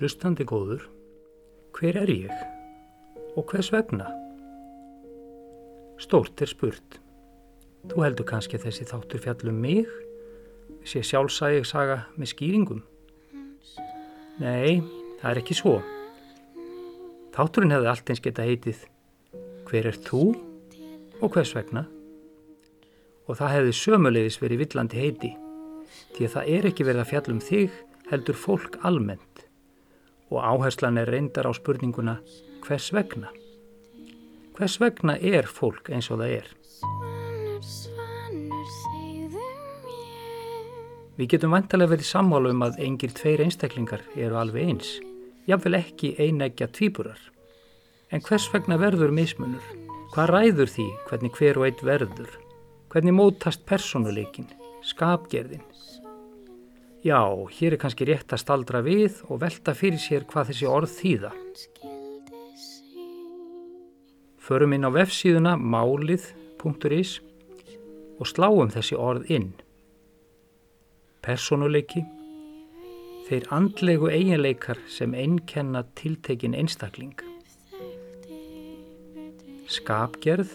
Hlustandi 0.00 0.46
góður, 0.48 0.86
hver 1.76 1.98
er 2.00 2.08
ég 2.08 2.30
og 3.36 3.50
hvers 3.50 3.68
vegna? 3.68 4.06
Stórt 6.00 6.40
er 6.40 6.48
spurt. 6.48 6.96
Þú 7.84 8.06
heldur 8.06 8.28
kannski 8.30 8.56
að 8.56 8.64
þessi 8.64 8.86
þáttur 8.88 9.20
fjallum 9.26 9.60
mig, 9.60 9.92
sé 10.88 11.04
sjálfsæg 11.04 11.68
saga 11.68 11.98
með 12.16 12.32
skýringum? 12.32 12.80
Nei, 14.40 14.80
það 15.20 15.28
er 15.34 15.42
ekki 15.42 15.60
svo. 15.60 15.76
Þátturinn 17.36 17.76
hefði 17.76 17.92
allt 17.92 18.08
eins 18.08 18.24
geta 18.24 18.48
heitið 18.48 18.86
Hver 19.68 19.92
er 19.92 20.02
þú 20.08 20.26
og 21.20 21.28
hvers 21.36 21.52
vegna? 21.60 21.84
Og 23.28 23.36
það 23.36 23.58
hefði 23.58 23.80
sömulegis 23.84 24.40
verið 24.40 24.64
villandi 24.64 25.04
heiti, 25.04 25.36
því 26.16 26.24
að 26.24 26.38
það 26.38 26.54
er 26.56 26.70
ekki 26.72 26.88
verið 26.88 27.04
að 27.04 27.10
fjallum 27.12 27.48
þig 27.52 27.82
heldur 28.08 28.46
fólk 28.48 28.80
almennt 28.80 29.29
og 30.30 30.38
áherslan 30.40 30.98
er 31.00 31.10
reyndar 31.10 31.50
á 31.50 31.52
spurninguna 31.54 32.20
hvers 32.64 32.90
vegna? 32.94 33.30
Hvers 34.56 34.78
vegna 34.80 35.16
er 35.18 35.48
fólk 35.50 35.90
eins 35.90 36.10
og 36.12 36.22
það 36.22 36.34
er? 36.38 36.48
Við 41.20 41.28
getum 41.34 41.52
vantilega 41.52 41.92
verið 41.92 42.08
sammálu 42.08 42.54
um 42.54 42.62
að 42.64 42.78
engir 42.80 43.12
tveir 43.12 43.42
einstaklingar 43.44 44.06
eru 44.16 44.38
alveg 44.40 44.70
eins, 44.70 44.94
jáfnvel 45.44 45.76
ekki 45.76 46.14
einægja 46.16 46.70
tvíburar. 46.72 47.20
En 48.10 48.22
hvers 48.24 48.46
vegna 48.54 48.78
verður 48.80 49.12
mismunur? 49.12 49.66
Hvað 50.14 50.32
ræður 50.32 50.72
því 50.72 50.86
hvernig 51.10 51.36
hver 51.36 51.60
og 51.60 51.66
eitt 51.68 51.82
verður? 51.86 52.32
Hvernig 52.90 53.14
mótast 53.14 53.66
personuleikin, 53.68 54.48
skapgerðin? 54.82 55.62
Já, 57.00 57.24
hér 57.48 57.72
er 57.72 57.80
kannski 57.80 58.04
rétt 58.04 58.28
að 58.34 58.42
staldra 58.42 58.82
við 58.84 59.22
og 59.32 59.38
velta 59.40 59.72
fyrir 59.72 60.00
sér 60.02 60.26
hvað 60.28 60.50
þessi 60.50 60.66
orð 60.68 60.90
þýða. 60.98 61.30
Förum 64.44 64.74
inn 64.76 64.84
á 64.84 64.90
vefsíðuna 64.92 65.54
málið.is 65.56 67.12
og 68.20 68.28
sláum 68.28 68.68
þessi 68.74 68.98
orð 69.00 69.30
inn. 69.32 69.48
Personuleiki, 71.24 72.02
þeir 73.30 73.46
andlegu 73.56 74.10
eiginleikar 74.12 74.82
sem 74.92 75.16
einnkenna 75.16 75.86
tiltekin 75.96 76.52
einstakling. 76.52 77.16
Skapgerð, 79.72 80.52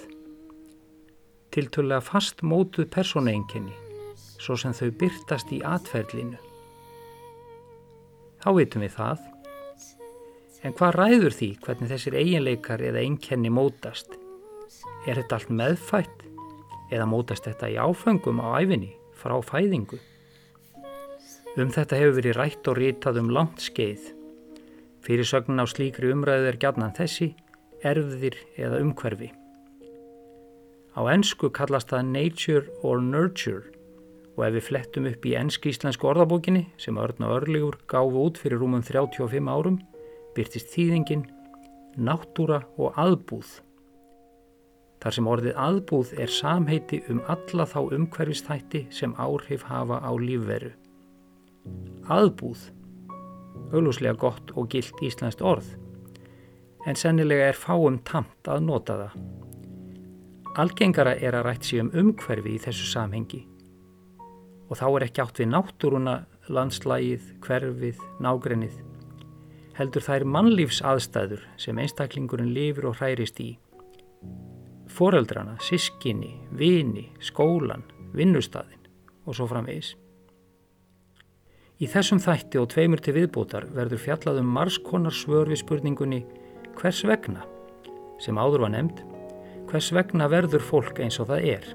tiltölulega 1.49 2.05
fast 2.05 2.45
mótuð 2.45 2.91
persónueinkenni, 2.93 3.73
svo 4.45 4.57
sem 4.59 4.75
þau 4.77 4.91
byrtast 4.99 5.51
í 5.55 5.61
atferðlinu. 5.65 6.37
Þá 8.43 8.49
veitum 8.53 8.83
við 8.85 8.93
það. 8.99 9.23
En 10.65 10.73
hvað 10.77 10.97
ræður 10.99 11.33
því 11.33 11.49
hvernig 11.65 11.91
þessir 11.91 12.17
eiginleikar 12.19 12.83
eða 12.85 13.01
einkenni 13.05 13.51
mótast? 13.53 14.17
Er 15.05 15.17
þetta 15.17 15.39
allt 15.39 15.53
meðfætt 15.53 16.25
eða 16.93 17.07
mótast 17.09 17.45
þetta 17.49 17.71
í 17.73 17.79
áfengum 17.81 18.41
á 18.41 18.61
æfinni 18.61 18.91
frá 19.17 19.37
fæðingu? 19.45 19.97
Um 21.55 21.71
þetta 21.73 21.97
hefur 22.01 22.17
verið 22.19 22.37
rætt 22.37 22.69
og 22.69 22.77
rítað 22.81 23.21
um 23.21 23.31
langt 23.33 23.63
skeið. 23.63 24.11
Fyrirsögnin 25.05 25.61
á 25.61 25.65
slíkri 25.69 26.09
umræðu 26.13 26.49
er 26.49 26.57
gætnan 26.61 26.93
þessi, 26.97 27.31
erfðir 27.85 28.37
eða 28.57 28.81
umhverfi. 28.83 29.29
Á 30.97 31.01
ennsku 31.13 31.51
kallast 31.53 31.93
það 31.93 32.11
nature 32.11 32.65
or 32.81 33.01
nurture 33.01 33.74
og 34.35 34.43
ef 34.43 34.55
við 34.57 34.65
flettum 34.67 35.07
upp 35.09 35.25
í 35.27 35.35
ennsk-íslensku 35.39 36.07
orðabókinni 36.09 36.65
sem 36.81 36.97
Örn 36.99 37.23
og 37.27 37.37
Örlegur 37.37 37.77
gáfu 37.91 38.25
út 38.27 38.39
fyrir 38.39 38.59
rúmum 38.59 38.83
35 38.83 39.47
árum 39.51 39.79
byrtist 40.35 40.73
þýðingin 40.73 41.23
náttúra 41.95 42.65
og 42.75 42.97
aðbúð. 42.99 43.61
Þar 44.99 45.15
sem 45.15 45.29
orðið 45.31 45.61
aðbúð 45.61 46.11
er 46.19 46.33
samheiti 46.33 47.01
um 47.13 47.21
alla 47.31 47.67
þá 47.69 47.79
umhverfistætti 47.95 48.85
sem 48.91 49.15
áhrif 49.21 49.63
hafa 49.69 50.01
á 50.03 50.11
lífveru. 50.19 50.73
Aðbúð, 52.11 52.67
auglúslega 53.71 54.19
gott 54.19 54.51
og 54.55 54.69
gilt 54.73 54.99
íslenskt 55.05 55.41
orð, 55.45 55.71
en 56.85 56.99
sennilega 56.99 57.49
er 57.53 57.57
fáum 57.57 58.01
tamt 58.05 58.51
að 58.51 58.67
nota 58.67 58.99
það. 58.99 59.17
Algengara 60.59 61.15
er 61.19 61.35
að 61.35 61.49
rætt 61.49 61.67
sér 61.67 61.85
um 61.85 61.93
umhverfi 62.03 62.55
í 62.55 62.63
þessu 62.63 62.87
samhengi 62.91 63.43
og 64.69 64.79
þá 64.79 64.85
er 64.89 65.05
ekki 65.07 65.23
átt 65.23 65.41
við 65.41 65.51
náttúruna, 65.51 66.15
landslægið, 66.49 67.27
hverfið, 67.45 68.01
nágrennið. 68.23 68.79
Heldur 69.75 70.05
þær 70.05 70.25
mannlífs 70.31 70.79
aðstæður 70.85 71.43
sem 71.59 71.79
einstaklingurinn 71.81 72.53
lifir 72.55 72.87
og 72.89 72.97
hærist 73.01 73.41
í. 73.43 73.51
Foreldrana, 74.95 75.57
sískinni, 75.59 76.31
vini, 76.55 77.09
skólan, 77.19 77.83
vinnustadin 78.15 78.85
og 79.25 79.35
svo 79.35 79.49
framvegis. 79.49 79.95
Í 81.75 81.89
þessum 81.91 82.21
þætti 82.23 82.61
og 82.61 82.69
tveimur 82.71 83.01
til 83.03 83.17
viðbútar 83.17 83.65
verður 83.75 83.99
fjallað 83.99 84.39
um 84.39 84.53
marskonar 84.55 85.11
svör 85.11 85.49
við 85.51 85.59
spurningunni 85.59 86.21
hvers 86.79 87.01
vegna, 87.07 87.43
sem 88.23 88.37
áður 88.39 88.63
var 88.63 88.71
nefnd, 88.77 89.01
hvers 89.67 89.91
vegna 89.95 90.29
verður 90.31 90.63
fólk 90.63 91.03
eins 91.03 91.19
og 91.19 91.33
það 91.33 91.49
er. 91.57 91.67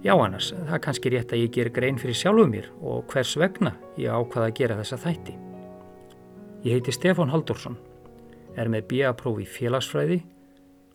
Já 0.00 0.14
annars, 0.16 0.54
það 0.56 0.72
er 0.72 0.80
kannski 0.80 1.10
rétt 1.12 1.32
að 1.34 1.42
ég 1.42 1.50
ger 1.52 1.68
grein 1.76 1.98
fyrir 2.00 2.16
sjálfuð 2.16 2.46
mér 2.48 2.66
og 2.80 3.02
hvers 3.12 3.34
vegna 3.36 3.74
ég 4.00 4.08
ákvaða 4.08 4.46
að 4.48 4.54
gera 4.56 4.76
þessa 4.78 4.96
þætti. 5.02 5.34
Ég 6.64 6.78
heiti 6.78 6.94
Stefán 6.96 7.32
Haldursson, 7.34 7.76
er 8.56 8.70
með 8.72 8.86
BA-prófi 8.88 9.44
í 9.44 9.50
félagsfræði 9.58 10.16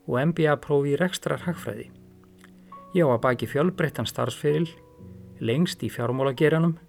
og 0.09 0.17
MBA-prófi 0.31 0.95
í 0.95 0.97
rekstrar 0.97 1.43
hagfræði. 1.45 1.91
Ég 2.97 3.05
á 3.05 3.13
að 3.13 3.21
baki 3.27 3.49
fjölbreyttan 3.51 4.09
starfsferil, 4.09 4.71
lengst 5.37 5.85
í 5.85 5.91
fjármálageranum, 5.93 6.79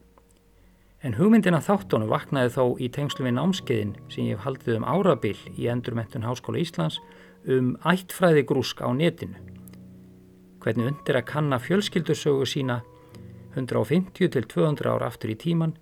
en 1.05 1.19
hugmyndina 1.19 1.61
þáttónu 1.61 2.09
vaknaði 2.09 2.55
þó 2.57 2.65
í 2.81 2.89
tengslu 2.97 3.27
við 3.29 3.37
námskeiðin 3.37 3.93
sem 4.09 4.31
ég 4.31 4.39
hef 4.39 4.49
haldið 4.49 4.81
um 4.81 4.89
árabil 4.89 5.37
í 5.53 5.69
Endurmentun 5.69 6.25
Háskóla 6.25 6.65
Íslands 6.65 6.97
um 7.45 7.75
ættfræði 7.85 8.47
grúsk 8.49 8.81
á 8.81 8.89
netinu 8.97 9.56
hvernig 10.67 10.91
undir 10.91 11.15
að 11.15 11.29
kanna 11.31 11.61
fjölskyldusögu 11.63 12.47
sína 12.51 12.81
150 13.55 14.33
til 14.35 14.49
200 14.51 14.91
ára 14.91 15.07
aftur 15.07 15.31
í 15.31 15.37
tíman 15.39 15.77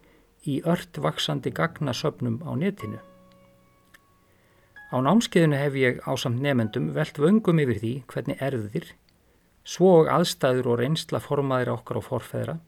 í 0.45 0.59
ört 0.69 1.01
vaksandi 1.01 1.49
gagnasöpnum 1.57 2.43
á 2.45 2.53
netinu. 2.61 3.01
Á 4.93 4.97
námskeiðinu 5.01 5.57
hef 5.57 5.79
ég 5.81 6.05
á 6.05 6.13
samt 6.21 6.45
nefendum 6.45 6.93
velt 6.93 7.17
vöngum 7.17 7.63
yfir 7.65 7.81
því 7.81 7.95
hvernig 8.13 8.45
erðir, 8.45 8.93
svo 9.65 10.03
og 10.03 10.13
aðstæður 10.13 10.69
og 10.75 10.79
reynsla 10.83 11.23
formaðir 11.25 11.73
okkar 11.73 12.03
og 12.03 12.07
forfæðra 12.11 12.59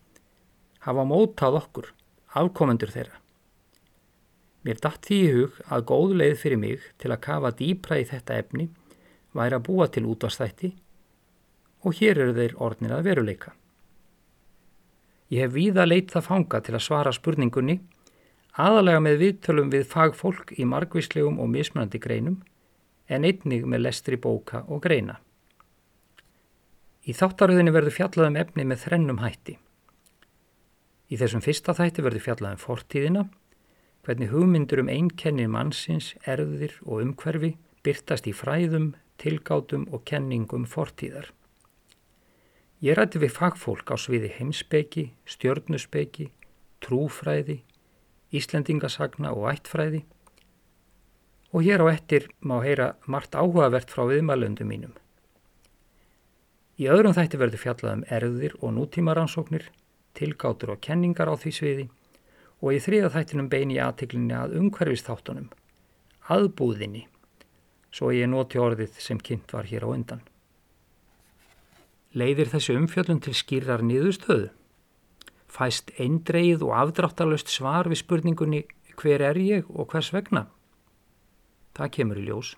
hafa 0.87 1.05
mótað 1.05 1.61
okkur, 1.61 1.93
afkomendur 2.33 2.95
þeirra. 2.95 3.21
Mér 4.65 4.81
datt 4.83 5.05
því 5.05 5.21
í 5.21 5.31
hug 5.35 5.61
að 5.69 5.87
góð 5.93 6.17
leið 6.23 6.37
fyrir 6.41 6.61
mig 6.63 6.91
til 6.99 7.13
að 7.13 7.23
kafa 7.29 7.53
dýpra 7.61 8.01
í 8.01 8.09
þetta 8.09 8.41
efni 8.41 8.71
væri 9.37 9.59
að 9.59 9.67
búa 9.69 9.87
til 9.93 10.07
útastætti 10.09 10.73
og 11.87 11.95
hér 12.01 12.19
eru 12.25 12.35
þeir 12.35 12.57
orðnir 12.59 12.97
að 12.97 13.07
veruleika. 13.07 13.53
Ég 15.31 15.47
hef 15.47 15.55
víða 15.55 15.87
leitt 15.87 16.11
það 16.15 16.27
fanga 16.27 16.61
til 16.63 16.75
að 16.77 16.85
svara 16.87 17.13
spurningunni 17.15 17.81
aðalega 18.57 19.03
með 19.05 19.23
viðtölum 19.23 19.71
við 19.73 19.87
fagfólk 19.91 20.53
í 20.57 20.67
margvíslegum 20.69 21.41
og 21.43 21.51
mismunandi 21.53 22.01
greinum 22.03 22.41
en 23.07 23.27
einnig 23.27 23.67
með 23.69 23.85
lestri 23.87 24.19
bóka 24.19 24.65
og 24.67 24.83
greina. 24.87 25.21
Í 27.07 27.15
þáttaröðinni 27.15 27.75
verður 27.75 27.95
fjallaðum 27.95 28.39
efni 28.41 28.65
með 28.67 28.83
þrennum 28.87 29.21
hætti. 29.23 29.59
Í 31.07 31.19
þessum 31.21 31.45
fyrsta 31.45 31.75
þætti 31.77 32.03
verður 32.03 32.25
fjallaðum 32.25 32.63
fortíðina, 32.63 33.23
hvernig 34.03 34.33
hugmyndur 34.33 34.83
um 34.83 34.91
einkennir 34.91 35.51
mannsins, 35.51 36.15
erðir 36.27 36.75
og 36.83 37.05
umhverfi 37.05 37.53
byrtast 37.87 38.27
í 38.27 38.35
fræðum, 38.35 38.95
tilgátum 39.23 39.87
og 39.95 40.03
kenningum 40.09 40.67
fortíðar. 40.67 41.31
Ég 42.85 42.99
rætti 42.99 43.21
við 43.23 43.33
fagfólk 43.33 43.89
á 43.89 43.97
sviði 43.97 44.29
heimsbeki, 44.37 45.09
stjörnusbeki, 45.25 46.29
trúfræði, 46.85 47.63
Íslendingasagna 48.35 49.31
og 49.33 49.47
ættfræði 49.53 50.03
og 51.55 51.63
hér 51.65 51.85
á 51.87 51.95
ettir 51.95 52.27
má 52.43 52.59
heyra 52.61 52.97
margt 53.07 53.39
áhugavert 53.39 53.89
frá 53.89 54.03
viðmælundum 54.11 54.69
mínum. 54.69 54.93
Í 56.77 56.91
öðrum 56.93 57.15
þætti 57.17 57.41
verður 57.41 57.63
fjallað 57.63 57.95
um 57.97 58.05
erðir 58.13 58.57
og 58.61 58.75
nútímaransóknir, 58.77 59.71
tilgátur 60.13 60.75
og 60.75 60.83
kenningar 60.85 61.31
á 61.33 61.35
því 61.39 61.53
sviði 61.57 61.89
og 62.61 62.77
í 62.77 62.83
þriða 62.83 63.15
þættinum 63.15 63.49
beini 63.49 63.79
ég 63.79 63.87
aðtiklinni 63.87 64.37
að 64.37 64.59
umhverfistáttunum, 64.61 65.49
aðbúðinni, 66.29 67.07
svo 67.89 68.13
ég 68.13 68.29
noti 68.29 68.61
orðið 68.61 69.01
sem 69.01 69.21
kynnt 69.21 69.55
var 69.57 69.71
hér 69.71 69.87
á 69.87 69.95
undan. 69.95 70.25
Leiðir 72.17 72.49
þessi 72.49 72.79
umfjöllun 72.81 73.21
til 73.21 73.37
skýrar 73.37 73.83
nýðustöðu? 73.85 74.49
fæst 75.57 75.93
eindreið 76.01 76.65
og 76.67 76.75
afdráttalust 76.77 77.51
svar 77.53 77.89
við 77.89 78.03
spurningunni 78.03 78.63
hver 79.01 79.25
er 79.31 79.41
ég 79.41 79.69
og 79.73 79.89
hvers 79.93 80.13
vegna? 80.15 80.47
Það 81.77 81.93
kemur 81.97 82.21
í 82.21 82.25
ljós. 82.29 82.55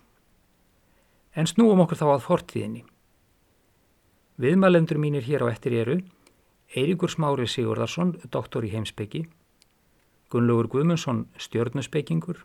En 1.35 1.47
snúum 1.47 1.83
okkur 1.85 2.01
þá 2.01 2.07
að 2.11 2.25
fortíðinni. 2.27 2.85
Viðmælendur 4.39 5.01
mínir 5.03 5.27
hér 5.27 5.47
á 5.47 5.51
eftir 5.51 5.75
eru 5.75 5.99
Eiríkur 6.75 7.11
Smári 7.11 7.47
Sigurðarsson, 7.49 8.17
doktor 8.31 8.67
í 8.67 8.71
heimsbyggi, 8.75 9.25
Gunnlaugur 10.29 10.69
Guðmundsson, 10.75 11.25
stjörnusbyggingur, 11.41 12.43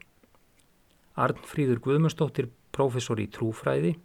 Arnfríður 1.19 1.81
Guðmundsdóttir, 1.83 2.47
professor 2.73 3.19
í 3.19 3.27
trúfræði, 3.27 3.97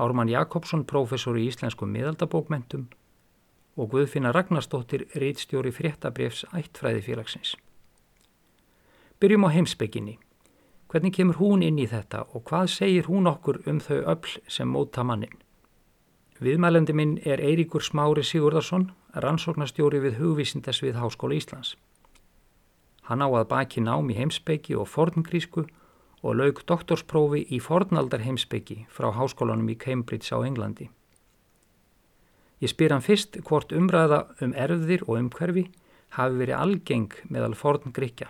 Ármann 0.00 0.32
Jakobsson, 0.32 0.86
professor 0.88 1.36
í 1.36 1.44
íslensku 1.50 1.86
miðaldabókmentum 1.86 2.88
og 3.76 3.92
Guðfinna 3.92 4.32
Ragnarsdóttir, 4.32 5.06
reitstjóri 5.14 5.72
fréttabrefs 5.72 6.46
ættfræðifélagsins. 6.56 7.54
Byrjum 9.20 9.46
á 9.46 9.48
heimsbygginni. 9.52 10.16
Hvernig 10.90 11.14
kemur 11.14 11.38
hún 11.38 11.62
inn 11.62 11.78
í 11.78 11.86
þetta 11.86 12.24
og 12.34 12.48
hvað 12.48 12.72
segir 12.72 13.06
hún 13.06 13.28
okkur 13.30 13.60
um 13.70 13.78
þau 13.84 14.00
öll 14.00 14.34
sem 14.48 14.68
móta 14.68 15.04
mannin? 15.06 15.36
Viðmælendi 16.40 16.96
minn 16.96 17.18
er 17.28 17.42
Eiríkur 17.44 17.84
Smári 17.84 18.24
Sigurðarsson, 18.24 18.88
rannsóknastjóri 19.12 20.00
við 20.00 20.16
hugvísindasvið 20.22 20.96
Háskóla 20.96 21.36
Íslands. 21.36 21.76
Hann 23.06 23.20
á 23.20 23.28
að 23.28 23.48
baki 23.52 23.84
nám 23.84 24.08
í 24.08 24.16
heimsbyggi 24.16 24.78
og 24.80 24.88
forngrísku 24.88 25.66
og 26.20 26.36
laug 26.36 26.60
doktorsprófi 26.68 27.46
í 27.48 27.60
fornaldar 27.64 28.24
heimsbyggi 28.24 28.84
frá 28.92 29.10
háskólanum 29.16 29.70
í 29.72 29.78
Cambridge 29.80 30.34
á 30.36 30.38
Englandi. 30.44 30.90
Ég 32.60 32.68
spyr 32.68 32.92
hann 32.92 33.04
fyrst 33.04 33.38
hvort 33.48 33.72
umræða 33.72 34.26
um 34.44 34.52
erfðir 34.52 35.06
og 35.06 35.16
umhverfi 35.16 35.70
hafi 36.18 36.40
verið 36.42 36.58
algeng 36.58 37.14
meðal 37.32 37.56
forngríkja. 37.56 38.28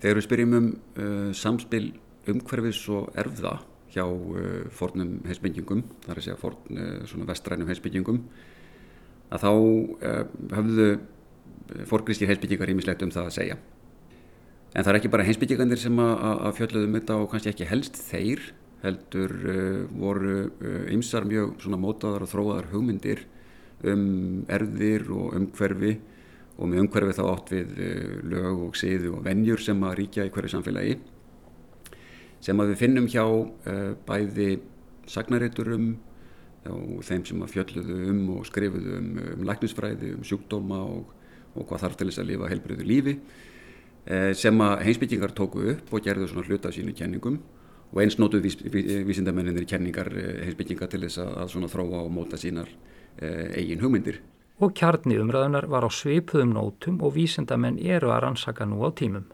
Þegar 0.00 0.18
við 0.18 0.26
spyrjum 0.26 0.56
um 0.58 0.68
uh, 0.70 1.30
samspil 1.36 1.86
umhverfis 2.28 2.82
og 2.92 3.08
erfða 3.20 3.56
hjá 3.94 4.04
uh, 4.04 4.68
fornum 4.74 5.18
heimsbyggingum, 5.24 5.82
þar 6.04 6.14
er 6.14 6.20
að 6.20 6.26
segja 6.28 6.40
forn 6.40 6.80
uh, 6.84 7.26
vestrænum 7.30 7.70
heimsbyggingum, 7.72 8.20
að 9.30 9.46
þá 9.46 9.50
uh, 9.50 10.22
hafðu 10.52 10.88
forgrískir 11.86 12.28
heimsbyggingar 12.30 12.72
ímislegt 12.72 13.04
um 13.06 13.12
það 13.14 13.28
að 13.30 13.36
segja. 13.36 13.58
En 14.70 14.84
það 14.84 14.92
er 14.92 14.96
ekki 15.00 15.10
bara 15.10 15.24
heimsbyggingandir 15.26 15.80
sem 15.82 15.96
að 15.98 16.52
fjöldluðum 16.60 16.92
þetta 17.00 17.14
og 17.18 17.32
kannski 17.32 17.50
ekki 17.50 17.66
helst 17.66 17.96
þeir, 18.06 18.44
heldur 18.84 19.32
uh, 19.50 19.80
voru 19.98 20.36
ymsar 20.94 21.26
uh, 21.26 21.30
mjög 21.32 21.64
mótaðar 21.74 22.24
og 22.24 22.30
þróaðar 22.30 22.68
hugmyndir 22.70 23.24
um 23.90 24.04
erfðir 24.48 25.08
og 25.10 25.34
umhverfi 25.36 25.96
og 26.60 26.68
með 26.68 26.84
umhverfið 26.84 27.18
þá 27.18 27.22
átt 27.24 27.50
við 27.54 27.78
eh, 27.80 28.14
lög 28.28 28.62
og 28.66 28.74
siðu 28.76 29.14
og 29.16 29.22
vennjur 29.24 29.62
sem 29.64 29.78
að 29.88 29.94
ríkja 30.02 30.26
í 30.28 30.32
hverju 30.34 30.52
samfélagi 30.52 30.98
sem 32.44 32.60
að 32.60 32.72
við 32.72 32.80
finnum 32.82 33.06
hjá 33.10 33.24
uh, 33.24 33.92
bæði 34.08 34.50
sagnariturum 35.08 35.90
og 36.70 37.00
þeim 37.04 37.24
sem 37.28 37.40
að 37.44 37.54
fjölluðu 37.54 37.96
um 38.12 38.20
og 38.36 38.46
skrifuðu 38.48 38.98
um, 38.98 39.08
um 39.34 39.46
læknisfræði, 39.48 40.14
um 40.16 40.24
sjúkdóma 40.28 40.80
og, 40.84 41.14
og 41.56 41.66
hvað 41.68 41.86
þarf 41.86 41.98
til 42.00 42.08
þess 42.10 42.22
að 42.22 42.30
lifa 42.30 42.50
heilbriðu 42.52 42.86
lífi. 42.88 43.16
uh, 43.16 43.49
sem 44.34 44.62
að 44.64 44.84
heimsbyggingar 44.86 45.34
tóku 45.36 45.66
upp 45.74 45.90
og 45.92 46.04
gerðu 46.04 46.30
svona 46.30 46.46
hluta 46.48 46.72
sínu 46.72 46.94
kenningum 46.96 47.36
og 47.90 48.00
eins 48.00 48.16
nótuð 48.18 48.46
vís, 48.46 48.56
vísindamenninir 49.06 49.66
kenningar 49.68 50.08
heimsbyggingar 50.14 50.88
til 50.90 51.02
þess 51.04 51.20
að, 51.22 51.42
svona 51.52 51.68
þróa 51.70 52.04
og 52.06 52.12
móta 52.14 52.38
sínar 52.40 52.70
uh, 52.70 53.46
eigin 53.58 53.82
hugmyndir 53.82 54.22
og 54.60 54.74
kjarni 54.76 55.16
umræðunar 55.20 55.66
var 55.72 55.86
á 55.88 55.90
svipuðum 55.92 56.52
nótum 56.52 56.98
og 57.04 57.14
vísendamenn 57.16 57.80
eru 57.80 58.12
að 58.12 58.26
rannsaka 58.26 58.66
nú 58.68 58.82
á 58.84 58.92
tímum. 58.92 59.24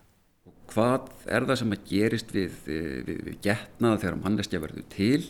Hvað 0.71 1.11
er 1.27 1.47
það 1.49 1.59
sem 1.61 1.75
að 1.75 1.89
gerist 1.91 2.33
við, 2.35 2.55
við, 2.67 3.11
við 3.27 3.41
getnaða 3.43 4.01
þegar 4.03 4.21
mannestja 4.23 4.63
verður 4.63 4.87
til? 4.93 5.27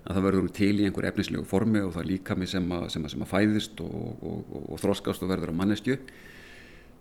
Að 0.00 0.16
það 0.16 0.26
verður 0.26 0.52
til 0.56 0.72
í 0.72 0.86
einhver 0.86 1.08
efnislegu 1.10 1.44
formi 1.46 1.82
og 1.84 1.92
það 1.96 2.08
líka 2.08 2.36
með 2.38 2.52
sem 2.54 2.70
að, 2.72 2.86
sem 2.94 3.04
að, 3.04 3.12
sem 3.12 3.24
að 3.26 3.30
fæðist 3.30 3.82
og, 3.84 3.96
og, 4.00 4.38
og, 4.54 4.62
og 4.70 4.82
þróskast 4.82 5.26
og 5.26 5.32
verður 5.34 5.52
á 5.52 5.60
mannestju. 5.60 5.98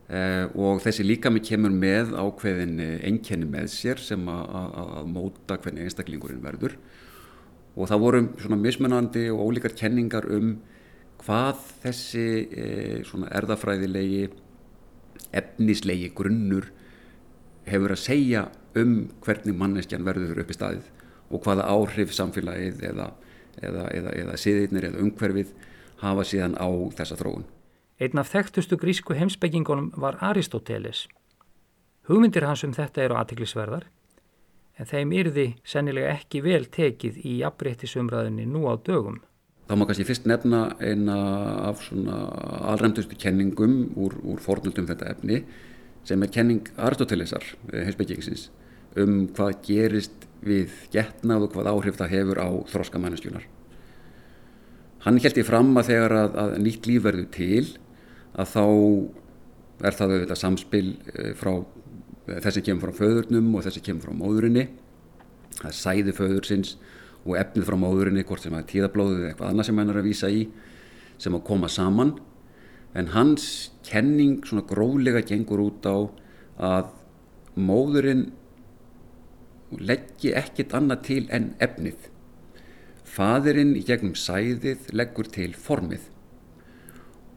Eh, 0.10 0.46
og 0.58 0.80
þessi 0.82 1.06
líka 1.06 1.30
með 1.30 1.44
kemur 1.52 1.74
með 1.76 2.16
ákveðin 2.18 2.80
einkenni 3.06 3.46
með 3.46 3.68
sér 3.76 4.02
sem 4.02 4.24
að, 4.32 5.04
móta 5.06 5.60
hvernig 5.62 5.86
einstaklingurinn 5.86 6.42
verður. 6.42 6.80
Og 7.78 7.92
það 7.92 8.04
voru 8.04 8.22
svona 8.42 8.58
mismunandi 8.58 9.28
og 9.30 9.44
ólíkar 9.46 9.78
kenningar 9.78 10.26
um 10.34 10.56
hvað 11.20 11.62
þessi 11.84 12.26
e, 12.48 12.66
svona 13.08 13.30
erðafræðilegi 13.36 14.30
efnislegi 15.36 16.10
grunnur 16.16 16.70
hefur 17.70 17.94
að 17.94 18.02
segja 18.02 18.46
um 18.80 18.96
hvernig 19.26 19.58
manneskjan 19.60 20.08
verður 20.08 20.42
upp 20.42 20.54
í 20.54 20.58
staðið 20.58 20.90
og 21.30 21.44
hvaða 21.46 21.68
áhrif 21.70 22.16
samfélagið 22.16 22.84
eða, 22.90 23.12
eða, 23.62 23.86
eða, 23.94 24.18
eða 24.24 24.42
siðirnir 24.42 24.90
eða 24.90 25.06
umhverfið 25.06 25.54
hafa 26.02 26.26
síðan 26.26 26.58
á 26.58 26.70
þessa 26.98 27.20
þróun. 27.20 27.46
Einn 28.00 28.20
af 28.22 28.30
þekktustu 28.32 28.78
grísku 28.80 29.16
heimsbyggingunum 29.18 29.90
var 30.00 30.16
Aristóteles. 30.24 31.10
Hugmyndir 32.08 32.46
hans 32.48 32.62
um 32.64 32.72
þetta 32.72 33.02
eru 33.04 33.18
aðtiklisverðar 33.20 33.90
en 34.80 34.88
þeim 34.88 35.12
yrði 35.20 35.48
sennilega 35.68 36.14
ekki 36.16 36.40
vel 36.46 36.64
tekið 36.72 37.18
í 37.28 37.34
jafnbrettisumræðinni 37.42 38.46
nú 38.48 38.64
á 38.72 38.80
dögum. 38.80 39.18
Þá 39.68 39.74
má 39.76 39.84
kannski 39.90 40.06
fyrst 40.08 40.30
nefna 40.32 40.62
eina 40.80 41.18
af 41.68 41.84
svona 41.90 42.22
alræmdustu 42.72 43.20
kenningum 43.20 43.92
úr, 44.00 44.16
úr 44.24 44.40
fornöldum 44.42 44.88
þetta 44.88 45.12
efni 45.12 45.44
sem 46.08 46.24
er 46.24 46.32
kenning 46.32 46.72
Aristotelesar, 46.80 47.44
eh, 47.74 47.84
heilsbyggingsins, 47.84 48.48
um 48.96 49.28
hvað 49.28 49.60
gerist 49.68 50.26
við 50.42 50.72
getnað 50.96 51.50
og 51.50 51.54
hvað 51.54 51.70
áhrif 51.74 52.00
það 52.00 52.16
hefur 52.16 52.40
á 52.40 52.50
þroska 52.72 53.04
manneskjunar. 53.04 53.44
Hann 55.04 55.20
held 55.20 55.38
í 55.38 55.44
fram 55.44 55.76
að 55.78 55.92
þegar 55.92 56.18
að, 56.24 56.42
að 56.46 56.58
nýtt 56.64 56.88
líf 56.88 57.04
verður 57.04 57.30
til 57.36 57.68
að 58.38 58.54
þá 58.54 58.64
er 59.88 59.96
það 59.96 60.14
auðvitað 60.14 60.42
samspil 60.42 60.86
eh, 61.14 61.34
frá 61.38 61.52
eh, 61.56 62.40
þessi 62.44 62.64
kemur 62.66 62.90
frá 62.90 63.00
föðurnum 63.04 63.52
og 63.56 63.66
þessi 63.66 63.84
kemur 63.86 64.08
frá 64.08 64.16
móðurinni, 64.16 64.66
það 65.60 65.70
er 65.72 65.78
sæði 65.80 66.16
föðursins 66.18 66.74
og 67.26 67.36
efnið 67.40 67.68
frá 67.68 67.78
móðurinni, 67.80 68.26
hvort 68.28 68.46
sem 68.46 68.56
að 68.56 68.68
tíðablóðið 68.74 69.22
eða 69.22 69.32
eitthvað 69.32 69.54
annað 69.54 69.70
sem 69.70 69.82
hann 69.82 69.94
er 69.94 70.02
að 70.02 70.10
vísa 70.10 70.32
í 70.32 70.44
sem 71.20 71.36
að 71.36 71.46
koma 71.50 71.70
saman. 71.72 72.14
En 72.98 73.12
hans 73.14 73.46
kenning 73.86 74.40
svona 74.48 74.66
gróðlega 74.68 75.22
gengur 75.28 75.62
út 75.68 75.86
á 75.86 75.98
að 76.70 76.94
móðurinn 77.60 78.30
leggji 79.78 80.32
ekkit 80.38 80.74
annað 80.74 81.04
til 81.10 81.26
en 81.36 81.52
efnið. 81.62 82.08
Fadurinn 83.10 83.76
í 83.78 83.84
gegnum 83.86 84.16
sæðið 84.18 84.90
leggur 84.96 85.30
til 85.34 85.52
formið 85.58 86.08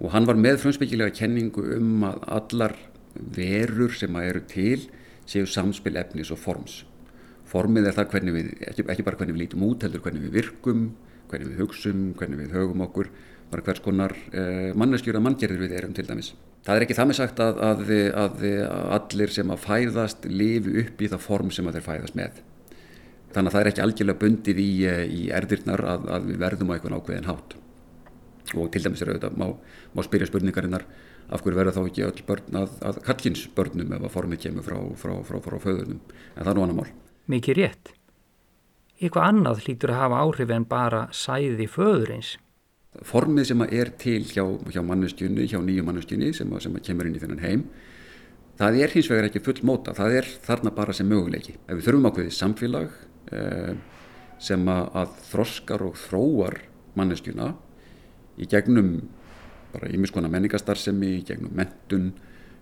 og 0.03 0.11
hann 0.15 0.27
var 0.27 0.39
með 0.39 0.61
frumspekilega 0.65 1.15
kenningu 1.15 1.65
um 1.79 2.07
að 2.11 2.25
allar 2.39 2.79
verur 3.15 3.95
sem 3.95 4.15
að 4.19 4.29
eru 4.31 4.47
til 4.51 4.81
séu 5.29 5.47
samspil 5.47 5.95
efnis 6.01 6.33
og 6.35 6.41
forms 6.43 6.83
formið 7.53 7.89
er 7.89 7.97
það 7.97 8.15
hvernig 8.15 8.37
við, 8.37 8.53
ekki, 8.71 9.05
bara 9.05 9.19
hvernig 9.21 9.37
við 9.37 9.45
lítum 9.45 9.67
út, 9.67 9.85
heldur 9.85 10.03
hvernig 10.05 10.25
við 10.27 10.39
virkum, 10.39 10.87
hvernig 11.31 11.53
við 11.53 11.61
hugsum, 11.63 12.07
hvernig 12.19 12.41
við 12.41 12.57
högum 12.57 12.85
okkur, 12.87 13.11
bara 13.53 13.65
hvers 13.67 13.83
konar 13.85 14.15
eh, 14.33 14.71
manneskjur 14.79 15.19
að 15.19 15.27
manngerðir 15.27 15.67
við 15.67 15.75
erum 15.81 15.97
til 15.97 16.07
dæmis. 16.09 16.33
Það 16.65 16.79
er 16.79 16.87
ekki 16.87 16.97
það 16.97 17.09
með 17.11 17.19
sagt 17.19 17.43
að, 17.43 17.61
að, 17.67 17.83
að, 18.23 18.45
að 18.63 18.95
allir 18.97 19.35
sem 19.35 19.53
að 19.53 19.65
fæðast 19.67 20.29
lifi 20.31 20.77
upp 20.85 21.03
í 21.03 21.11
það 21.13 21.25
form 21.27 21.51
sem 21.53 21.69
að 21.69 21.79
þeir 21.79 21.87
fæðast 21.89 22.19
með. 22.19 22.39
Þannig 23.33 23.49
að 23.49 23.57
það 23.57 23.63
er 23.63 23.71
ekki 23.73 23.85
algjörlega 23.85 24.23
bundið 24.23 24.63
í, 24.63 24.71
eh, 24.89 25.03
í 25.09 25.23
erðirnar 25.35 25.85
að 25.93 26.31
við 26.31 26.41
verðum 26.47 26.73
á 26.73 26.75
einhvern 26.77 26.97
ákveðin 27.01 27.29
hátt. 27.29 27.59
Og 28.59 28.73
til 28.75 28.83
dæmis 28.85 29.03
er 29.05 29.13
auðvitað, 29.13 29.39
má, 29.39 29.47
má 29.95 30.03
spyrja 30.05 30.29
spurningarinnar 30.29 30.85
af 31.33 31.45
hverju 31.45 31.57
verður 31.57 31.79
þá 31.79 31.85
ekki 31.87 32.09
öll 32.09 32.27
börn 32.29 32.59
að 32.63 32.99
kallkinsbörnum 33.07 33.95
ef 33.97 34.09
að 34.09 34.15
formið 34.17 34.43
kemur 34.49 34.67
frá, 34.67 34.77
frá, 34.99 35.15
frá, 35.29 35.39
frá 35.45 35.57
föðurnum. 35.63 36.03
En 36.35 36.43
það 36.43 36.53
er 36.53 36.59
nú 36.59 36.67
annar 36.67 36.81
mál 36.83 36.93
mikið 37.31 37.59
rétt. 37.59 37.93
Eitthvað 39.03 39.29
annað 39.29 39.63
hlýtur 39.67 39.93
að 39.93 40.01
hafa 40.01 40.23
áhrif 40.23 40.53
en 40.55 40.67
bara 40.69 41.03
sæði 41.15 41.69
föðurins. 41.71 42.37
Formið 43.09 43.49
sem 43.49 43.65
er 43.65 43.91
til 43.99 44.21
hjá, 44.29 44.45
hjá 44.71 44.83
mannustjunni, 44.85 45.47
hjá 45.49 45.59
nýju 45.65 45.85
mannustjunni 45.87 46.33
sem, 46.37 46.51
sem 46.61 46.77
kemur 46.85 47.09
inn 47.09 47.17
í 47.17 47.23
þennan 47.23 47.43
heim, 47.43 47.65
það 48.61 48.79
er 48.85 48.93
hins 48.93 49.09
vegar 49.11 49.31
ekki 49.31 49.43
full 49.43 49.63
móta, 49.67 49.95
það 49.97 50.19
er 50.21 50.29
þarna 50.45 50.75
bara 50.77 50.95
sem 50.95 51.09
möguleiki. 51.09 51.57
Ef 51.65 51.79
við 51.79 51.89
þurfum 51.89 52.11
ákveðið 52.11 52.37
samfélag 52.37 52.99
eh, 53.33 53.73
sem 54.43 54.69
að, 54.69 54.85
að 55.01 55.17
þroskar 55.31 55.87
og 55.89 55.97
þróar 56.03 56.59
mannustjuna 57.01 57.49
í 58.41 58.49
gegnum 58.49 58.95
bara 59.73 59.91
ímiskona 59.93 60.31
menningarstarfsemi, 60.33 61.19
í 61.19 61.27
gegnum 61.27 61.55
mentun, 61.57 62.11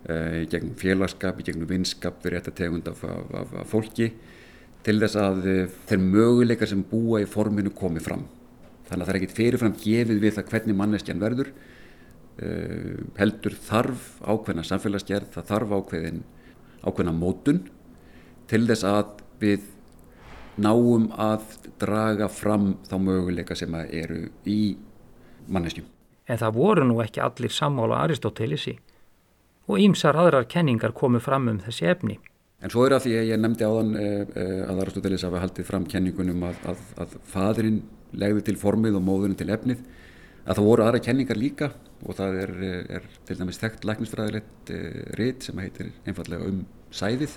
eh, 0.07 0.43
í 0.43 0.49
gegnum 0.51 0.75
félagskap, 0.79 1.39
í 1.39 1.47
gegnum 1.47 1.69
vinskap 1.69 2.21
fyrir 2.23 2.39
þetta 2.39 2.55
tegund 2.55 2.87
af, 2.87 3.03
af, 3.03 3.33
af, 3.41 3.55
af 3.63 3.67
fólki, 3.71 4.11
til 4.85 4.97
þess 5.01 5.17
að 5.19 5.49
eh, 5.51 5.73
þeir 5.89 6.05
möguleikar 6.05 6.71
sem 6.71 6.83
búa 6.87 7.21
í 7.21 7.29
forminu 7.29 7.73
komi 7.75 8.03
fram. 8.03 8.23
Þannig 8.87 9.03
að 9.03 9.07
það 9.07 9.13
er 9.13 9.19
ekkit 9.21 9.37
fyrirfram 9.37 9.75
gefið 9.79 10.23
við 10.23 10.37
það 10.37 10.49
hvernig 10.51 10.79
manneskjan 10.79 11.21
verður. 11.21 11.51
uh, 12.41 12.97
heldur 13.19 13.53
þarf 13.67 14.05
ákveðna 14.23 14.63
samfélagsgerð, 14.65 15.27
það 15.35 15.49
þarf 15.51 15.73
ákveðin, 15.77 16.21
ákveðna 16.81 17.13
mótun 17.13 17.59
til 18.49 18.65
þess 18.67 18.83
að 18.87 19.21
við 19.39 19.67
náum 20.59 21.09
að 21.15 21.43
draga 21.79 22.27
fram 22.31 22.73
þá 22.87 22.95
möguleika 22.99 23.55
sem 23.55 23.75
eru 23.75 24.25
í 24.47 24.75
manneskjum. 25.47 25.87
En 26.29 26.39
það 26.39 26.57
voru 26.57 26.87
nú 26.87 26.99
ekki 27.03 27.21
allir 27.23 27.53
sammála 27.53 28.03
Aristótelisi 28.05 28.77
og 29.67 29.79
ímsar 29.79 30.17
aðrar 30.19 30.47
kenningar 30.49 30.93
komu 30.97 31.21
fram 31.23 31.49
um 31.51 31.59
þessi 31.63 31.87
efni. 31.91 32.17
En 32.61 32.69
svo 32.69 32.85
er 32.85 32.95
að 32.95 33.07
því 33.07 33.15
að 33.17 33.29
ég 33.31 33.41
nefndi 33.41 33.65
áðan 33.65 33.95
uh, 33.97 34.35
að 34.69 34.83
Aristóteles 34.83 35.25
hafa 35.25 35.41
haldið 35.41 35.67
fram 35.67 35.87
kenningunum 35.89 36.43
að, 36.49 36.59
að, 36.73 36.83
að 37.03 37.15
fadurinn 37.31 37.81
legði 38.11 38.45
til 38.49 38.57
formið 38.61 38.99
og 38.99 39.05
móðurinn 39.07 39.39
til 39.39 39.49
efnið 39.53 39.81
að 40.41 40.57
það 40.57 40.67
voru 40.67 40.85
aðra 40.85 41.01
kenningar 41.05 41.39
líka 41.39 41.71
og 42.01 42.17
það 42.17 42.37
er, 42.41 42.51
er 42.97 43.07
til 43.27 43.37
dæmis 43.37 43.61
þekkt 43.61 43.85
læknisfræðilegt 43.87 44.71
rít 45.19 45.45
sem 45.45 45.61
heitir 45.61 45.91
einfallega 46.09 46.47
um 46.49 46.63
sæðið 46.91 47.35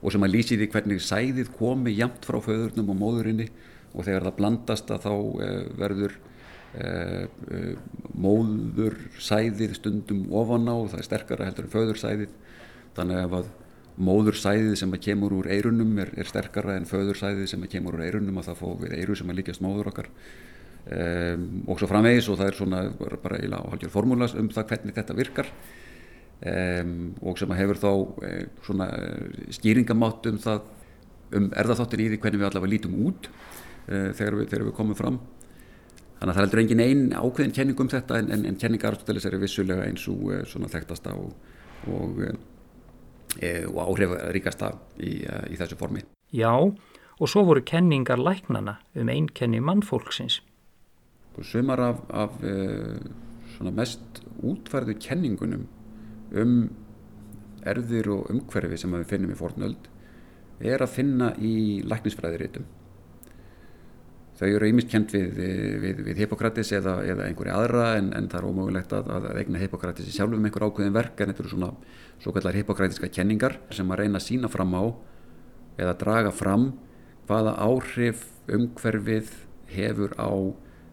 og 0.00 0.14
sem 0.14 0.24
að 0.24 0.32
lýsi 0.32 0.58
því 0.58 0.68
hvernig 0.72 1.04
sæðið 1.04 1.52
komi 1.58 1.92
jamt 1.94 2.24
frá 2.26 2.40
föðurnum 2.42 2.90
og 2.94 2.98
móðurinni 2.98 3.50
og 3.92 4.06
þegar 4.08 4.26
það 4.26 4.38
blandast 4.40 4.90
að 4.96 5.04
þá 5.04 5.12
verður 5.78 6.16
móður 8.16 8.94
sæðið 9.20 9.74
stundum 9.76 10.22
ofan 10.32 10.70
á 10.70 10.74
og 10.74 10.86
það 10.92 11.02
er 11.02 11.08
sterkara 11.08 11.48
heldur 11.48 11.66
en 11.68 11.74
föður 11.74 12.00
sæðið. 12.00 12.38
Þannig 12.96 13.20
að 13.26 13.50
móðursæðið 14.00 14.78
sem 14.80 14.94
að 14.94 15.04
kemur 15.06 15.34
úr 15.36 15.50
eirunum 15.52 15.92
er, 16.00 16.12
er 16.16 16.28
sterkara 16.28 16.78
en 16.78 16.88
föðursæðið 16.88 17.50
sem 17.50 17.64
að 17.64 17.74
kemur 17.74 17.98
úr 17.98 18.06
eirunum 18.06 18.40
og 18.40 18.46
það 18.46 18.60
fóð 18.62 18.86
við 18.86 18.96
eiru 19.00 19.16
sem 19.18 19.30
að 19.30 19.38
líkjast 19.40 19.64
móður 19.64 19.92
okkar. 19.92 20.08
Um, 20.82 21.44
og 21.70 21.78
svo 21.78 21.86
framvegis 21.90 22.28
og 22.32 22.40
það 22.40 22.48
er 22.48 22.58
svona 22.58 22.80
bara 23.22 23.38
í 23.38 23.50
halgjör 23.52 23.92
formúlas 23.92 24.34
um 24.38 24.48
það 24.50 24.72
hvernig 24.72 24.96
þetta 24.96 25.18
virkar. 25.18 25.50
Um, 26.42 27.12
og 27.22 27.38
sem 27.38 27.52
að 27.52 27.60
hefur 27.60 27.82
þá 27.82 27.90
um, 27.92 28.48
svona 28.66 28.88
skýringamátt 29.58 30.26
um 30.32 30.40
það 30.42 30.64
um 31.38 31.52
erðaþáttir 31.62 32.02
í 32.02 32.08
því 32.10 32.22
hvernig 32.24 32.42
við 32.42 32.48
allavega 32.48 32.72
lítum 32.72 32.96
út 33.06 33.28
uh, 33.28 34.10
þegar, 34.16 34.40
við, 34.40 34.48
þegar 34.50 34.66
við 34.66 34.76
komum 34.80 34.98
fram 34.98 35.20
þannig 36.22 36.30
að 36.30 36.36
það 36.36 36.42
er 36.42 36.46
heldur 36.46 36.62
engin 36.62 36.84
einn 36.86 37.04
ákveðin 37.18 37.54
kenning 37.56 37.82
um 37.82 37.90
þetta 37.90 38.22
en, 38.22 38.30
en, 38.30 38.46
en 38.46 38.58
kenninga 38.62 38.88
Aristoteles 38.92 39.26
er 39.26 39.38
vissulega 39.42 39.86
eins 39.90 40.06
og 40.08 40.24
uh, 40.30 40.42
svona 40.46 40.70
þekktasta 40.70 41.16
og, 41.18 41.34
og 41.90 42.22
E, 43.40 43.64
og 43.64 43.78
áhrifaríkasta 43.86 44.74
í, 45.00 45.22
e, 45.24 45.36
í 45.54 45.56
þessu 45.56 45.78
formi. 45.80 46.02
Já, 46.36 46.52
og 46.52 47.30
svo 47.30 47.44
voru 47.48 47.62
kenningar 47.64 48.20
læknana 48.20 48.78
um 48.98 49.08
einkenni 49.08 49.60
mannfólksins. 49.60 50.42
Sumar 51.40 51.80
af, 51.80 52.02
af 52.10 52.36
mest 53.72 54.20
útfærðu 54.42 54.98
kenningunum 55.00 55.64
um 56.36 56.70
erðir 57.64 58.10
og 58.12 58.28
umhverfi 58.32 58.76
sem 58.76 58.92
við 58.98 59.08
finnum 59.08 59.32
í 59.32 59.38
fornöld 59.38 59.88
er 60.60 60.84
að 60.84 60.92
finna 60.98 61.32
í 61.40 61.80
læknisfræðiritum. 61.88 62.66
Þau 64.38 64.48
eru 64.48 64.68
ímist 64.70 64.88
kent 64.90 65.12
við, 65.12 65.36
við, 65.82 65.98
við 66.06 66.22
Hippokratis 66.22 66.72
eða, 66.74 66.96
eða 67.04 67.26
einhverja 67.28 67.58
aðra 67.58 67.88
en, 67.98 68.08
en 68.16 68.30
það 68.32 68.38
er 68.40 68.46
ómögulegt 68.48 68.94
að, 68.96 69.10
að 69.12 69.26
egna 69.42 69.60
Hippokratis 69.60 70.08
í 70.08 70.14
sjálfum 70.14 70.48
einhver 70.48 70.64
ákveðin 70.66 70.96
verk 70.96 71.20
en 71.20 71.30
þetta 71.30 71.44
eru 71.44 71.52
svona 71.52 71.68
svo 72.22 72.32
kallar 72.34 72.54
hippokratiska 72.54 73.10
kenningar 73.10 73.58
sem 73.74 73.88
að 73.90 74.04
reyna 74.04 74.20
að 74.20 74.26
sína 74.28 74.50
fram 74.50 74.74
á 74.78 74.82
eða 75.82 75.94
draga 75.98 76.32
fram 76.34 76.68
hvaða 77.26 77.54
áhrif 77.64 78.26
umhverfið 78.52 79.32
hefur 79.72 80.14
á 80.20 80.30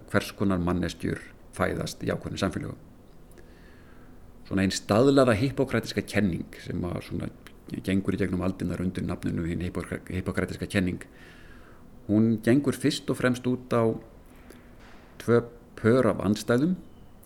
hvers 0.10 0.32
konar 0.38 0.62
mannestjur 0.64 1.22
fæðast 1.54 2.02
í 2.06 2.10
ákveðinu 2.10 2.42
samfélögu. 2.42 2.78
Svona 4.48 4.66
einn 4.66 4.74
staðlaða 4.74 5.36
hippokratiska 5.38 6.02
kenning 6.10 6.58
sem 6.64 6.82
að 6.90 7.04
svona 7.10 7.30
gengur 7.86 8.18
í 8.18 8.22
gegnum 8.24 8.42
aldinnar 8.46 8.82
undir 8.82 9.06
nafninu 9.06 9.46
hinn 9.46 9.62
hippokratiska 9.62 10.66
kenning 10.66 11.04
hún 12.10 12.38
gengur 12.44 12.76
fyrst 12.76 13.10
og 13.10 13.22
fremst 13.22 13.48
út 13.48 13.72
á 13.72 13.86
tvö 15.22 15.44
pör 15.80 16.10
af 16.12 16.20
anstæðum 16.26 16.76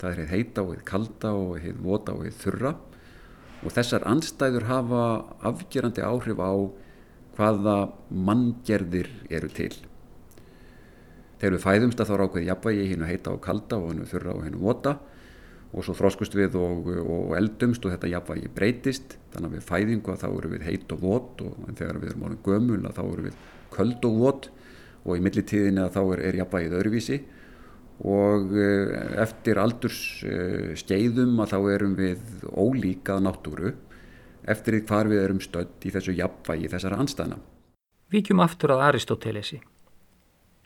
það 0.03 0.11
er 0.11 0.19
heið 0.19 0.33
heita 0.33 0.63
og 0.63 0.73
heið 0.73 0.83
kalda 0.89 1.31
og 1.39 1.53
heið 1.63 1.79
vota 1.83 2.15
og 2.15 2.25
heið 2.27 2.39
þurra. 2.41 2.73
Og 3.63 3.71
þessar 3.71 4.03
anstæður 4.11 4.67
hafa 4.67 5.03
afgerandi 5.47 6.03
áhrif 6.03 6.41
á 6.43 6.51
hvaða 7.37 7.77
manngerðir 8.11 9.09
eru 9.31 9.49
til. 9.55 9.71
Þegar 11.39 11.55
við 11.55 11.63
fæðumst 11.63 12.03
að 12.03 12.11
þá 12.11 12.25
ákveði 12.25 12.49
jafnvægi 12.49 12.89
hinn 12.91 13.05
að 13.05 13.11
heita 13.13 13.31
á 13.31 13.35
kalda 13.47 13.79
og 13.79 13.89
hinn 13.91 14.03
að 14.03 14.11
þurra 14.11 14.35
og 14.35 14.43
hinn 14.47 14.57
að 14.59 14.65
vota. 14.67 14.95
Og 15.73 15.87
svo 15.87 15.95
þróskust 15.97 16.35
við 16.37 16.57
og, 16.59 16.89
og 17.01 17.31
eldumst 17.39 17.87
og 17.87 17.95
þetta 17.95 18.11
jafnvægi 18.11 18.51
breytist. 18.57 19.15
Þannig 19.33 19.49
að 19.49 19.55
við 19.55 19.67
fæðingu 19.69 20.13
að 20.13 20.25
þá 20.25 20.27
eru 20.33 20.51
við 20.51 20.67
heit 20.67 20.93
og 20.93 21.01
vot 21.07 21.45
og 21.47 21.71
þegar 21.71 22.01
við 22.03 22.11
erum 22.11 22.27
ánum 22.27 22.43
gömul 22.45 22.81
að 22.83 22.99
þá 22.99 23.03
eru 23.05 23.25
við 23.29 23.39
köld 23.73 24.09
og 24.09 24.19
vot 24.19 24.51
og 25.03 25.17
í 25.17 25.23
millitíðinni 25.23 25.83
að 25.83 25.95
þá 25.97 26.01
er, 26.03 26.21
er 26.29 26.37
jafnvægið 26.41 26.77
öðruvísi 26.79 27.17
og 28.03 28.53
eh, 28.57 28.93
eftir 29.23 29.59
aldurs 29.61 29.99
eh, 30.25 30.73
að 30.73 31.51
þá 31.53 31.59
erum 31.73 31.97
við 31.99 32.45
ólíkað 32.49 33.25
náttúru 33.27 33.73
eftir 34.43 34.77
því 34.77 34.81
hvar 34.87 35.09
við 35.11 35.23
erum 35.23 35.43
stödd 35.43 35.85
í 35.87 35.91
þessu 35.93 36.15
jafnvægi 36.17 36.71
þessara 36.71 36.99
anstæðna. 36.99 37.37
Víkjum 38.11 38.41
aftur 38.43 38.73
að 38.75 38.83
Aristótelesi. 38.89 39.61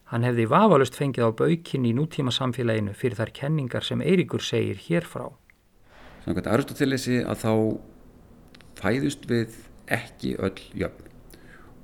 Hann 0.07 0.23
hefði 0.23 0.47
vafalust 0.49 0.95
fengið 0.95 1.29
á 1.29 1.31
baukinn 1.35 1.85
í 1.85 1.93
nútíma 1.93 2.31
samfélaginu 2.33 2.95
fyrir 2.95 3.19
þær 3.19 3.33
kenningar 3.35 3.85
sem 3.85 4.01
Eiríkur 4.01 4.41
segir 4.41 4.79
hérfrá. 4.87 5.29
Þannig 6.23 6.41
að 6.41 6.53
Aristótelesi 6.53 7.19
að 7.21 7.43
þá 7.43 7.53
fæðust 8.79 9.27
við 9.29 9.59
ekki 9.91 10.35
öll 10.43 10.57
jöfn 10.79 11.06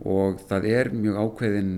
og 0.04 0.42
það 0.50 0.68
er 0.72 0.92
mjög 0.96 1.20
ákveðin 1.22 1.72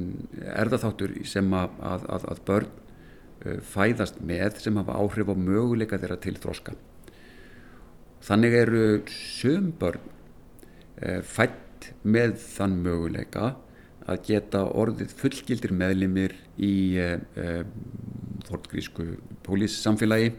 erðaþáttur 0.55 1.13
sem 1.29 1.53
að, 1.53 1.77
að, 1.85 2.25
að 2.31 2.41
börn 2.49 3.61
fæðast 3.69 4.17
með 4.25 4.59
sem 4.63 4.77
hafa 4.81 4.97
áhrif 4.97 5.29
á 5.29 5.35
möguleika 5.37 5.99
þeirra 6.01 6.17
til 6.23 6.33
þróska. 6.41 6.73
Þannig 8.25 8.57
eru 8.57 8.85
söm 9.11 9.69
börn 9.77 10.07
fætt 11.27 11.91
með 12.01 12.39
þann 12.41 12.79
möguleika 12.81 13.51
að 14.09 14.23
geta 14.29 14.63
orðið 14.77 15.13
fullgildir 15.19 15.73
meðlimir 15.77 16.33
í 16.57 16.73
þortgrísku 18.47 19.07
pólíssamfélagi, 19.45 20.31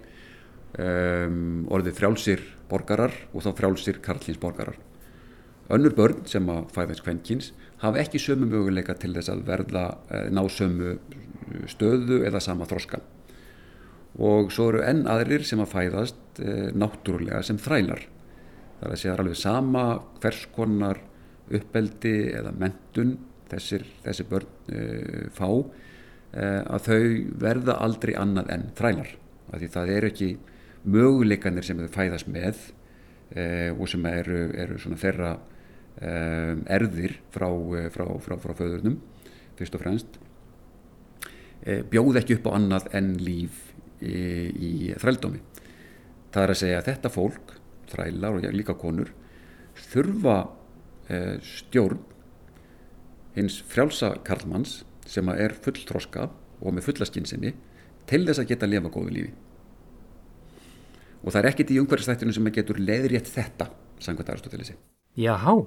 orðið 0.76 1.98
frjálsir 2.00 2.42
borgarar 2.70 3.14
og 3.32 3.46
þá 3.46 3.50
frjálsir 3.60 4.02
karlins 4.02 4.42
borgarar. 4.42 4.78
Önnur 5.72 5.96
börn 5.98 6.22
sem 6.30 6.46
að 6.52 6.68
fæðast 6.74 7.02
kvenkins 7.02 7.52
hafa 7.82 7.98
ekki 8.04 8.20
sömu 8.22 8.46
möguleika 8.46 8.94
til 8.94 9.12
þess 9.16 9.32
að 9.32 9.46
verða 9.48 9.86
ná 10.30 10.44
sömu 10.46 10.96
stöðu 11.66 12.22
eða 12.28 12.40
sama 12.42 12.68
þroska 12.70 13.00
og 14.22 14.52
svo 14.54 14.70
eru 14.70 14.84
enn 14.86 15.04
aðrir 15.10 15.44
sem 15.44 15.60
að 15.60 15.72
fæðast 15.74 16.40
e, 16.40 16.54
náttúrulega 16.76 17.42
sem 17.44 17.58
þrælar. 17.60 18.06
Það 18.78 18.86
er 18.86 18.94
að 18.94 19.00
segja 19.02 19.16
alveg 19.16 19.38
sama 19.40 19.84
hvers 20.22 20.44
konar 20.54 21.00
uppeldi 21.56 22.14
eða 22.36 22.52
mentun 22.56 23.16
þessir, 23.50 23.84
þessi 24.04 24.26
börn 24.30 24.72
e, 24.72 24.86
fá 25.36 25.48
e, 25.50 26.46
að 26.46 26.88
þau 26.88 27.02
verða 27.44 27.78
aldrei 27.84 28.14
annað 28.18 28.54
enn 28.56 28.70
þrælar. 28.78 29.12
Af 29.52 29.60
því 29.60 29.70
það 29.76 29.92
eru 29.96 30.10
ekki 30.12 30.30
möguleikanir 30.86 31.66
sem 31.66 31.84
þau 31.84 31.92
fæðast 31.92 32.30
með 32.30 32.64
og 33.74 33.88
sem 33.90 34.04
eru, 34.06 34.36
eru 34.54 34.76
svona 34.78 34.96
þeirra 35.96 36.76
erðir 36.76 37.14
frá, 37.32 37.46
frá, 37.94 38.04
frá, 38.20 38.34
frá 38.36 38.52
föðurnum 38.58 38.98
fyrst 39.56 39.78
og 39.78 39.80
fremst 39.80 40.18
Eh, 41.66 41.82
bjóð 41.82 42.20
ekki 42.20 42.36
upp 42.38 42.46
á 42.46 42.56
annað 42.56 42.84
en 42.94 43.14
líf 43.18 43.72
í, 43.98 44.14
í 44.54 44.72
þrældómi. 45.02 45.40
Það 46.30 46.44
er 46.44 46.52
að 46.52 46.60
segja 46.60 46.80
að 46.80 46.90
þetta 46.90 47.10
fólk, 47.10 47.54
þrælar 47.90 48.36
og 48.36 48.46
líka 48.54 48.76
konur, 48.78 49.10
þurfa 49.88 50.36
eh, 51.10 51.34
stjórn 51.42 52.04
hins 53.34 53.58
frjálsa 53.66 54.12
karlmanns 54.26 54.84
sem 55.10 55.26
er 55.34 55.56
fulltróska 55.64 56.28
og 56.60 56.76
með 56.76 56.86
fulla 56.86 57.08
skinsinni 57.08 57.52
til 58.06 58.22
þess 58.28 58.44
að 58.44 58.52
geta 58.52 58.68
að 58.68 58.76
lifa 58.76 58.92
góðu 58.94 59.16
lífi. 59.16 59.34
Og 61.24 61.32
það 61.32 61.40
er 61.40 61.50
ekkit 61.50 61.72
í 61.74 61.80
umhverfstættinu 61.82 62.36
sem 62.36 62.52
getur 62.54 62.78
leiðrétt 62.78 63.26
þetta, 63.32 63.72
sangvært 63.98 64.30
aðrastotelisi. 64.30 64.78
Jáhá, 65.18 65.64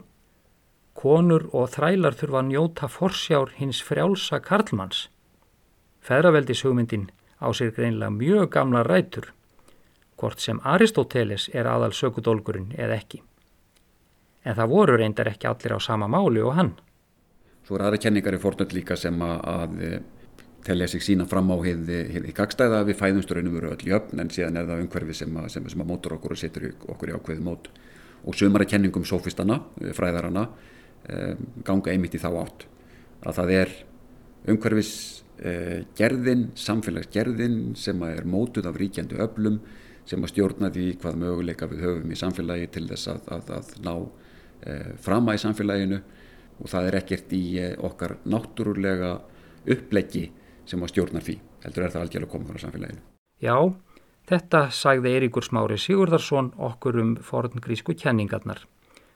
konur 0.93 1.49
og 1.53 1.69
þrælar 1.75 2.17
þurfa 2.17 2.41
að 2.41 2.51
njóta 2.51 2.89
forsjár 2.91 3.55
hins 3.59 3.81
frjálsa 3.85 4.41
karlmanns 4.43 5.07
Feðraveldishugmyndin 6.09 7.09
á 7.43 7.47
sér 7.53 7.71
greinlega 7.75 8.11
mjög 8.11 8.49
gamla 8.49 8.83
rætur, 8.83 9.33
hvort 10.17 10.39
sem 10.39 10.59
Aristóteles 10.63 11.49
er 11.53 11.67
aðal 11.67 11.91
sökudólgurinn 11.95 12.73
eða 12.77 12.99
ekki. 12.99 13.21
En 14.43 14.55
það 14.55 14.71
voru 14.71 14.95
reyndar 14.97 15.29
ekki 15.31 15.47
allir 15.47 15.75
á 15.75 15.79
sama 15.79 16.07
máli 16.07 16.41
og 16.43 16.55
hann. 16.55 16.71
Svo 17.67 17.77
er 17.77 17.85
aðra 17.87 17.99
kenningar 18.01 18.35
í 18.35 18.41
fornöld 18.41 18.73
líka 18.73 18.97
sem 18.97 19.19
að, 19.21 19.37
að 19.45 19.99
telja 20.65 20.87
sig 20.87 21.03
sína 21.03 21.27
fram 21.29 21.51
á 21.51 21.57
hefði 21.63 22.33
gagstæða 22.35 22.81
við 22.87 22.99
fæðumst 22.99 23.31
raun 23.35 23.51
og 23.51 23.59
veru 23.59 23.71
öll 23.75 23.91
jöfn 23.91 24.23
en 24.23 24.33
síðan 24.33 24.59
er 24.59 24.67
það 24.67 24.83
umhverfi 24.85 25.19
sem 25.21 25.37
að, 25.39 25.47
sem, 25.53 25.69
sem 25.69 25.83
að 25.83 25.91
mótur 25.91 26.17
okkur 26.17 26.35
og 26.35 26.41
setur 26.41 26.67
okkur 26.87 27.11
í 27.11 27.15
ákveði 27.15 27.45
mót 27.45 27.69
og 28.27 28.35
sömara 28.35 28.67
kenningum 28.67 29.05
sofistana, 29.07 29.61
eh, 29.79 29.93
fræðarana 29.95 30.47
ganga 31.65 31.91
einmitt 31.93 32.15
í 32.15 32.21
þá 32.21 32.29
átt 32.43 32.65
að 33.25 33.39
það 33.39 33.53
er 33.55 33.71
umhverfis 34.49 34.93
uh, 35.43 35.81
gerðin, 35.97 36.49
samfélagsgerðin 36.59 37.59
sem 37.79 38.01
er 38.07 38.25
mótuð 38.29 38.69
af 38.69 38.79
ríkjandi 38.79 39.19
öflum 39.19 39.59
sem 40.09 40.23
að 40.23 40.33
stjórna 40.33 40.71
því 40.73 40.85
hvað 41.01 41.19
möguleika 41.23 41.69
við 41.69 41.83
höfum 41.85 42.13
í 42.13 42.17
samfélagi 42.17 42.69
til 42.73 42.87
þess 42.89 43.11
að, 43.13 43.27
að, 43.35 43.51
að 43.59 43.75
ná 43.85 43.93
uh, 43.97 44.89
frama 45.03 45.35
í 45.35 45.41
samfélaginu 45.41 45.99
og 46.59 46.71
það 46.71 46.89
er 46.89 46.99
ekkert 47.01 47.35
í 47.35 47.43
uh, 47.61 47.75
okkar 47.89 48.17
náttúrulega 48.29 49.13
uppleggi 49.69 50.25
sem 50.69 50.81
að 50.81 50.93
stjórnar 50.93 51.25
því. 51.25 51.37
Heldur 51.65 51.85
er 51.85 51.93
það 51.93 52.05
algjörlega 52.05 52.33
komið 52.33 52.51
frá 52.53 52.63
samfélaginu. 52.63 53.05
Já, 53.39 53.55
þetta 54.29 54.65
sagði 54.75 55.15
Eiríkur 55.17 55.45
Smári 55.45 55.79
Sigurðarsson 55.79 56.53
okkur 56.69 56.99
um 57.03 57.15
forngrísku 57.25 57.95
kenningarnar. 57.99 58.63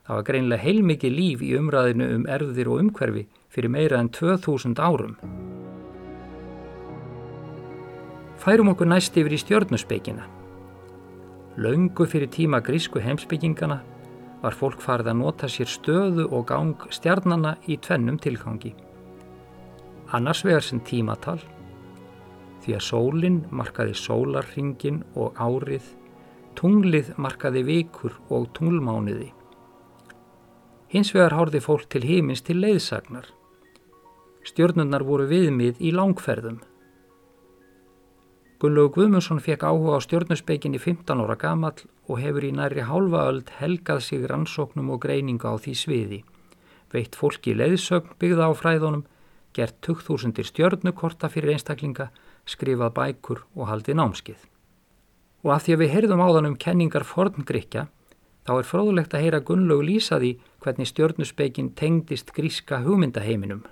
Það 0.03 0.19
var 0.19 0.27
greinlega 0.27 0.63
heilmikið 0.63 1.15
líf 1.15 1.43
í 1.45 1.53
umræðinu 1.57 2.09
um 2.17 2.27
erðir 2.27 2.69
og 2.71 2.83
umhverfi 2.83 3.25
fyrir 3.53 3.71
meira 3.71 3.99
en 4.03 4.11
2000 4.11 4.79
árum. 4.83 5.17
Færum 8.43 8.73
okkur 8.73 8.89
næst 8.91 9.17
yfir 9.17 9.35
í 9.37 9.39
stjórnuspeikina. 9.39 10.27
Laungu 11.57 12.07
fyrir 12.09 12.27
tíma 12.27 12.59
grísku 12.65 12.99
heimsbyggingana 12.99 13.79
var 14.41 14.57
fólk 14.59 14.81
farið 14.83 15.13
að 15.13 15.21
nota 15.21 15.47
sér 15.47 15.69
stöðu 15.71 16.27
og 16.31 16.49
gang 16.49 16.89
stjarnana 16.91 17.55
í 17.69 17.77
tvennum 17.79 18.19
tilgangi 18.19 18.73
annars 20.13 20.43
vegar 20.45 20.61
sem 20.61 20.79
tímatal 20.85 21.39
því 22.63 22.75
að 22.77 22.83
sólinn 22.85 23.39
markaði 23.51 23.95
sólarringin 23.97 25.01
og 25.19 25.39
árið, 25.41 25.83
tunglið 26.55 27.09
markaði 27.19 27.63
vikur 27.67 28.13
og 28.31 28.45
tunglmániði. 28.55 29.31
Hins 30.93 31.09
vegar 31.09 31.33
hórði 31.33 31.57
fólk 31.57 31.87
til 31.89 32.03
hímins 32.05 32.43
til 32.45 32.59
leiðsagnar. 32.61 33.25
Stjörnunnar 34.45 35.01
voru 35.07 35.25
viðmið 35.25 35.79
í 35.81 35.89
langferðum. 35.95 36.59
Gunnlaugur 38.61 38.93
Guðmundsson 38.99 39.41
fekk 39.41 39.65
áhuga 39.65 39.97
á 39.97 40.05
stjörnusbeikin 40.05 40.77
í 40.77 40.81
15 40.83 41.23
ára 41.23 41.35
gamall 41.41 41.81
og 42.05 42.21
hefur 42.21 42.45
í 42.45 42.51
næri 42.53 42.85
hálfa 42.85 43.23
öld 43.31 43.49
helgað 43.57 44.03
sig 44.05 44.27
rannsóknum 44.29 44.93
og 44.93 45.01
greininga 45.07 45.49
á 45.49 45.57
því 45.57 45.73
sviði. 45.81 46.19
Veitt 46.93 47.17
fólki 47.17 47.57
leiðsögn 47.57 48.13
byggða 48.21 48.47
á 48.47 48.51
fræðunum 48.53 49.03
gert 49.57 49.81
2000 49.81 50.45
stjörnukorta 50.45 51.27
fyrir 51.33 51.57
einstaklinga, 51.57 52.11
skrifað 52.45 52.93
bækur 53.01 53.43
og 53.57 53.67
haldið 53.71 53.97
námskið. 53.97 54.39
Og 55.41 55.57
af 55.57 55.65
því 55.65 55.73
að 55.73 55.81
við 55.81 55.93
heyrðum 55.97 56.23
áðan 56.23 56.53
um 56.53 56.55
kenningar 56.55 57.03
forngrykja, 57.03 57.87
þá 58.45 58.53
er 58.59 58.67
fróðulegt 58.67 59.17
að 59.17 59.25
heyra 59.25 59.41
Gunnlaug 59.41 59.83
lýsaði 59.89 60.37
hvernig 60.63 60.89
stjörnusbeikin 60.89 61.73
tengdist 61.79 62.33
gríska 62.35 62.81
hugmyndaheiminum. 62.85 63.65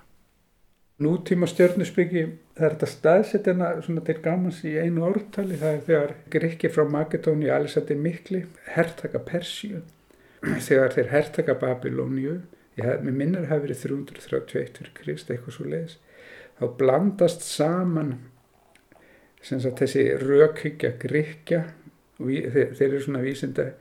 Nútíma 1.02 1.48
stjörnusbyggi, 1.50 2.26
það 2.54 2.66
er 2.68 2.76
þetta 2.76 2.90
staðsetjana 2.92 3.70
svona 3.82 4.04
til 4.06 4.18
gamans 4.22 4.60
í 4.68 4.76
einu 4.78 5.08
ártali, 5.08 5.56
það 5.58 5.74
er 5.74 5.82
þegar 5.88 6.14
Grikki 6.30 6.70
frá 6.70 6.84
Makedóni, 6.86 7.48
Alexander 7.50 7.98
Mikli, 7.98 8.44
herrtaka 8.76 9.18
Persíu, 9.26 9.80
þegar 10.44 10.94
þeir 10.94 11.10
herrtaka 11.16 11.56
Babilóniu, 11.58 12.38
ég 12.78 13.02
minnir 13.08 13.40
að 13.40 13.48
það 13.48 13.52
hafi 13.54 13.66
verið 13.66 13.82
331 13.88 14.78
fyrir 14.78 14.96
Krist 15.00 15.32
eitthvað 15.32 15.56
svo 15.56 15.66
leiðis 15.68 15.98
þá 16.62 16.66
blandast 16.78 17.44
saman 17.46 18.12
sagt, 19.42 19.80
þessi 19.80 20.04
rökhyggja 20.20 20.94
gríkja 21.02 21.62
þeir, 22.18 22.74
þeir 22.76 22.88
eru 22.88 23.00
svona 23.02 23.22
vísinda 23.24 23.72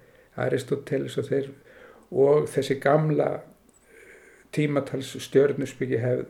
Aristoteles 0.41 1.17
og 1.21 1.28
þeir 1.30 1.52
og 2.12 2.47
þessi 2.52 2.78
gamla 2.84 3.30
tímatals 4.56 5.15
stjörnusbyggi 5.24 6.00
hefð 6.02 6.30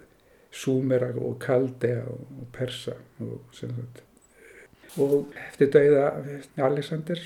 Súmera 0.52 1.14
og 1.16 1.38
Kaldea 1.40 2.04
og 2.12 2.48
Persa 2.52 2.98
og, 3.24 3.62
og 5.00 5.38
eftir 5.48 5.70
dauða 5.72 6.10
Alexander 6.60 7.22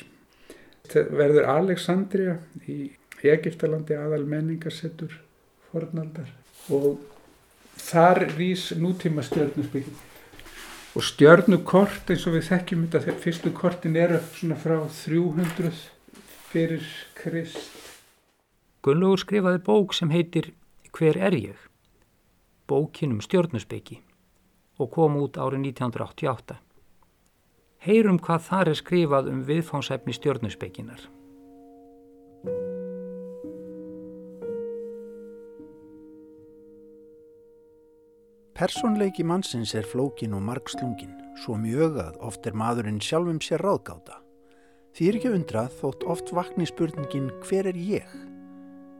verður 0.93 1.47
Alexandria 1.49 2.35
í 2.69 2.91
Egiptalandi 3.25 3.97
aðal 3.97 4.27
menningarsettur 4.29 5.15
fornaldar. 5.71 6.29
Og 6.69 6.99
þar 7.81 8.27
rýs 8.35 8.69
nútíma 8.77 9.25
stjörnusbygging 9.25 9.97
og 10.95 11.03
stjörnukort 11.03 12.13
eins 12.13 12.27
og 12.29 12.37
við 12.37 12.45
þekkjum 12.51 12.85
þetta 12.93 13.17
fyrstu 13.25 13.51
kortin 13.57 13.97
eru 13.99 14.21
svona 14.37 14.55
frá 14.61 14.77
300 14.85 15.73
fyrir 16.53 16.85
Krist 17.17 17.84
Gunnlaugur 18.85 19.17
skrifaði 19.17 19.59
bók 19.65 19.95
sem 19.97 20.11
heitir 20.13 20.51
Hver 20.93 21.17
er 21.17 21.33
ég? 21.33 21.61
Bókin 22.69 23.15
um 23.15 23.21
stjörnusbyggi 23.23 23.95
og 24.77 24.91
kom 24.93 25.15
út 25.17 25.39
árið 25.41 25.71
1988 25.71 26.59
Heyrum 27.81 28.19
hvað 28.21 28.43
þar 28.45 28.69
er 28.69 28.77
skrifað 28.77 29.29
um 29.31 29.39
viðfánsæfni 29.47 30.13
stjörnusbygginar 30.13 31.01
Personleiki 38.53 39.25
mannsins 39.25 39.73
er 39.73 39.89
flókin 39.89 40.37
og 40.37 40.45
margslungin, 40.45 41.17
svo 41.41 41.57
mjög 41.57 41.97
að 42.05 42.21
oft 42.29 42.45
er 42.45 42.53
maðurinn 42.53 43.01
sjálfum 43.03 43.41
sér 43.43 43.65
ráðgáta. 43.65 44.21
Því 44.95 45.09
er 45.09 45.19
ekki 45.19 45.33
undrað 45.35 45.75
þótt 45.81 46.07
oft 46.07 46.31
vakni 46.37 46.69
spurningin 46.69 47.33
hver 47.43 47.73
er 47.73 47.75
ég? 47.75 48.07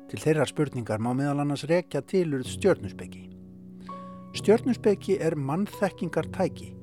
Til 0.06 0.22
þeirra 0.22 0.46
spurningar 0.46 1.02
má 1.02 1.14
meðal 1.18 1.42
annars 1.42 1.64
rekja 1.70 2.04
tilurð 2.06 2.52
stjörnusbyggi. 2.52 3.24
Stjörnusbyggi 4.38 5.16
er 5.24 5.34
mannþekkingar 5.40 6.28
tæki, 6.36 6.74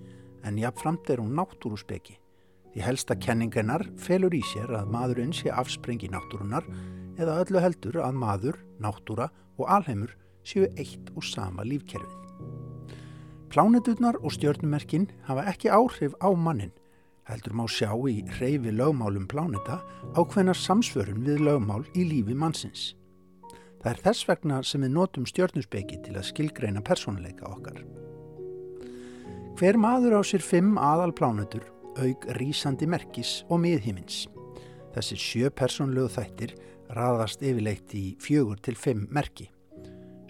en 0.43 0.59
jáfnframt 0.59 1.11
er 1.13 1.21
hún 1.23 1.37
náttúrusbyggi. 1.39 2.17
Því 2.73 2.83
helsta 2.83 3.15
kenningennar 3.21 3.85
felur 4.01 4.33
í 4.35 4.41
sér 4.49 4.73
að 4.75 4.91
maðurinn 4.95 5.35
sé 5.37 5.53
afsprengi 5.53 6.09
náttúrunar 6.11 6.67
eða 7.21 7.37
öllu 7.45 7.61
heldur 7.63 8.01
að 8.03 8.17
maður, 8.19 8.59
náttúra 8.81 9.29
og 9.61 9.69
alheimur 9.69 10.17
séu 10.43 10.67
eitt 10.81 11.13
og 11.15 11.23
sama 11.23 11.67
lífkerfið. 11.69 12.19
Pláneturnar 13.53 14.17
og 14.25 14.33
stjörnumerkin 14.33 15.11
hafa 15.29 15.45
ekki 15.53 15.69
áhrif 15.69 16.17
á 16.25 16.33
mannin, 16.33 16.73
heldur 17.29 17.55
má 17.55 17.69
sjá 17.69 17.93
í 18.09 18.23
reyfi 18.41 18.73
lögmálum 18.73 19.29
pláneta 19.29 19.83
ákveðnar 20.17 20.59
samsvörun 20.59 21.23
við 21.29 21.45
lögmál 21.45 21.85
í 21.93 22.09
lífi 22.09 22.35
mannsins. 22.35 22.95
Það 23.83 23.91
er 23.93 24.03
þess 24.05 24.27
vegna 24.29 24.61
sem 24.63 24.85
við 24.85 24.93
notum 24.95 25.25
stjörnusbeki 25.27 25.99
til 26.05 26.15
að 26.15 26.29
skilgreina 26.29 26.83
persónuleika 26.87 27.49
okkar. 27.51 27.81
Hver 29.59 29.79
maður 29.79 30.19
á 30.19 30.21
sér 30.23 30.45
fimm 30.45 30.77
aðal 30.79 31.11
plánetur, 31.15 31.65
aug 31.99 32.29
rýsandi 32.39 32.87
merkis 32.87 33.43
og 33.51 33.61
miðhimins. 33.65 34.29
Þessi 34.95 35.19
sjö 35.19 35.51
persónlegu 35.51 36.13
þættir 36.15 36.55
raðast 36.95 37.43
yfirleitt 37.43 37.93
í 37.99 38.05
fjögur 38.23 38.63
til 38.63 38.79
fimm 38.79 39.09
merki. 39.11 39.51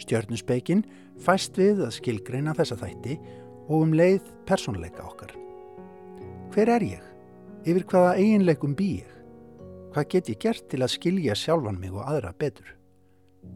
Stjörnusbeikin 0.01 0.85
fæst 1.23 1.59
við 1.61 1.85
að 1.85 1.97
skilgreina 2.01 2.57
þessa 2.57 2.81
þætti 2.81 3.21
og 3.69 3.79
um 3.85 3.97
leið 3.97 4.27
persónleika 4.49 5.05
okkar. 5.07 5.37
Hver 6.53 6.73
er 6.73 6.85
ég? 6.97 7.09
Yfir 7.69 7.85
hvaða 7.91 8.17
eiginleikum 8.19 8.77
bý 8.77 8.93
ég? 9.03 9.11
Hvað 9.93 10.09
get 10.15 10.31
ég 10.33 10.41
gert 10.41 10.71
til 10.73 10.81
að 10.81 10.97
skilja 10.97 11.37
sjálfan 11.37 11.79
mig 11.79 11.93
og 11.93 12.07
aðra 12.09 12.33
betur? 12.33 12.79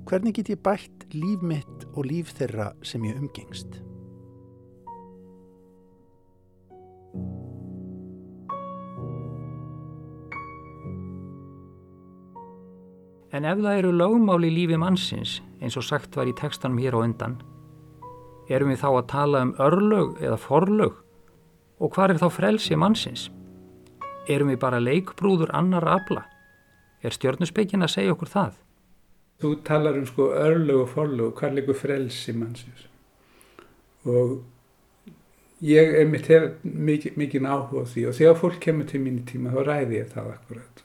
Hvernig 0.07 0.37
get 0.37 0.51
ég 0.53 0.63
bætt 0.63 1.07
líf 1.15 1.43
mitt 1.43 1.87
og 1.95 2.07
líf 2.07 2.31
þeirra 2.39 2.73
sem 2.87 3.03
ég 3.07 3.19
umgengst? 3.19 3.81
En 13.35 13.45
ef 13.45 13.59
það 13.59 13.79
eru 13.81 13.91
lögmál 13.93 14.47
í 14.47 14.53
lífi 14.55 14.79
mannsins, 14.81 15.41
eins 15.61 15.77
og 15.77 15.85
sagt 15.85 16.15
var 16.17 16.31
í 16.31 16.37
tekstanum 16.39 16.79
hér 16.81 16.95
á 16.97 17.03
undan, 17.03 17.41
erum 18.49 18.71
við 18.71 18.81
þá 18.85 18.89
að 18.93 19.09
tala 19.11 19.43
um 19.45 19.57
örlög 19.61 20.23
eða 20.23 20.39
forlög 20.41 21.03
og 21.83 21.93
hvað 21.93 22.15
er 22.15 22.23
þá 22.23 22.29
frelsi 22.33 22.79
mannsins? 22.79 23.27
Erum 24.31 24.49
við 24.51 24.63
bara 24.63 24.81
leikbrúður 24.83 25.53
annar 25.55 25.85
afla? 25.87 26.25
Er 27.03 27.15
stjórnusbeikin 27.15 27.85
að 27.85 27.93
segja 27.93 28.15
okkur 28.15 28.33
það? 28.33 28.55
Þú 29.43 29.53
talar 29.67 29.99
um 30.01 30.07
sko 30.09 30.31
örlög 30.33 30.83
og 30.87 30.93
forlög. 30.95 31.35
Hvað 31.37 31.59
leikur 31.59 31.77
frelsi 31.77 32.33
mannsins? 32.37 32.87
Og 34.09 34.39
ég 35.67 35.93
er 36.01 36.09
mitt 36.09 36.31
mikið, 36.63 37.19
mikið 37.21 37.47
áhuga 37.51 37.85
á 37.85 37.91
því. 37.93 38.09
Og 38.09 38.17
þegar 38.17 38.41
fólk 38.41 38.59
kemur 38.65 38.89
til 38.89 39.03
mín 39.05 39.21
í 39.21 39.29
tíma 39.29 39.53
þá 39.53 39.63
ræði 39.67 40.01
ég 40.01 40.11
það 40.15 40.35
akkurat 40.37 40.83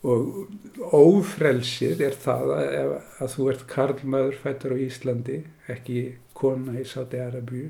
og 0.00 0.48
ófrelsið 0.96 2.00
er 2.06 2.14
það 2.16 2.52
að, 2.56 2.92
að 3.20 3.32
þú 3.34 3.48
ert 3.52 3.64
karlmaður 3.68 4.38
fættur 4.40 4.72
á 4.72 4.78
Íslandi 4.80 5.42
ekki 5.68 6.04
kona 6.36 6.78
í 6.80 6.86
Sáti 6.88 7.20
Arabíu 7.20 7.68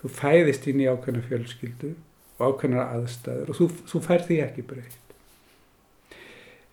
þú 0.00 0.10
fæðist 0.14 0.66
inn 0.70 0.82
í 0.82 0.88
ákveðna 0.90 1.22
fjölskyldu 1.28 1.92
og 2.38 2.42
ákveðna 2.52 2.88
aðstæður. 2.96 3.52
Og 3.52 3.60
þú, 3.60 3.68
þú 3.92 4.02
fær 4.08 4.26
því 4.26 4.40
ekki 4.46 4.66
breytt 4.66 5.07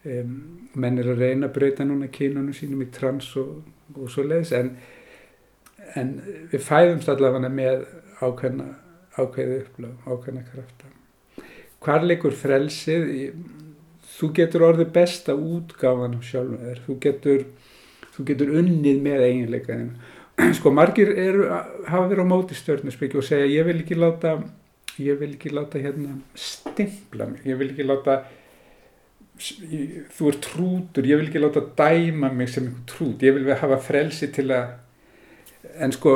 um, 0.06 0.34
menn 0.76 1.00
er 1.02 1.12
að 1.14 1.24
reyna 1.24 1.50
að 1.50 1.56
breyta 1.58 1.88
núna 1.88 2.10
kynunum 2.14 2.56
sínum 2.56 2.84
í 2.86 2.90
trans 2.94 3.32
og, 3.42 3.62
og 3.96 4.10
svo 4.12 4.26
leiðis 4.26 4.54
en, 4.58 4.74
en 6.00 6.16
við 6.52 6.66
fæðumst 6.66 7.12
allavega 7.12 7.52
með 7.52 7.86
ákveðna 8.22 8.72
ákveði 9.16 9.62
upplöf, 9.62 10.08
ákveðna 10.10 10.44
krafta. 10.50 10.92
Hvar 11.86 12.04
leikur 12.04 12.36
frelsið 12.36 13.06
þú 14.16 14.32
getur 14.36 14.66
orðið 14.68 14.92
besta 14.96 15.36
útgáfan 15.36 16.18
af 16.18 16.28
sjálfum 16.28 16.64
þér. 16.64 16.82
Þú 16.86 16.98
getur, 17.04 17.46
þú 18.16 18.28
getur 18.30 18.54
unnið 18.60 19.02
með 19.06 19.26
eiginleikaðinu 19.30 20.14
sko 20.58 20.72
margir 20.76 21.12
eru, 21.16 21.48
hafa 21.88 22.08
verið 22.10 22.28
á 22.28 22.32
móti 22.32 22.58
stjórnusbyggi 22.58 23.20
og 23.20 23.28
segja 23.28 23.48
ég 23.48 23.68
vil 23.70 23.78
ekki 23.80 23.96
láta 23.96 24.36
ég 25.00 25.20
vil 25.20 25.32
ekki 25.36 25.52
láta 25.54 25.80
hérna 25.80 26.18
stimpla 26.36 27.30
mig, 27.30 27.46
ég 27.48 27.60
vil 27.60 27.70
ekki 27.72 27.86
láta 27.88 28.24
þú 29.36 30.30
er 30.32 30.40
trútur 30.44 31.08
ég 31.08 31.20
vil 31.20 31.28
ekki 31.28 31.42
láta 31.44 31.64
dæma 31.78 32.32
mig 32.32 32.50
sem 32.54 32.70
trút, 32.88 33.24
ég 33.24 33.36
vil 33.36 33.56
hafa 33.60 33.80
frelsi 33.84 34.32
til 34.32 34.48
að 34.56 34.76
en 35.84 35.92
sko 35.92 36.12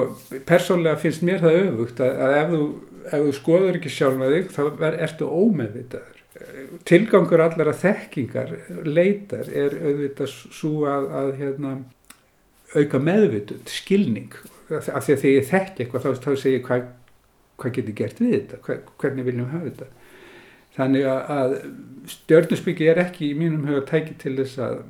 persónlega 0.47 1.01
finnst 1.01 1.25
mér 1.27 1.41
það 1.43 1.57
öfugt 1.65 1.99
að, 2.03 2.21
að 2.23 2.35
ef 2.37 2.53
þú 2.53 2.61
ef 3.09 3.25
þú 3.25 3.35
skoður 3.35 3.77
ekki 3.79 3.91
sjálf 3.91 4.17
með 4.19 4.35
þig 4.35 4.49
þá 4.55 4.63
ertu 4.89 5.29
ómeðvitaður. 5.29 6.17
Tilgangur 6.87 7.43
allar 7.43 7.71
að 7.71 7.81
þekkingar 7.83 8.53
leitar 8.87 9.49
er 9.49 9.75
auðvitað 9.75 10.35
svo 10.35 10.73
að, 10.89 11.07
að 11.21 11.31
hérna, 11.41 11.73
auka 12.75 13.01
meðvitund, 13.03 13.71
skilning. 13.71 14.35
Af 14.69 15.07
því 15.07 15.15
að 15.15 15.23
þegar 15.23 15.35
ég 15.35 15.49
þekki 15.49 15.85
eitthvað 15.85 16.05
þá, 16.05 16.25
þá 16.25 16.31
segir 16.35 16.59
ég 16.59 16.65
hvað 16.67 16.87
hva 17.59 17.71
getur 17.75 17.97
gert 17.97 18.21
við 18.23 18.35
þetta, 18.37 18.77
hvernig 19.01 19.25
viljum 19.27 19.49
hafa 19.51 19.71
þetta 19.71 19.89
þannig 20.77 21.07
að 21.09 21.57
stjórnusbyggi 22.13 22.89
er 22.91 23.03
ekki 23.05 23.31
í 23.31 23.37
mínum 23.37 23.67
huga 23.67 23.85
tæki 23.89 24.15
til 24.21 24.35
þess 24.39 24.61
að 24.63 24.81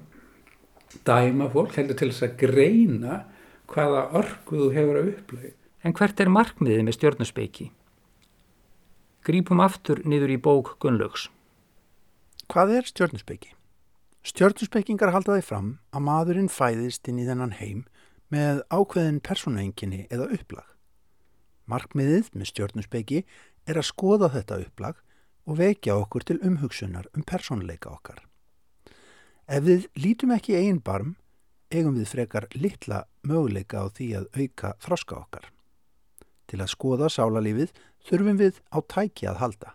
dæma 1.05 1.49
fólk, 1.53 1.75
heldur 1.77 1.97
til 1.99 2.11
þess 2.11 2.27
að 2.27 2.37
greina 2.43 3.23
hvaða 3.69 4.05
orgu 4.19 4.63
þú 4.63 4.69
hefur 4.75 5.01
að 5.01 5.11
upplægi. 5.13 5.53
En 5.85 5.95
hvert 5.95 6.19
er 6.19 6.31
markmiðið 6.33 6.85
með 6.87 6.97
stjórnusbyggi? 6.97 7.69
Grípum 9.27 9.61
aftur 9.61 10.01
niður 10.07 10.31
í 10.33 10.39
bók 10.41 10.73
Gunnlaugs. 10.81 11.27
Hvað 12.49 12.71
er 12.79 12.87
stjörnusbyggi? 12.89 13.51
Stjörnusbyggingar 14.25 15.11
halda 15.13 15.35
því 15.37 15.43
fram 15.45 15.67
að 15.93 16.05
maðurinn 16.07 16.49
fæðist 16.49 17.07
inn 17.11 17.19
í 17.21 17.27
þennan 17.27 17.53
heim 17.59 17.83
með 18.33 18.63
ákveðin 18.73 19.19
personaenginni 19.21 20.07
eða 20.09 20.31
upplag. 20.33 20.65
Markmiðið 21.69 22.31
með 22.33 22.49
stjörnusbyggi 22.49 23.21
er 23.69 23.77
að 23.77 23.87
skoða 23.91 24.31
þetta 24.33 24.57
upplag 24.63 24.97
og 25.49 25.57
vekja 25.57 25.95
okkur 25.97 26.25
til 26.29 26.41
umhugsunar 26.45 27.07
um 27.17 27.25
personleika 27.25 27.89
okkar. 27.89 28.21
Ef 29.49 29.65
við 29.65 29.87
lítum 29.97 30.35
ekki 30.35 30.53
einn 30.59 30.77
barm, 30.85 31.15
eigum 31.73 31.97
við 31.97 32.11
frekar 32.11 32.45
litla 32.53 33.03
möguleika 33.25 33.81
á 33.81 33.85
því 33.89 34.09
að 34.19 34.27
auka 34.37 34.75
þroska 34.85 35.17
okkar. 35.17 35.49
Til 36.45 36.61
að 36.61 36.71
skoða 36.75 37.09
sálarlífið 37.09 37.73
þurfum 38.05 38.37
við 38.37 38.61
á 38.69 38.77
tæki 38.93 39.29
að 39.29 39.41
halda. 39.41 39.73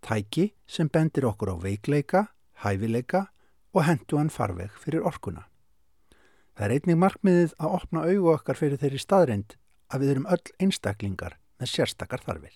Tæki 0.00 0.48
sem 0.66 0.88
bendir 0.88 1.28
okkur 1.28 1.52
á 1.52 1.56
veikleika, 1.60 2.26
hæfileika 2.64 3.26
og 3.72 3.84
henduan 3.84 4.32
farveg 4.32 4.72
fyrir 4.80 5.04
orkuna. 5.04 5.44
Það 6.56 6.64
er 6.66 6.74
einnig 6.76 7.00
markmiðið 7.00 7.54
að 7.60 7.76
opna 7.78 8.08
augu 8.08 8.32
okkar 8.32 8.60
fyrir 8.60 8.80
þeirri 8.80 9.00
staðrind 9.00 9.56
að 9.92 10.04
við 10.04 10.14
erum 10.14 10.28
öll 10.32 10.56
einstaklingar 10.60 11.38
með 11.60 11.72
sérstakar 11.76 12.24
þarfir. 12.24 12.52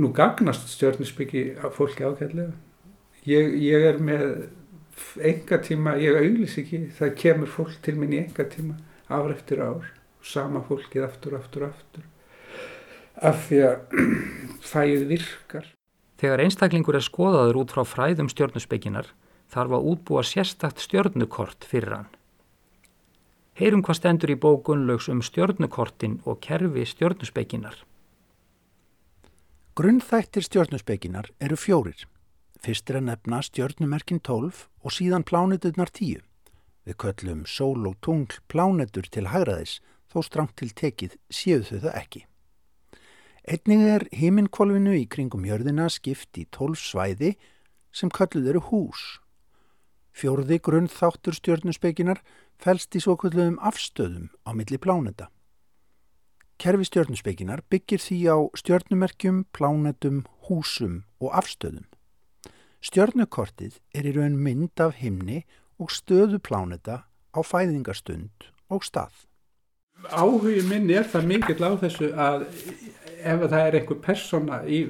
Nú 0.00 0.12
gagnast 0.16 0.70
stjórnusbyggi 0.72 1.44
að 1.60 1.74
fólki 1.76 2.06
ákveðlega. 2.06 2.54
Ég, 3.28 3.56
ég 3.60 3.88
er 3.90 3.98
með 4.00 4.24
enga 5.20 5.58
tíma, 5.64 5.96
ég 6.00 6.16
auðlis 6.16 6.56
ekki, 6.60 6.86
það 6.96 7.16
kemur 7.20 7.50
fólk 7.52 7.76
til 7.84 7.98
minn 8.00 8.14
í 8.16 8.22
enga 8.22 8.46
tíma 8.48 8.78
ár 9.10 9.34
eftir 9.34 9.60
ár, 9.60 9.90
sama 10.24 10.62
fólkið 10.64 11.04
aftur, 11.04 11.36
aftur, 11.36 11.68
aftur 11.68 12.06
af 13.20 13.48
því 13.48 13.60
að 13.66 13.98
fæð 14.70 15.04
virkar. 15.10 15.66
Þegar 16.20 16.44
einstaklingur 16.44 16.98
er 16.98 17.04
skoðaður 17.04 17.60
út 17.62 17.74
frá 17.74 17.84
fræðum 17.88 18.30
stjórnusbygginar 18.32 19.12
þarf 19.50 19.76
að 19.76 19.86
útbúa 19.92 20.24
sérstakt 20.26 20.82
stjórnukort 20.84 21.66
fyrir 21.66 21.96
hann. 21.96 22.10
Heyrum 23.60 23.82
hvað 23.84 23.98
stendur 23.98 24.32
í 24.32 24.38
bókunlaugs 24.40 25.10
um 25.12 25.20
stjórnukortin 25.24 26.20
og 26.24 26.40
kerfi 26.44 26.86
stjórnusbygginar. 26.88 27.76
Grunnþættir 29.78 30.42
stjórnusbygginar 30.42 31.28
eru 31.38 31.54
fjórir. 31.54 32.00
Fyrst 32.58 32.90
er 32.90 32.96
að 32.98 33.04
nefna 33.06 33.38
stjórnumerkin 33.46 34.18
12 34.18 34.64
og 34.82 34.90
síðan 34.96 35.22
plánuturnar 35.22 35.92
10. 35.94 36.24
Við 36.82 36.96
köllum 36.98 37.44
sól 37.46 37.86
og 37.86 37.94
tungl 38.02 38.40
plánutur 38.50 39.06
til 39.06 39.28
hagraðis 39.30 39.76
þó 40.10 40.24
strangt 40.26 40.56
til 40.58 40.72
tekið 40.74 41.14
séu 41.30 41.62
þau 41.62 41.78
það 41.86 41.98
ekki. 42.02 42.24
Einnig 43.46 43.86
er 43.94 44.08
himinkvolvinu 44.10 44.96
í 44.98 45.06
kringum 45.06 45.46
jörðina 45.46 45.86
skipt 45.86 46.34
í 46.42 46.48
tólf 46.50 46.82
svæði 46.82 47.36
sem 47.94 48.10
kalluð 48.10 48.50
eru 48.50 48.66
hús. 48.72 49.20
Fjórði 50.10 50.58
grunnþáttur 50.58 51.38
stjörnusbeikinar 51.38 52.18
fælst 52.58 52.98
í 52.98 53.06
svo 53.06 53.14
kalluðum 53.14 53.62
afstöðum 53.62 54.32
á 54.42 54.50
milli 54.50 54.82
pláneta. 54.82 55.30
Kerfi 56.60 56.84
stjörnusbeikinar 56.84 57.62
byggir 57.72 58.02
því 58.04 58.16
á 58.28 58.36
stjörnumerkjum, 58.60 59.46
plánetum, 59.56 60.26
húsum 60.44 61.06
og 61.16 61.32
afstöðum. 61.40 61.86
Stjörnukortið 62.84 63.78
er 63.96 64.08
í 64.10 64.12
raun 64.12 64.36
mynd 64.36 64.82
af 64.84 64.98
himni 65.00 65.46
og 65.80 65.88
stöðu 65.88 66.36
pláneta 66.36 67.06
á 67.32 67.40
fæðingarstund 67.40 68.50
og 68.68 68.84
stað. 68.84 69.24
Áhugin 70.12 70.68
minn 70.68 70.92
er 70.92 71.08
það 71.08 71.30
mikill 71.32 71.64
á 71.64 71.72
þessu 71.80 72.12
að 72.12 72.44
ef 72.52 73.46
það 73.46 73.56
er 73.62 73.78
einhver 73.80 74.02
persóna 74.04 74.60
í 74.68 74.82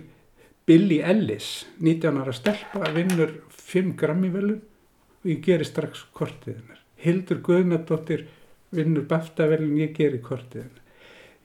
Billy 0.67 0.99
Ellis 1.07 1.69
19 1.79 2.19
ára 2.19 2.35
stelpa 2.35 2.91
vinnur 2.99 3.37
5 3.55 3.95
grammi 3.99 4.35
velun 4.35 4.59
og 5.23 5.31
ég 5.31 5.43
gerir 5.47 5.71
strax 5.71 6.03
kortið 6.19 6.59
hennar 6.59 6.83
Hildur 6.99 7.39
Guðnardóttir 7.47 8.27
vinnur 8.75 9.07
baftavelun, 9.07 9.79
ég 9.79 9.95
gerir 9.95 10.23
kortið 10.23 10.67
hennar 10.67 10.80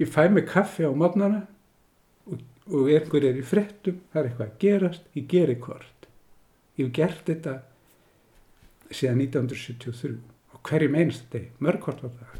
ég 0.01 0.11
fæ 0.11 0.27
mig 0.29 0.47
kaffi 0.49 0.87
á 0.87 0.91
mótnana 0.91 1.43
og, 2.27 2.39
og 2.71 2.89
einhver 2.91 3.27
er 3.29 3.39
í 3.39 3.45
frettum 3.45 4.01
það 4.11 4.21
er 4.21 4.29
eitthvað 4.29 4.47
að 4.47 4.57
gerast, 4.65 5.11
ég 5.15 5.27
gerir 5.31 5.59
kort 5.61 6.09
ég 6.77 6.87
hef 6.87 6.95
gert 6.99 7.29
þetta 7.29 7.59
síðan 8.91 9.21
1973 9.27 10.17
og 10.55 10.65
hverjum 10.65 10.99
einstu 10.99 11.31
deg, 11.37 11.51
mörg 11.59 11.83
kort 11.85 12.03
á 12.03 12.09
það 12.09 12.35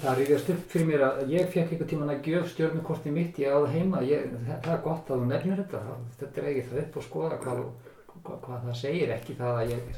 Það 0.00 0.16
ríðast 0.16 0.50
upp 0.54 0.60
fyrir 0.72 0.86
mér 0.88 1.02
að 1.04 1.32
ég 1.34 1.48
fekk 1.52 1.72
eitthvað 1.74 1.88
tíman 1.90 2.12
að 2.14 2.28
gjöf 2.30 2.46
stjórnukorti 2.54 3.10
mitt 3.12 3.38
ég 3.42 3.52
áða 3.52 3.72
heima, 3.74 4.00
ég, 4.06 4.30
það 4.46 4.70
er 4.72 4.82
gott 4.86 5.10
að 5.10 5.20
þú 5.20 5.26
nefnir 5.28 5.58
þetta, 5.60 5.80
þetta 6.20 6.40
er 6.40 6.46
ekki 6.50 6.62
það 6.70 6.80
upp 6.82 6.96
og 6.96 7.04
skoða 7.04 7.40
hvað, 7.42 7.60
hvað, 8.14 8.38
hvað 8.46 8.62
það 8.68 8.78
segir. 8.80 9.12
Ekki 9.16 9.36
það 9.36 9.58
að 9.60 9.72
ég. 9.74 9.90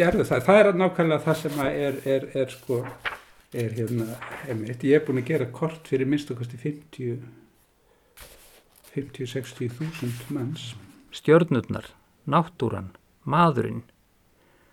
Gerðu 0.00 0.26
það, 0.26 0.42
það 0.48 0.60
er 0.62 0.70
nákvæmlega 0.80 1.24
það 1.28 1.38
sem 1.42 1.62
er, 1.68 2.00
er, 2.16 2.26
er 2.42 2.56
sko, 2.56 2.80
er 3.52 3.74
hérna, 3.76 4.16
einmitt, 4.48 4.84
ég 4.88 4.98
er 4.98 5.06
búin 5.06 5.20
að 5.20 5.30
gera 5.32 5.48
kort 5.52 5.88
fyrir 5.90 6.08
minnst 6.08 6.30
okkast 6.32 6.54
í 6.56 6.60
50, 6.62 7.22
50-60 8.94 9.72
þúsund 9.78 10.26
manns. 10.32 10.72
Stjórnurnar, 11.12 11.90
náttúran, 12.24 12.92
maðurinn, 13.28 13.84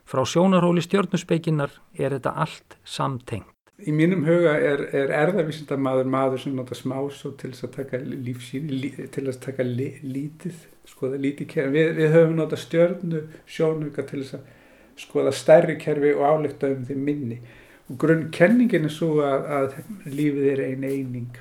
frá 0.08 0.24
sjónarhóli 0.26 0.84
stjórnusbeikinnar 0.86 1.76
er 2.00 2.16
þetta 2.16 2.36
allt 2.46 2.78
samtengt. 2.88 3.52
Í 3.80 3.94
mínum 3.96 4.26
huga 4.28 4.58
er, 4.60 4.82
er 4.92 5.12
erðavísindamadur 5.16 6.08
maður 6.12 6.42
sem 6.44 6.56
nota 6.56 6.76
smásó 6.76 7.32
til 7.40 7.54
þess 7.54 7.68
að 7.68 7.76
taka 7.78 8.00
lífsín, 8.04 8.68
lí, 8.74 8.90
til 8.92 9.24
þess 9.24 9.38
að 9.38 9.46
taka 9.46 9.66
li, 9.68 9.94
lítið, 10.04 10.66
skoða 10.90 11.20
lítið 11.24 11.48
kerfi. 11.54 11.72
Við, 11.78 11.92
við 11.96 12.12
höfum 12.18 12.36
nota 12.42 12.60
stjörnu 12.60 13.22
sjónuga 13.48 14.04
til 14.10 14.26
þess 14.26 14.36
að 14.36 14.50
skoða 15.00 15.32
stærri 15.36 15.78
kerfi 15.80 16.12
og 16.18 16.26
álíkta 16.28 16.74
um 16.74 16.84
því 16.90 16.98
minni. 17.00 17.40
Grunnkenningin 17.90 18.86
er 18.86 18.94
svo 18.94 19.16
að, 19.26 19.48
að 19.60 20.12
lífið 20.14 20.50
er 20.52 20.66
ein 20.68 20.84
eining. 20.86 21.32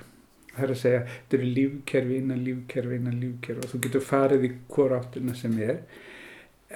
Það 0.54 0.64
er 0.64 0.72
að 0.74 0.80
segja, 0.80 1.02
þetta 1.08 1.38
eru 1.38 1.50
lífkerfi 1.58 2.16
innan 2.18 2.40
lífkerfi 2.46 2.96
innan 2.98 3.20
lífkerfi 3.20 3.66
og 3.66 3.72
þú 3.72 3.82
getur 3.84 4.06
farið 4.06 4.48
í 4.48 4.54
hvora 4.72 5.02
áttina 5.02 5.36
sem 5.38 5.54
er. 5.62 5.84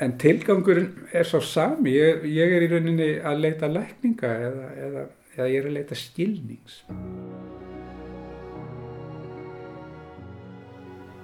En 0.03 0.15
tilgangurinn 0.21 1.09
er 1.13 1.27
svo 1.29 1.41
sami. 1.45 1.97
Ég, 1.97 2.23
ég 2.29 2.55
er 2.57 2.65
í 2.65 2.71
rauninni 2.71 3.09
að 3.19 3.43
leita 3.47 3.69
lækninga 3.69 4.31
eða, 4.47 4.71
eða 4.87 5.09
eða 5.37 5.49
ég 5.49 5.63
er 5.63 5.69
að 5.69 5.77
leita 5.79 5.97
skilnings. 5.97 6.81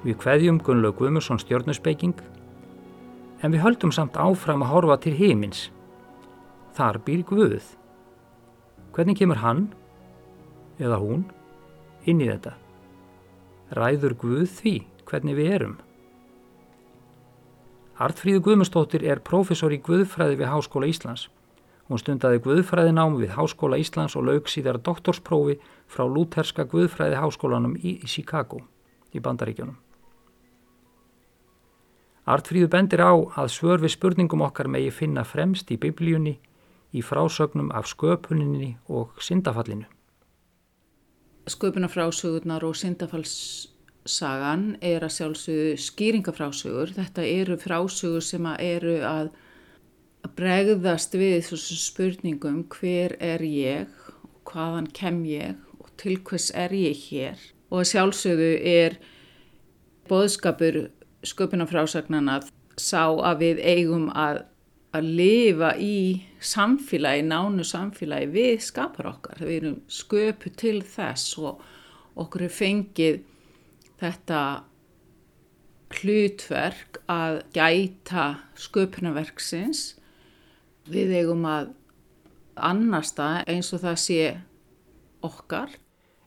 Við 0.05 0.21
hveðjum 0.23 0.61
Gunnlaug 0.65 0.97
Guðmursson 1.01 1.41
stjórnusbeiking 1.43 2.17
en 3.43 3.53
við 3.53 3.65
höldum 3.65 3.93
samt 3.95 4.17
áfram 4.17 4.65
að 4.65 4.73
horfa 4.73 4.99
til 5.05 5.17
heimins. 5.19 5.69
Þar 6.79 7.03
býr 7.05 7.27
Guð. 7.29 7.75
Hvernig 8.99 9.15
kemur 9.15 9.39
hann 9.39 9.69
eða 10.83 10.97
hún 10.99 11.21
inn 12.03 12.19
í 12.19 12.27
þetta. 12.27 12.57
Ræður 13.79 14.17
Guð 14.19 14.49
því 14.57 14.73
hvernig 15.07 15.37
við 15.39 15.51
erum. 15.55 15.77
Artfríðu 18.03 18.41
Guðmustóttir 18.43 19.05
er 19.07 19.23
profesor 19.23 19.71
í 19.71 19.79
Guðfræði 19.87 20.41
við 20.41 20.51
Háskóla 20.51 20.89
Íslands. 20.91 21.29
Hún 21.87 22.03
stundaði 22.03 22.43
Guðfræði 22.43 22.97
nám 22.99 23.15
við 23.21 23.37
Háskóla 23.39 23.79
Íslands 23.79 24.19
og 24.19 24.27
laug 24.27 24.51
síðar 24.51 24.81
doktorsprófi 24.83 25.61
frá 25.87 26.03
Lúterska 26.03 26.67
Guðfræði 26.67 27.23
Háskólanum 27.23 27.79
í 27.79 28.01
Chicago 28.03 28.65
í 29.15 29.23
Bandaríkjónum. 29.23 29.79
Artfríðu 32.27 32.75
bendir 32.75 33.07
á 33.07 33.15
að 33.15 33.55
svör 33.55 33.79
við 33.87 33.95
spurningum 33.95 34.43
okkar 34.43 34.67
megi 34.67 34.91
finna 34.91 35.23
fremst 35.23 35.71
í 35.71 35.79
biblíunni, 35.79 36.41
í 36.93 37.03
frásögnum 37.05 37.71
af 37.75 37.89
sköpuninni 37.91 38.77
og 38.89 39.17
syndafallinu. 39.21 39.87
Sköpunafrásögurnar 41.49 42.65
og 42.65 42.77
syndafallssagan 42.77 44.77
er 44.85 45.05
að 45.05 45.15
sjálfsögðu 45.17 45.77
skýringafrásögur. 45.85 46.93
Þetta 46.97 47.25
eru 47.25 47.57
frásögur 47.61 48.25
sem 48.25 48.49
eru 48.59 48.99
að 49.05 49.31
bregðast 50.37 51.17
við 51.17 51.41
þessum 51.47 51.83
spurningum 51.83 52.65
hver 52.73 53.17
er 53.21 53.45
ég, 53.45 53.89
hvaðan 54.49 54.91
kem 54.93 55.23
ég 55.29 55.57
og 55.81 55.89
til 56.01 56.19
hvers 56.25 56.51
er 56.55 56.75
ég 56.77 56.97
hér. 57.09 57.41
Og 57.73 57.83
að 57.83 57.91
sjálfsögðu 57.93 58.53
er 58.65 59.01
boðskapur 60.09 60.87
sköpunarfrásagnana 61.27 62.41
sá 62.79 63.11
að 63.11 63.43
við 63.43 63.63
eigum 63.65 64.09
að, 64.15 64.45
að 64.97 65.11
lifa 65.19 65.73
í 65.83 65.99
samfélagi, 66.41 67.25
nánu 67.29 67.65
samfélagi 67.67 68.31
við 68.33 68.63
skapar 68.65 69.11
okkar. 69.13 69.43
Við 69.43 69.57
erum 69.59 69.77
sköpu 69.91 70.53
til 70.57 70.81
þess 70.87 71.37
og 71.43 71.63
okkur 72.19 72.47
er 72.47 72.55
fengið 72.55 73.21
þetta 74.01 74.41
hlutverk 75.99 77.03
að 77.11 77.43
gæta 77.57 78.29
sköpunarverksins. 78.59 79.99
Við 80.89 81.13
eigum 81.21 81.45
að 81.49 81.75
annasta 82.57 83.45
eins 83.49 83.71
og 83.77 83.85
það 83.85 84.01
sé 84.03 84.23
okkar. 85.25 85.71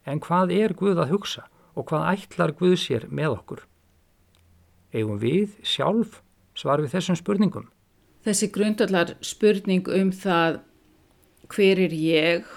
En 0.05 0.21
hvað 0.21 0.53
er 0.57 0.77
Guð 0.77 1.01
að 1.01 1.17
hugsa 1.17 1.47
og 1.75 1.89
hvað 1.89 2.07
ætlar 2.13 2.55
Guð 2.57 2.77
sér 2.81 3.09
með 3.09 3.37
okkur? 3.39 3.67
eigum 4.91 5.19
við 5.21 5.55
sjálf 5.63 6.19
svar 6.57 6.83
við 6.83 6.95
þessum 6.95 7.19
spurningum? 7.19 7.70
Þessi 8.21 8.51
grundallar 8.53 9.15
spurning 9.25 9.87
um 9.89 10.11
það 10.13 10.59
hver 11.51 11.79
er 11.87 11.93
ég 11.95 12.49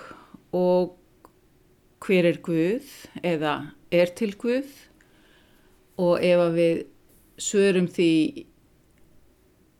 og 0.54 0.98
hver 2.04 2.28
er 2.28 2.40
Guð 2.44 2.90
eða 3.24 3.54
er 3.94 4.12
til 4.18 4.34
Guð. 4.36 4.68
Og 5.96 6.18
ef 6.20 6.42
að 6.42 6.58
við 6.58 6.82
svörum 7.40 7.88
því 7.90 8.10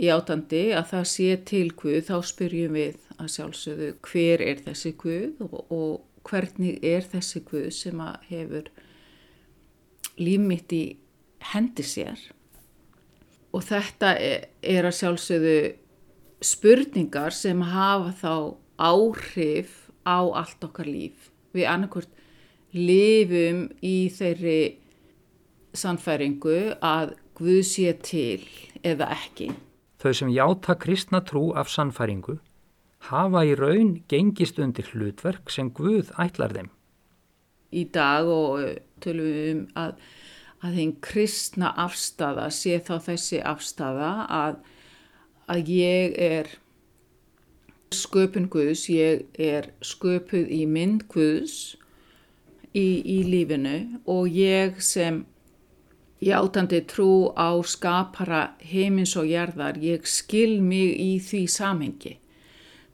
í 0.00 0.10
átandi 0.10 0.64
að 0.74 0.88
það 0.92 1.04
sé 1.10 1.28
til 1.50 1.66
Guð 1.78 2.00
þá 2.08 2.16
spyrjum 2.30 2.78
við 2.78 2.96
að 3.18 3.30
sjálfsögðu 3.36 3.90
hver 4.08 4.42
er 4.42 4.62
þessi 4.64 4.94
Guð 4.98 5.44
og, 5.44 5.58
og 5.68 6.26
hvernig 6.26 6.80
er 6.80 7.04
þessi 7.12 7.44
Guð 7.46 7.68
sem 7.76 8.00
að 8.02 8.24
hefur 8.30 8.72
lífmitt 10.18 10.72
í 10.74 10.84
hendi 11.52 11.84
sér 11.86 12.20
og 13.54 13.62
þetta 13.62 14.14
er, 14.18 14.48
er 14.60 14.88
að 14.88 14.98
sjálfsögðu 14.98 15.58
spurningar 16.44 17.34
sem 17.34 17.62
hafa 17.70 18.12
þá 18.18 18.34
áhrif 18.82 19.76
á 20.02 20.18
allt 20.26 20.66
okkar 20.66 20.90
líf. 20.90 21.30
Við 21.54 21.68
annarkort 21.70 22.10
lifum 22.74 23.68
í 23.84 24.10
þeirri 24.12 24.58
sannfæringu 25.74 26.74
að 26.82 27.14
Guð 27.34 27.64
sé 27.66 27.90
til 27.98 28.44
eða 28.86 29.08
ekki. 29.10 29.48
Þau 29.98 30.12
sem 30.14 30.28
játa 30.30 30.76
kristna 30.78 31.18
trú 31.26 31.48
af 31.58 31.66
sannfæringu 31.72 32.36
hafa 33.08 33.42
í 33.42 33.56
raun 33.58 33.96
gengist 34.06 34.60
undir 34.62 34.86
hlutverk 34.92 35.50
sem 35.50 35.72
Guð 35.74 36.12
ætlar 36.20 36.54
þeim. 36.54 36.70
Í 37.74 37.82
dag 37.90 38.30
og 38.30 38.62
tölum 39.02 39.26
við 39.34 39.50
um 39.50 39.64
að 39.82 39.96
að 40.64 40.78
þinn 40.78 40.94
kristna 41.04 41.72
afstafa 41.84 42.48
sé 42.54 42.78
þá 42.80 42.94
þessi 43.08 43.40
afstafa 43.44 44.12
að, 44.32 44.58
að 45.52 45.72
ég 45.74 46.16
er 46.16 46.50
sköpun 47.94 48.48
Guðs, 48.50 48.88
ég 48.90 49.26
er 49.38 49.70
sköpuð 49.84 50.50
í 50.50 50.64
mynd 50.66 51.06
Guðs 51.12 51.76
í, 52.72 53.04
í 53.04 53.20
lífinu 53.28 54.00
og 54.10 54.28
ég 54.32 54.80
sem 54.82 55.22
játandi 56.24 56.80
trú 56.88 57.30
á 57.36 57.52
skapara 57.68 58.54
heimins 58.64 59.14
og 59.20 59.28
jarðar, 59.28 59.78
ég 59.78 60.06
skil 60.08 60.60
mig 60.64 60.96
í 60.96 61.18
því 61.20 61.42
samhengi. 61.50 62.16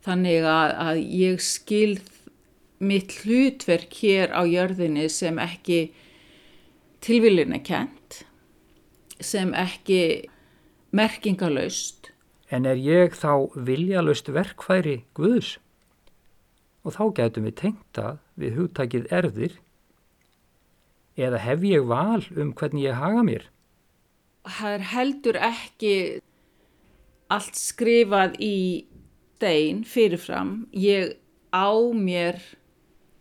Þannig 0.05 0.47
að, 0.49 0.71
að 0.87 1.03
ég 1.21 1.43
skil 1.45 2.01
mitt 2.81 3.21
hlutverk 3.21 3.93
hér 4.01 4.33
á 4.33 4.43
jörðinni 4.49 5.07
sem 5.13 5.39
ekki 5.39 5.91
tilvílina 7.05 7.61
kent 7.65 8.23
sem 9.21 9.53
ekki 9.55 10.29
merkingalöst. 10.97 12.13
En 12.51 12.67
er 12.67 12.79
ég 12.81 13.15
þá 13.15 13.51
viljalöst 13.55 14.31
verkfæri 14.35 15.05
Guðs? 15.15 15.59
Og 16.85 16.97
þá 16.97 17.05
getum 17.21 17.47
við 17.47 17.59
tengta 17.61 18.07
við 18.41 18.57
hugtakið 18.59 19.11
erðir 19.13 19.59
eða 21.21 21.41
hef 21.45 21.65
ég 21.69 21.85
val 21.87 22.25
um 22.37 22.55
hvernig 22.57 22.89
ég 22.89 22.97
haga 22.97 23.23
mér? 23.27 23.45
Það 24.49 24.77
er 24.77 24.87
heldur 24.95 25.39
ekki 25.51 25.95
allt 27.31 27.59
skrifað 27.61 28.39
í 28.43 28.57
stein 29.41 29.85
fyrirfram. 29.89 30.67
Ég 30.77 31.17
á 31.49 31.73
mér 31.97 32.37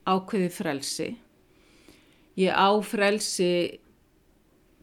ákveði 0.04 0.50
frelsi 0.52 1.10
ég 2.40 2.56
á 2.56 2.70
frelsi 2.86 3.80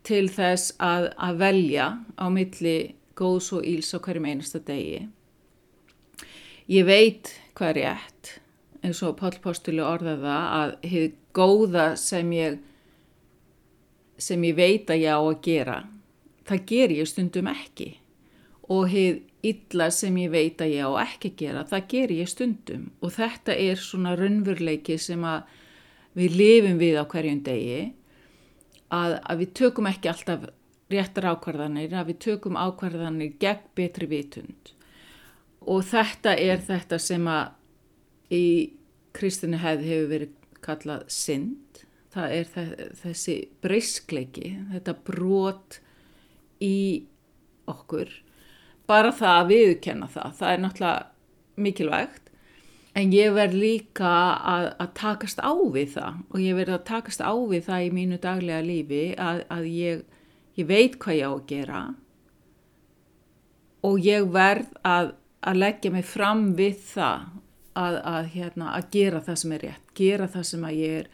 til 0.06 0.26
þess 0.30 0.76
að, 0.82 1.10
að 1.16 1.40
velja 1.40 1.86
á 2.20 2.26
milli 2.30 2.76
góðs 3.16 3.50
og 3.56 3.66
íls 3.66 3.94
á 3.96 3.98
hverjum 3.98 4.28
einasta 4.28 4.60
degi. 4.62 5.06
Ég 6.70 6.86
veit 6.86 7.32
hvað 7.56 7.70
er 7.70 7.78
rétt, 7.80 8.32
eins 8.84 9.02
og 9.06 9.16
Pál 9.20 9.36
Postuli 9.42 9.82
orðaða 9.82 10.38
að 10.60 10.74
hefur 10.86 11.12
góða 11.36 11.86
sem 12.00 12.32
ég, 12.36 12.58
sem 14.18 14.42
ég 14.44 14.56
veit 14.58 14.90
að 14.90 15.04
ég 15.04 15.16
á 15.16 15.20
að 15.20 15.40
gera, 15.46 15.78
það 16.48 16.66
ger 16.70 16.94
ég 17.00 17.10
stundum 17.10 17.50
ekki. 17.50 17.94
Og 18.66 18.90
hefur 18.90 19.22
illa 19.46 19.90
sem 19.94 20.16
ég 20.18 20.32
veit 20.32 20.62
að 20.62 20.74
ég 20.74 20.88
á 20.90 20.92
ekki 21.06 21.30
að 21.30 21.38
gera, 21.42 21.62
það 21.70 21.88
ger 21.92 22.14
ég 22.16 22.30
stundum. 22.30 22.88
Og 23.00 23.14
þetta 23.14 23.54
er 23.54 23.78
svona 23.78 24.16
raunveruleiki 24.18 24.98
sem 24.98 25.22
að 25.26 25.46
við 26.16 26.36
lifum 26.40 26.78
við 26.80 27.00
á 27.00 27.04
hverjum 27.04 27.42
degi 27.44 27.80
að, 28.92 29.18
að 29.20 29.42
við 29.42 29.52
tökum 29.60 29.90
ekki 29.90 30.10
alltaf 30.10 30.48
réttar 30.92 31.28
ákvarðanir, 31.32 31.94
að 31.94 32.12
við 32.12 32.18
tökum 32.28 32.58
ákvarðanir 32.58 33.34
gegn 33.42 33.70
betri 33.78 34.08
vitund. 34.10 34.72
Og 35.66 35.82
þetta 35.86 36.36
er 36.38 36.60
þetta 36.62 36.98
sem 37.02 37.26
að 37.26 38.34
í 38.34 38.46
kristinu 39.16 39.58
hefði 39.62 39.90
hefur 39.90 40.12
verið 40.12 40.60
kallað 40.66 41.02
synd, 41.12 41.82
það 42.14 42.36
er 42.36 42.52
þessi 43.02 43.34
breyskleiki, 43.64 44.54
þetta 44.72 44.94
brot 45.06 45.80
í 46.62 47.06
okkur, 47.68 48.12
bara 48.86 49.10
það 49.14 49.40
að 49.40 49.50
viðkenna 49.50 50.08
það, 50.10 50.32
það 50.38 50.52
er 50.52 50.62
náttúrulega 50.62 51.64
mikilvægt 51.66 52.25
En 52.96 53.12
ég 53.12 53.34
verð 53.36 53.58
líka 53.60 54.10
að, 54.40 54.70
að 54.80 54.92
takast 54.96 55.40
á 55.44 55.52
við 55.52 55.90
það 55.98 56.20
og 56.32 56.40
ég 56.40 56.56
verð 56.56 56.76
að 56.78 56.86
takast 56.88 57.20
á 57.20 57.32
við 57.36 57.66
það 57.68 57.84
í 57.84 57.90
mínu 57.92 58.18
daglega 58.22 58.64
lífi 58.64 59.04
að, 59.20 59.42
að 59.52 59.66
ég, 59.68 60.04
ég 60.56 60.68
veit 60.70 60.96
hvað 61.02 61.18
ég 61.18 61.28
á 61.28 61.32
að 61.34 61.46
gera 61.50 61.82
og 63.86 64.00
ég 64.02 64.30
verð 64.32 64.72
að, 64.80 65.12
að 65.44 65.60
leggja 65.60 65.92
mig 65.92 66.08
fram 66.08 66.48
við 66.56 66.80
það 66.94 67.28
að 67.76 68.30
hérna, 68.32 68.72
gera 68.88 69.20
það 69.20 69.38
sem 69.42 69.52
er 69.52 69.64
rétt, 69.66 69.88
gera 69.96 70.28
það 70.32 70.46
sem 70.48 70.62
ég 70.72 71.00
er 71.02 71.10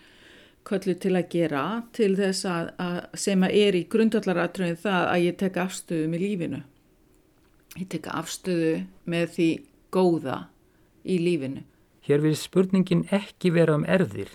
köllu 0.67 0.95
til 1.03 1.17
að 1.19 1.29
gera 1.33 1.65
til 1.97 2.13
þess 2.19 2.47
að 2.47 3.01
sem 3.19 3.43
er 3.49 3.75
í 3.75 3.83
grundvallaratröðin 3.91 4.79
það 4.85 5.09
að 5.09 5.25
ég 5.25 5.39
tek 5.41 5.59
afstöðu 5.59 6.13
með 6.13 6.25
lífinu. 6.27 6.63
Ég 7.81 7.89
tek 7.91 8.09
afstöðu 8.13 8.73
með 9.11 9.35
því 9.37 9.51
góða 9.95 10.39
í 11.03 11.19
lífinu. 11.19 11.65
Hér 12.03 12.23
vil 12.25 12.35
spurningin 12.37 13.05
ekki 13.15 13.53
vera 13.55 13.77
um 13.79 13.85
erðir, 13.87 14.31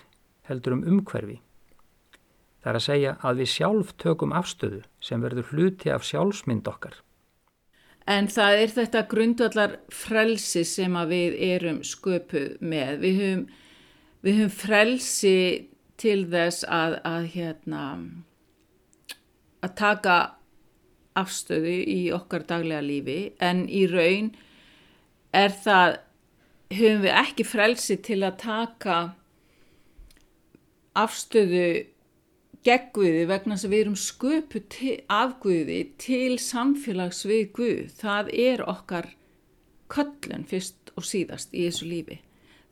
heldur 0.48 0.78
um 0.78 0.86
umhverfi. 0.88 1.40
Það 2.62 2.70
er 2.70 2.78
að 2.78 2.86
segja 2.86 3.12
að 3.22 3.42
við 3.42 3.50
sjálf 3.52 3.92
tökum 4.00 4.32
afstöðu 4.36 4.80
sem 5.04 5.22
verður 5.22 5.52
hluti 5.52 5.92
af 5.92 6.06
sjálfsmynd 6.08 6.68
okkar. 6.68 6.96
En 8.08 8.30
það 8.32 8.62
er 8.62 8.72
þetta 8.72 9.04
grundvallar 9.10 9.74
frelsi 9.92 10.64
sem 10.64 10.96
við 11.10 11.36
erum 11.50 11.82
sköpuð 11.84 12.56
með. 12.64 12.94
Við 13.04 13.20
höfum, 13.20 13.44
við 14.24 14.40
höfum 14.40 14.56
frelsi 14.56 15.36
til 16.00 16.22
þess 16.32 16.64
að, 16.64 16.98
að 17.04 17.28
hérna 17.34 17.84
að 19.60 19.74
taka 19.76 20.16
afstöðu 21.18 21.78
í 21.84 22.00
okkar 22.14 22.46
daglega 22.48 22.82
lífi 22.84 23.18
en 23.42 23.64
í 23.68 23.84
raun 23.90 24.30
er 25.34 25.52
það 25.52 25.98
höfum 26.72 27.04
við 27.04 27.14
ekki 27.16 27.46
frelsi 27.48 27.96
til 28.04 28.20
að 28.26 28.40
taka 28.42 28.98
afstöðu 30.98 31.68
gegn 32.66 32.90
Guði 32.94 33.26
vegna 33.28 33.56
þess 33.56 33.68
að 33.68 33.74
við 33.74 33.82
erum 33.84 33.98
sköpu 34.02 34.62
af 35.08 35.36
Guði 35.42 35.78
til 36.00 36.38
samfélags 36.42 37.24
við 37.28 37.44
Guð. 37.56 37.92
Það 38.00 38.32
er 38.34 38.64
okkar 38.68 39.12
köllun 39.88 40.44
fyrst 40.48 40.92
og 40.96 41.06
síðast 41.06 41.54
í 41.54 41.68
þessu 41.68 41.88
lífi. 41.88 42.18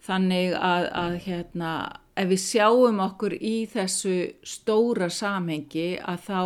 Þannig 0.07 0.55
að, 0.55 0.89
að 0.95 1.15
hérna, 1.25 1.71
ef 2.19 2.29
við 2.31 2.43
sjáum 2.43 3.01
okkur 3.03 3.35
í 3.41 3.57
þessu 3.71 4.17
stóra 4.47 5.09
samhengi 5.11 5.97
að 5.99 6.21
þá 6.27 6.41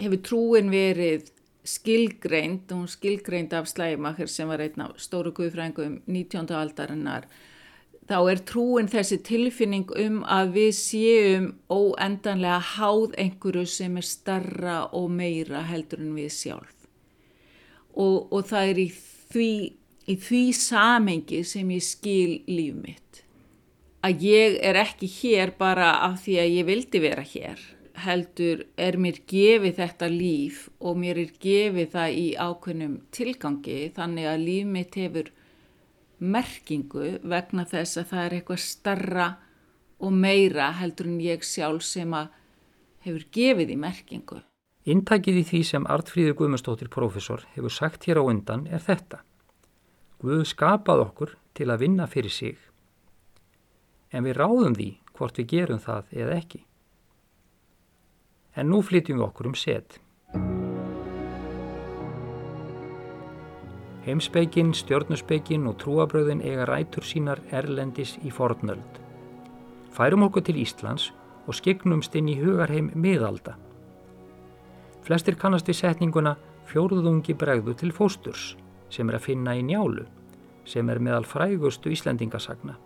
hefur 0.00 0.22
trúin 0.24 0.72
verið 0.72 1.28
skilgreind, 1.64 2.70
hún 2.72 2.88
skilgreind 2.88 3.52
af 3.52 3.68
Slæmacher 3.68 4.28
sem 4.28 4.48
var 4.48 4.62
einn 4.64 4.84
af 4.84 4.98
stóru 5.02 5.32
guðfrængum 5.36 6.00
19. 6.06 6.48
aldarinnar 6.56 7.28
þá 8.10 8.18
er 8.32 8.40
trúin 8.48 8.88
þessi 8.90 9.20
tilfinning 9.26 9.90
um 10.02 10.22
að 10.26 10.54
við 10.56 10.70
séum 10.78 11.48
óendanlega 11.70 12.58
háð 12.74 13.14
einhverju 13.22 13.66
sem 13.70 13.98
er 14.00 14.06
starra 14.06 14.78
og 14.96 15.10
meira 15.14 15.62
heldur 15.68 16.02
en 16.02 16.16
við 16.18 16.32
sjálf 16.34 16.88
og, 17.94 18.32
og 18.32 18.46
það 18.50 18.72
er 18.72 18.82
í 18.82 18.88
því, 19.30 19.52
í 20.10 20.16
því 20.18 20.44
samengi 20.58 21.42
sem 21.46 21.70
ég 21.76 21.86
skil 21.86 22.40
líf 22.50 22.80
mitt 22.80 23.22
að 24.06 24.24
ég 24.26 24.56
er 24.64 24.80
ekki 24.80 25.10
hér 25.20 25.54
bara 25.58 25.92
af 26.08 26.24
því 26.24 26.38
að 26.40 26.56
ég 26.56 26.70
vildi 26.70 27.04
vera 27.04 27.26
hér 27.26 27.62
heldur 28.04 28.64
er 28.80 28.96
mér 29.00 29.20
gefið 29.30 29.76
þetta 29.78 30.08
líf 30.12 30.64
og 30.80 30.98
mér 31.00 31.20
er 31.22 31.30
gefið 31.42 31.92
það 31.94 32.16
í 32.16 32.26
ákveðnum 32.36 32.96
tilgangi 33.14 33.78
þannig 33.96 34.28
að 34.30 34.44
líf 34.46 34.68
mitt 34.74 34.98
hefur 35.00 35.30
merkingu 36.20 37.14
vegna 37.22 37.64
þess 37.68 38.00
að 38.00 38.10
það 38.12 38.24
er 38.24 38.36
eitthvað 38.36 38.62
starra 38.64 39.28
og 40.00 40.12
meira 40.12 40.70
heldur 40.80 41.08
en 41.08 41.18
ég 41.24 41.44
sjálf 41.44 41.84
sem 41.84 42.12
að 42.16 42.30
hefur 43.06 43.26
gefið 43.32 43.74
í 43.74 43.80
merkingu. 43.80 44.40
Intakið 44.90 45.42
í 45.42 45.44
því 45.48 45.60
sem 45.68 45.86
Artfríður 45.92 46.38
Guðmustóttir 46.38 46.88
profesor 46.92 47.44
hefur 47.54 47.72
sagt 47.72 48.08
hér 48.08 48.20
á 48.20 48.24
undan 48.24 48.66
er 48.68 48.80
þetta. 48.84 49.20
Guð 50.20 50.44
skapað 50.48 51.04
okkur 51.06 51.36
til 51.56 51.68
að 51.68 51.84
vinna 51.84 52.08
fyrir 52.08 52.32
sig 52.32 52.58
en 54.10 54.26
við 54.26 54.40
ráðum 54.40 54.74
því 54.76 54.90
hvort 55.16 55.38
við 55.38 55.52
gerum 55.54 55.80
það 55.80 56.16
eða 56.16 56.36
ekki 56.40 56.64
en 58.56 58.70
nú 58.70 58.80
flytjum 58.82 59.20
við 59.20 59.26
okkur 59.26 59.50
um 59.50 59.56
set. 59.58 59.98
Heimsbeikin, 64.06 64.72
stjórnusbeikin 64.74 65.66
og 65.68 65.76
trúabröðin 65.82 66.40
eiga 66.42 66.64
rætur 66.66 67.04
sínar 67.04 67.42
erlendis 67.52 68.16
í 68.24 68.32
fornöld. 68.32 69.00
Færum 69.92 70.24
okkur 70.26 70.46
til 70.46 70.60
Íslands 70.62 71.10
og 71.46 71.58
skiknumst 71.58 72.14
inn 72.16 72.30
í 72.32 72.38
hugarheim 72.40 72.90
miðalda. 72.94 73.56
Flestir 75.04 75.36
kannast 75.36 75.68
við 75.68 75.82
setninguna 75.82 76.36
fjóruðungi 76.70 77.36
bregðu 77.36 77.76
til 77.76 77.92
fósturs 77.92 78.54
sem 78.90 79.08
er 79.10 79.18
að 79.18 79.26
finna 79.28 79.56
í 79.58 79.62
njálu 79.66 80.06
sem 80.64 80.88
er 80.90 81.00
meðal 81.02 81.26
frægustu 81.26 81.92
Íslendingasagna. 81.92 82.76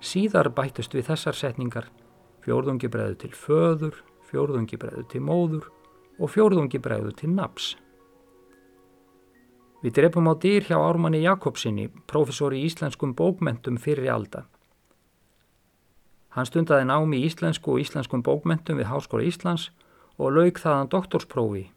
Síðar 0.00 0.50
bættust 0.54 0.94
við 0.94 1.08
þessar 1.10 1.36
setningar 1.36 1.88
fjórðungi 2.44 2.88
bregðu 2.90 3.16
til 3.24 3.34
föður, 3.36 3.96
fjórðungi 4.28 4.78
bregðu 4.80 5.04
til 5.12 5.22
móður 5.24 5.68
og 6.18 6.32
fjórðungi 6.34 6.80
bregðu 6.82 7.14
til 7.18 7.32
naps. 7.34 7.72
Við 9.78 9.94
drefum 9.94 10.26
á 10.26 10.34
dýr 10.42 10.66
hjá 10.66 10.76
Ármanni 10.76 11.20
Jakobsinni, 11.22 11.86
professor 12.10 12.54
í 12.54 12.64
íslenskum 12.66 13.14
bókmentum 13.14 13.78
fyrir 13.78 14.10
alda. 14.10 14.48
Hann 16.34 16.48
stundaði 16.48 16.88
námi 16.90 17.20
í 17.20 17.28
íslensku 17.28 17.76
og 17.76 17.84
íslenskum 17.84 18.24
bókmentum 18.26 18.80
við 18.80 18.90
Háskóla 18.90 19.26
Íslands 19.28 19.68
og 20.18 20.34
lauk 20.34 20.58
þaðan 20.58 20.90
doktorsprófi 20.90 21.68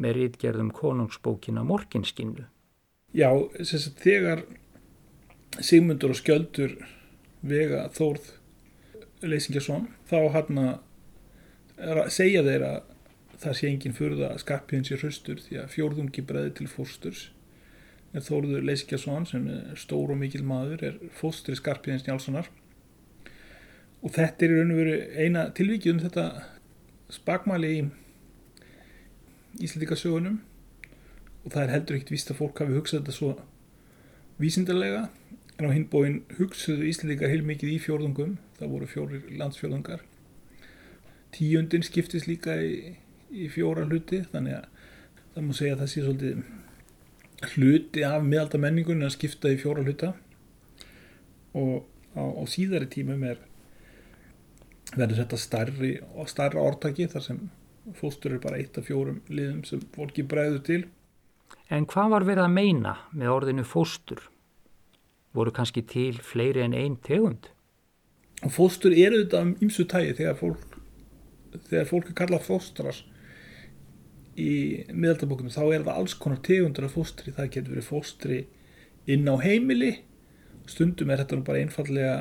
með 0.00 0.16
rítgerðum 0.16 0.72
konungsbókina 0.72 1.62
Morkinskinnu. 1.68 2.46
Já, 3.12 3.28
þess 3.58 3.90
að 3.90 4.02
þegar 4.04 4.42
Sigmundur 5.60 6.14
og 6.14 6.20
Skjöldur 6.20 6.76
vega 7.44 7.88
Þórð 7.92 8.32
Leysingjason, 9.20 9.90
þá 10.08 10.18
hann 10.32 10.60
að 10.62 10.76
segja 12.12 12.42
þeir 12.46 12.64
að 12.66 12.80
það 13.40 13.56
sé 13.56 13.68
enginn 13.70 13.96
fyrða 13.96 14.32
að 14.34 14.40
skappiðin 14.42 14.86
sé 14.86 14.96
hraustur 15.00 15.38
því 15.40 15.60
að 15.62 15.70
fjórðungi 15.74 16.24
breði 16.28 16.52
til 16.58 16.66
fósturs. 16.68 17.28
En 18.12 18.24
Þóruður 18.26 18.66
Leiskjason 18.66 19.26
sem 19.30 19.46
er 19.48 19.78
stór 19.78 20.12
og 20.12 20.18
mikil 20.20 20.42
maður 20.44 20.82
er 20.88 20.98
fóstur 21.16 21.54
í 21.54 21.60
skarpiðins 21.60 22.04
Njálssonar. 22.08 22.50
Og 24.02 24.12
þetta 24.16 24.44
er 24.44 24.52
í 24.52 24.58
raun 24.58 24.74
og 24.74 24.80
veru 24.80 24.98
eina 25.16 25.46
tilvikið 25.56 25.94
um 25.94 26.02
þetta 26.02 26.26
spakmæli 27.12 27.72
í 27.78 27.80
Íslandikasögunum 29.60 30.40
og 31.44 31.48
það 31.54 31.62
er 31.62 31.74
heldur 31.74 31.96
ekkit 31.96 32.14
vist 32.14 32.30
að 32.32 32.40
fólk 32.42 32.60
hafi 32.62 32.76
hugsað 32.76 33.00
þetta 33.00 33.16
svo 33.16 33.32
vísindarlega 34.40 35.06
en 35.56 35.68
á 35.68 35.74
hinn 35.74 35.88
bóin 35.92 36.22
hugsaðu 36.36 36.88
Íslandikar 36.90 37.32
heil 37.32 37.44
mikið 37.46 37.76
í 37.76 37.80
fjórðungum. 37.82 38.38
Það 38.60 38.72
voru 38.74 38.90
fjórir 38.90 39.28
landsfjórðungar 39.40 40.04
tíundin 41.34 41.84
skiptist 41.86 42.28
líka 42.30 42.56
í, 42.62 42.96
í 43.30 43.48
fjóra 43.52 43.86
hluti 43.88 44.22
þannig 44.32 44.58
að 44.58 44.66
það 45.34 45.46
múi 45.46 45.58
segja 45.58 45.76
að 45.76 45.82
það 45.84 45.92
sé 45.92 46.04
svolítið 46.06 47.54
hluti 47.54 48.04
af 48.04 48.26
meðalda 48.26 48.60
menningun 48.60 49.06
að 49.06 49.14
skipta 49.16 49.52
í 49.52 49.60
fjóra 49.60 49.84
hluta 49.86 50.12
og 51.56 51.86
á, 52.18 52.22
á 52.22 52.44
síðari 52.50 52.90
tímum 52.90 53.22
er 53.26 53.40
verður 54.96 55.22
þetta 55.22 55.38
starri 55.38 55.92
og 56.14 56.28
starra 56.30 56.62
orðtaki 56.66 57.06
þar 57.10 57.26
sem 57.26 57.44
fóstur 57.96 58.34
er 58.36 58.42
bara 58.42 58.58
eitt 58.60 58.76
af 58.78 58.88
fjórum 58.90 59.22
liðum 59.30 59.62
sem 59.66 59.82
fólki 59.94 60.26
bregður 60.26 60.64
til 60.66 60.82
En 61.70 61.86
hvað 61.86 62.12
var 62.14 62.26
verið 62.26 62.44
að 62.44 62.54
meina 62.56 62.92
með 63.14 63.32
orðinu 63.34 63.64
fóstur? 63.66 64.24
Voru 65.34 65.52
kannski 65.54 65.82
til 65.86 66.16
fleiri 66.18 66.64
en 66.64 66.74
einn 66.74 66.96
tegund? 67.06 67.50
Fóstur 68.50 68.94
eru 68.94 69.20
þetta 69.22 69.44
um 69.46 69.52
ymsu 69.62 69.86
tægi 69.90 70.16
þegar 70.18 70.38
fólk 70.40 70.69
þegar 71.70 71.88
fólk 71.90 72.10
er 72.10 72.18
kallað 72.20 72.46
fóstras 72.46 73.04
í 74.40 74.52
miðaldabókunum 74.92 75.52
þá 75.52 75.62
er 75.68 75.84
það 75.86 75.96
alls 75.96 76.16
konar 76.18 76.42
tegundur 76.46 76.86
af 76.86 76.96
fóstri. 76.96 77.34
Það 77.34 77.50
getur 77.56 77.74
verið 77.74 77.88
fóstri 77.88 78.40
inn 79.10 79.28
á 79.28 79.34
heimili. 79.42 79.92
Stundum 80.70 81.10
er 81.10 81.22
þetta 81.22 81.40
bara 81.46 81.64
einfallega 81.64 82.14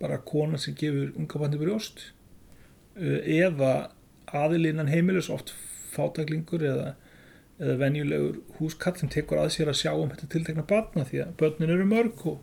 bara 0.00 0.20
kona 0.24 0.58
sem 0.58 0.74
gefur 0.78 1.12
unga 1.18 1.40
bandi 1.42 1.60
brjóst 1.60 2.06
eh, 2.96 3.20
eða 3.44 3.90
aðilinnan 4.32 4.88
heimilis 4.88 5.28
oft 5.32 5.52
fátaklingur 5.92 6.64
eða, 6.64 6.94
eða 7.60 7.76
venjulegur 7.82 8.38
húskall 8.58 8.96
sem 8.96 9.10
tekur 9.12 9.42
að 9.42 9.52
sér 9.56 9.72
að 9.72 9.80
sjá 9.82 9.92
um 9.92 10.08
þetta 10.12 10.30
tiltekna 10.32 10.64
barna 10.70 11.04
því 11.08 11.24
að 11.26 11.34
börnin 11.42 11.74
eru 11.74 11.88
mörg 11.90 12.24
og, 12.32 12.38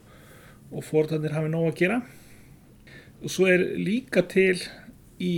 og 0.70 0.86
fórtanir 0.86 1.34
hafi 1.34 1.50
nóg 1.54 1.72
að 1.72 1.80
gera. 1.82 2.02
Og 3.24 3.34
svo 3.34 3.48
er 3.50 3.63
líka 3.82 4.22
til 4.30 4.60
í 5.18 5.34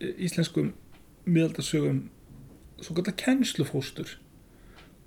íslenskum 0.00 0.72
miðaldasögum 1.28 2.06
svo 2.82 2.94
gott 2.96 3.10
að 3.10 3.18
kennslufóstur. 3.24 4.16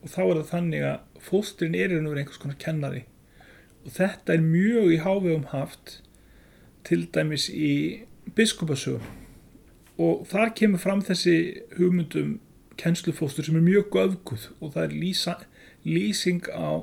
Og 0.02 0.12
þá 0.12 0.22
er 0.24 0.38
það 0.42 0.52
þannig 0.52 0.86
að 0.90 1.26
fósturinn 1.28 1.78
er 1.78 1.96
einhvern 1.96 2.18
veginn 2.18 2.62
kennari. 2.62 3.04
Og 3.86 3.96
þetta 3.96 4.36
er 4.36 4.46
mjög 4.46 4.94
í 4.94 5.02
hávegum 5.06 5.50
haft 5.52 6.00
til 6.88 7.06
dæmis 7.14 7.48
í 7.50 7.74
biskupasögum. 8.36 9.06
Og 10.02 10.26
þar 10.30 10.56
kemur 10.58 10.82
fram 10.82 11.04
þessi 11.06 11.36
hugmyndum 11.78 12.40
kennslufóstur 12.82 13.46
sem 13.46 13.60
er 13.60 13.66
mjög 13.66 13.92
göfguð. 13.94 14.50
Og 14.60 14.74
það 14.74 14.88
er 14.88 14.98
lýsa, 15.04 15.38
lýsing 15.86 16.50
á 16.50 16.82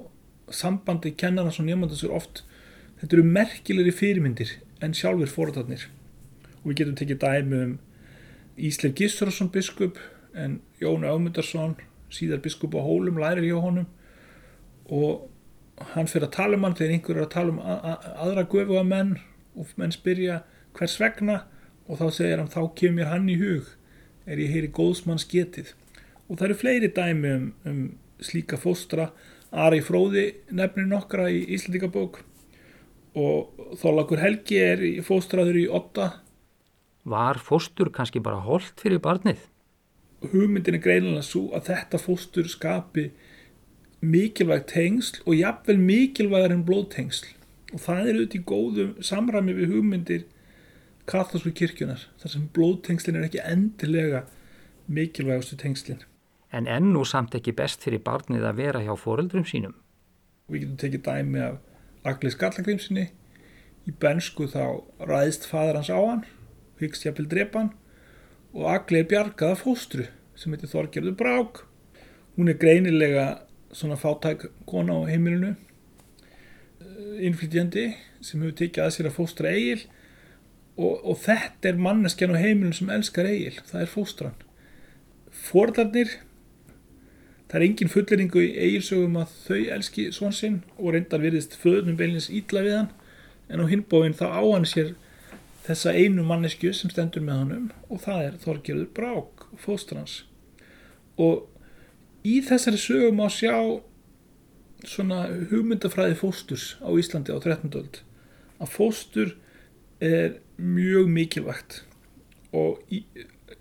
sambandi 0.51 1.13
kennarnas 1.17 1.59
og 1.61 1.69
nefnandasur 1.69 2.15
oft 2.15 2.43
þetta 3.01 3.17
eru 3.17 3.27
merkilegri 3.27 3.93
fyrirmyndir 3.95 4.55
en 4.85 4.95
sjálfur 4.97 5.31
fóröldarnir 5.31 5.87
og 6.63 6.71
við 6.71 6.81
getum 6.81 6.97
tekið 6.99 7.21
dæmi 7.25 7.61
um 7.65 7.75
Ísleif 8.59 8.95
Gissurarsson 8.99 9.51
biskup 9.55 9.99
en 10.35 10.61
Jón 10.83 11.07
Ámundarsson 11.07 11.77
síðar 12.11 12.43
biskup 12.43 12.75
á 12.75 12.83
Hólum 12.83 13.21
lærir 13.21 13.47
hjá 13.47 13.59
honum. 13.63 13.87
Og 14.91 15.29
hann 15.95 16.11
fyrir 16.11 16.27
að 16.27 16.37
tala 16.37 16.59
um 16.59 16.67
hann 16.67 16.77
þegar 16.79 16.95
einhver 16.97 17.21
er 17.21 17.27
að 17.27 17.35
tala 17.37 17.55
um 17.55 17.61
aðra 17.63 18.47
gufuga 18.51 18.85
menn 18.87 19.17
og 19.55 19.71
menn 19.79 19.95
spyrja 19.95 20.43
hvers 20.79 20.99
vegna? 21.01 21.43
Og 21.89 22.01
þá 22.01 22.07
segir 22.13 22.43
hann 22.43 22.53
þá 22.53 22.63
kemur 22.77 23.11
hann 23.13 23.29
í 23.31 23.39
hug. 23.41 23.69
Er 24.27 24.43
ég 24.43 24.53
heyri 24.53 24.73
góðsmanns 24.75 25.29
getið 25.29 25.75
og 26.29 26.37
það 26.37 26.47
eru 26.51 26.57
fleiri 26.61 26.89
dæmi 26.93 27.31
um, 27.33 27.45
um 27.65 27.83
slíka 28.21 28.59
fóstra. 28.61 29.13
Ari 29.49 29.81
Fróði 29.81 30.27
nefnir 30.53 30.85
nokkra 30.91 31.31
í 31.33 31.47
Íslandikabók 31.57 32.19
og 33.17 33.79
Þorlakur 33.81 34.21
Helgi 34.21 34.59
er 34.61 34.83
fóstraður 35.07 35.57
í 35.63 35.69
Otta 35.73 36.11
Var 37.09 37.39
fóstur 37.41 37.91
kannski 37.95 38.21
bara 38.21 38.43
holdt 38.45 38.81
fyrir 38.83 39.01
barnið? 39.05 39.41
hugmyndin 40.33 40.75
er 40.75 40.83
greinilega 40.83 41.23
svo 41.23 41.45
að 41.55 41.69
þetta 41.71 41.99
fóstur 42.03 42.49
skapi 42.51 43.05
mikilvæg 44.03 44.65
tengsl 44.71 45.21
og 45.27 45.37
jafnvel 45.39 45.79
mikilvægar 45.79 46.55
en 46.55 46.65
blóðtengsl 46.67 47.29
og 47.75 47.83
það 47.85 48.01
er 48.01 48.19
auðvitað 48.19 48.39
í 48.39 48.43
góðu 48.51 48.87
samræmi 49.11 49.55
við 49.55 49.75
hugmyndir 49.77 50.25
katholsku 51.09 51.53
kirkjunar 51.61 52.03
þar 52.21 52.35
sem 52.35 52.49
blóðtengslin 52.55 53.19
er 53.21 53.29
ekki 53.29 53.43
endilega 53.45 54.25
mikilvægastu 54.87 55.59
tengslin 55.61 56.05
En 56.51 56.65
ennú 56.65 57.03
samt 57.05 57.35
ekki 57.37 57.53
best 57.53 57.83
fyrir 57.85 58.01
barnið 58.01 58.47
að 58.49 58.57
vera 58.57 58.81
hjá 58.81 58.95
foreldrum 58.97 59.45
sínum. 59.45 59.75
við 60.49 60.63
getum 60.65 60.79
tekið 60.81 61.03
dæmi 61.05 61.41
af 61.45 61.59
Agli 62.09 62.31
Skallagrimsinni 62.33 63.05
í 63.87 63.93
bensku 64.01 64.47
þá 64.49 64.81
ræðist 65.05 65.45
fadur 65.47 65.77
hans 65.77 65.91
á 65.93 65.99
hann 66.01 66.25
hyggst 66.81 67.07
jafnvel 67.07 67.29
drepa 67.31 67.63
hann. 67.63 67.73
Og 68.57 68.69
Agli 68.73 69.03
er 69.03 69.09
bjargað 69.11 69.55
af 69.55 69.65
fóstru 69.65 70.07
sem 70.39 70.55
heitir 70.55 70.71
Þorgerður 70.73 71.17
Brák. 71.19 71.63
Hún 72.37 72.51
er 72.51 72.59
greinilega 72.61 73.27
svona 73.75 73.99
fátæk 74.01 74.49
kona 74.67 74.97
á 74.97 75.11
heimilinu 75.11 75.55
eh, 75.55 77.27
innflytjandi 77.27 77.91
sem 78.21 78.43
hefur 78.43 78.57
tekið 78.63 78.85
að 78.85 78.95
sér 78.95 79.11
að 79.11 79.19
fóstra 79.19 79.53
eigil 79.53 79.83
og, 80.79 80.95
og 81.03 81.19
þetta 81.25 81.73
er 81.73 81.83
manneskjan 81.83 82.33
á 82.35 82.41
heimilinu 82.41 82.79
sem 82.79 82.95
elskar 82.95 83.29
eigil 83.29 83.59
það 83.67 83.85
er 83.85 83.93
fóstran. 83.93 84.41
Forðarnir 85.29 86.17
Það 87.49 87.57
er 87.57 87.65
engin 87.65 87.89
fulleringu 87.89 88.41
í 88.45 88.49
eigilsögum 88.61 89.15
að 89.23 89.31
þau 89.47 89.61
elski 89.79 90.03
svon 90.13 90.35
sinn 90.37 90.57
og 90.77 90.93
reyndar 90.93 91.23
virðist 91.23 91.55
föðnum 91.57 91.97
beilins 91.97 92.27
ítla 92.29 92.61
við 92.67 92.75
hann. 92.77 92.91
En 93.49 93.63
á 93.65 93.71
hinbóin 93.71 94.17
þá 94.17 94.27
á 94.37 94.43
hann 94.45 94.69
sér 94.69 94.91
þessa 95.69 95.93
einu 95.93 96.25
mannesku 96.25 96.73
sem 96.73 96.91
stendur 96.93 97.25
með 97.25 97.43
honum 97.43 97.69
og 97.93 98.03
það 98.07 98.25
er 98.25 98.41
Þorgerður 98.45 98.91
Brák, 98.97 99.47
fóstrans. 99.61 100.23
Og 101.21 101.45
í 102.25 102.39
þessari 102.47 102.81
sögum 102.81 103.21
á 103.21 103.29
sjá 103.29 103.55
svona 104.87 105.25
hugmyndafræði 105.51 106.17
fósturs 106.19 106.77
á 106.81 106.89
Íslandi 106.95 107.35
á 107.35 107.39
13. 107.43 107.75
öld 107.75 108.01
að 108.59 108.75
fóstur 108.75 109.35
er 110.03 110.39
mjög 110.57 111.11
mikilvægt 111.11 111.83
og 112.55 112.79
í, 112.95 113.03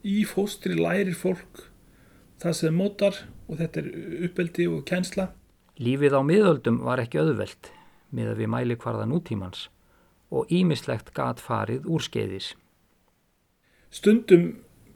í 0.05 0.21
fóstri 0.29 0.77
lærir 0.77 1.17
fólk 1.17 1.65
það 2.41 2.59
sem 2.61 2.77
mótar 2.77 3.23
og 3.47 3.59
þetta 3.59 3.81
er 3.81 3.89
uppeldi 4.27 4.67
og 4.69 4.85
kænsla. 4.87 5.31
Lífið 5.81 6.15
á 6.17 6.21
miðöldum 6.25 6.79
var 6.85 7.01
ekki 7.01 7.19
auðvelt 7.21 7.71
með 8.13 8.31
að 8.33 8.43
við 8.43 8.53
mæli 8.53 8.77
hvarða 8.79 9.09
nútímans 9.09 9.67
og 10.31 10.51
ímislegt 10.51 11.13
gat 11.15 11.41
farið 11.43 11.87
úr 11.87 12.03
skeiðis. 12.03 12.53
Stundum 13.93 14.49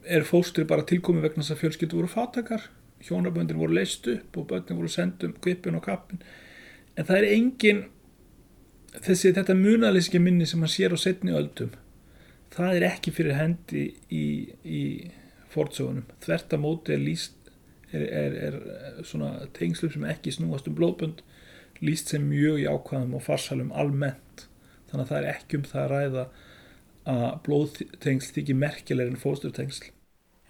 er 0.04 0.26
fóstur 0.26 0.66
bara 0.68 0.84
tilkomið 0.86 1.28
vegna 1.28 1.44
þess 1.44 1.54
að 1.54 1.62
fjölskyldu 1.62 1.98
voru 2.00 2.10
fátakar, 2.12 2.68
hjónaböndin 3.02 3.58
voru 3.58 3.78
leist 3.78 4.06
upp 4.10 4.36
og 4.38 4.48
börnin 4.50 4.78
voru 4.78 4.90
sendum 4.92 5.34
kvipin 5.42 5.78
og 5.78 5.86
kappin. 5.86 6.22
En 6.96 7.08
það 7.08 7.22
er 7.22 7.28
engin, 7.32 7.84
þessi 9.00 9.32
þetta 9.32 9.56
munalíski 9.56 10.20
minni 10.20 10.46
sem 10.46 10.60
hann 10.60 10.72
sér 10.72 10.94
á 10.94 10.98
setni 11.00 11.34
öldum, 11.34 11.72
það 12.52 12.78
er 12.78 12.88
ekki 12.90 13.14
fyrir 13.16 13.38
hendi 13.38 13.86
í, 14.12 14.24
í 14.62 14.82
fortsögunum. 15.54 16.04
Þverta 16.20 16.60
móti 16.60 16.94
er 16.94 17.00
líst 17.00 17.38
er, 17.92 18.02
er, 18.02 18.36
er 18.48 19.04
svona 19.06 19.46
tengslum 19.56 19.92
sem 19.92 20.08
ekki 20.08 20.32
snúast 20.34 20.68
um 20.68 20.76
blóðbönd 20.76 21.22
líst 21.82 22.12
sem 22.12 22.24
mjög 22.28 22.60
jákvæðum 22.62 23.16
og 23.18 23.24
farsalum 23.26 23.72
almennt 23.76 24.46
þannig 24.92 25.04
að 25.04 25.10
það 25.10 25.18
er 25.18 25.28
ekki 25.32 25.58
um 25.58 25.66
það 25.72 25.82
að 25.82 25.92
ræða 25.96 26.24
að 27.12 27.26
blóðtengsl 27.48 28.32
þykir 28.36 28.62
merkilegir 28.62 29.12
en 29.12 29.20
fósturtengsl 29.24 29.90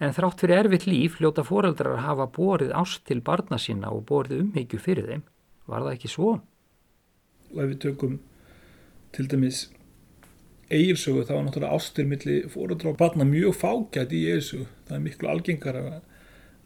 En 0.03 0.11
þrátt 0.11 0.41
fyrir 0.41 0.59
erfitt 0.59 0.87
líf 0.89 1.19
hljóta 1.21 1.45
foreldrar 1.47 1.95
að 1.95 2.05
hafa 2.07 2.25
borið 2.35 2.73
ást 2.75 3.05
til 3.07 3.21
barna 3.23 3.59
sína 3.61 3.93
og 3.93 4.01
borið 4.09 4.41
umhyggju 4.41 4.79
fyrir 4.81 5.05
þeim. 5.07 5.21
Var 5.69 5.85
það 5.85 5.93
ekki 5.93 6.09
svo? 6.11 6.31
ef 7.61 7.69
við 7.69 7.79
tökum 7.85 8.19
til 9.13 9.27
dæmis 9.29 9.67
eigilsögu 10.73 11.25
þá 11.27 11.33
er 11.35 11.43
náttúrulega 11.45 11.77
ástir 11.77 12.07
milli 12.09 12.37
fóreldra 12.49 12.93
og 12.93 12.99
barna 13.01 13.27
mjög 13.27 13.57
fágætt 13.59 14.15
í 14.15 14.23
eigilsögu 14.29 14.67
það 14.87 14.95
er 14.97 15.03
miklu 15.03 15.29
algengar 15.29 15.79
að, 15.79 15.99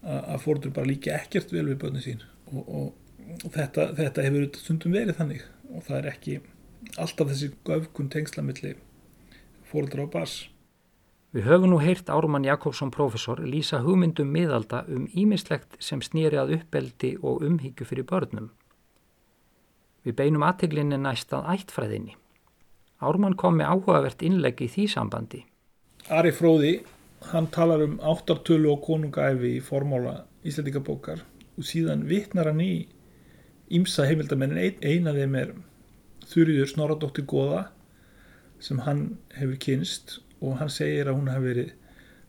að 0.03 0.43
fóreldrar 0.45 0.75
bara 0.77 0.91
líka 0.91 1.15
ekkert 1.17 1.51
vel 1.55 1.65
við 1.67 1.81
börni 1.83 2.03
sín 2.03 2.23
og, 2.53 2.61
og, 2.63 2.93
og 3.41 3.49
þetta, 3.51 3.89
þetta 3.97 4.27
hefur 4.27 4.47
stundum 4.61 4.95
verið 4.95 5.19
þannig 5.19 5.43
og 5.73 5.83
það 5.89 5.99
er 5.99 6.09
ekki 6.13 6.37
alltaf 6.97 7.31
þessi 7.31 7.51
göfkun 7.67 8.11
tengsla 8.13 8.43
milli 8.45 8.75
fóreldra 9.67 10.05
og 10.07 10.13
bars 10.13 10.37
Við 11.35 11.43
höfum 11.43 11.73
nú 11.73 11.77
heyrt 11.83 12.07
Árumann 12.09 12.45
Jakobsson 12.47 12.89
professor 12.89 13.41
lýsa 13.43 13.81
hugmyndum 13.83 14.29
miðalda 14.31 14.85
um 14.87 15.09
ímislegt 15.11 15.75
sem 15.83 15.99
snýri 16.01 16.39
að 16.39 16.53
uppeldi 16.55 17.11
og 17.19 17.43
umhyggju 17.43 17.85
fyrir 17.85 18.07
börnum. 18.07 18.47
Við 20.07 20.15
beinum 20.21 20.45
aðteglinni 20.47 20.97
næst 21.03 21.35
að 21.35 21.49
ættfræðinni. 21.51 22.15
Árumann 23.03 23.35
kom 23.35 23.59
með 23.59 23.73
áhugavert 23.73 24.23
innlegg 24.23 24.63
í 24.63 24.69
því 24.71 24.87
sambandi. 24.95 25.43
Ari 26.07 26.31
Fróði, 26.31 26.73
hann 27.33 27.51
talar 27.51 27.83
um 27.83 27.99
áttartölu 27.99 28.71
og 28.71 28.85
konungaæfi 28.87 29.57
í 29.57 29.63
formóla 29.63 30.21
Íslandingabókar 30.47 31.25
og 31.57 31.67
síðan 31.67 32.07
vittnar 32.07 32.49
hann 32.49 32.63
í 32.63 32.87
ímsa 33.67 34.07
heimildamennin 34.07 34.63
ein, 34.63 34.79
eina 34.79 35.11
þeim 35.11 35.35
er 35.43 35.53
Þurriður 36.25 36.71
Snoradóttir 36.71 37.27
Góða 37.29 37.67
sem 38.63 38.81
hann 38.87 39.03
hefur 39.37 39.59
kynst 39.61 40.17
og 40.41 40.57
hann 40.61 40.71
segir 40.73 41.09
að 41.09 41.19
hún 41.19 41.31
hafi 41.31 41.45
verið 41.51 41.73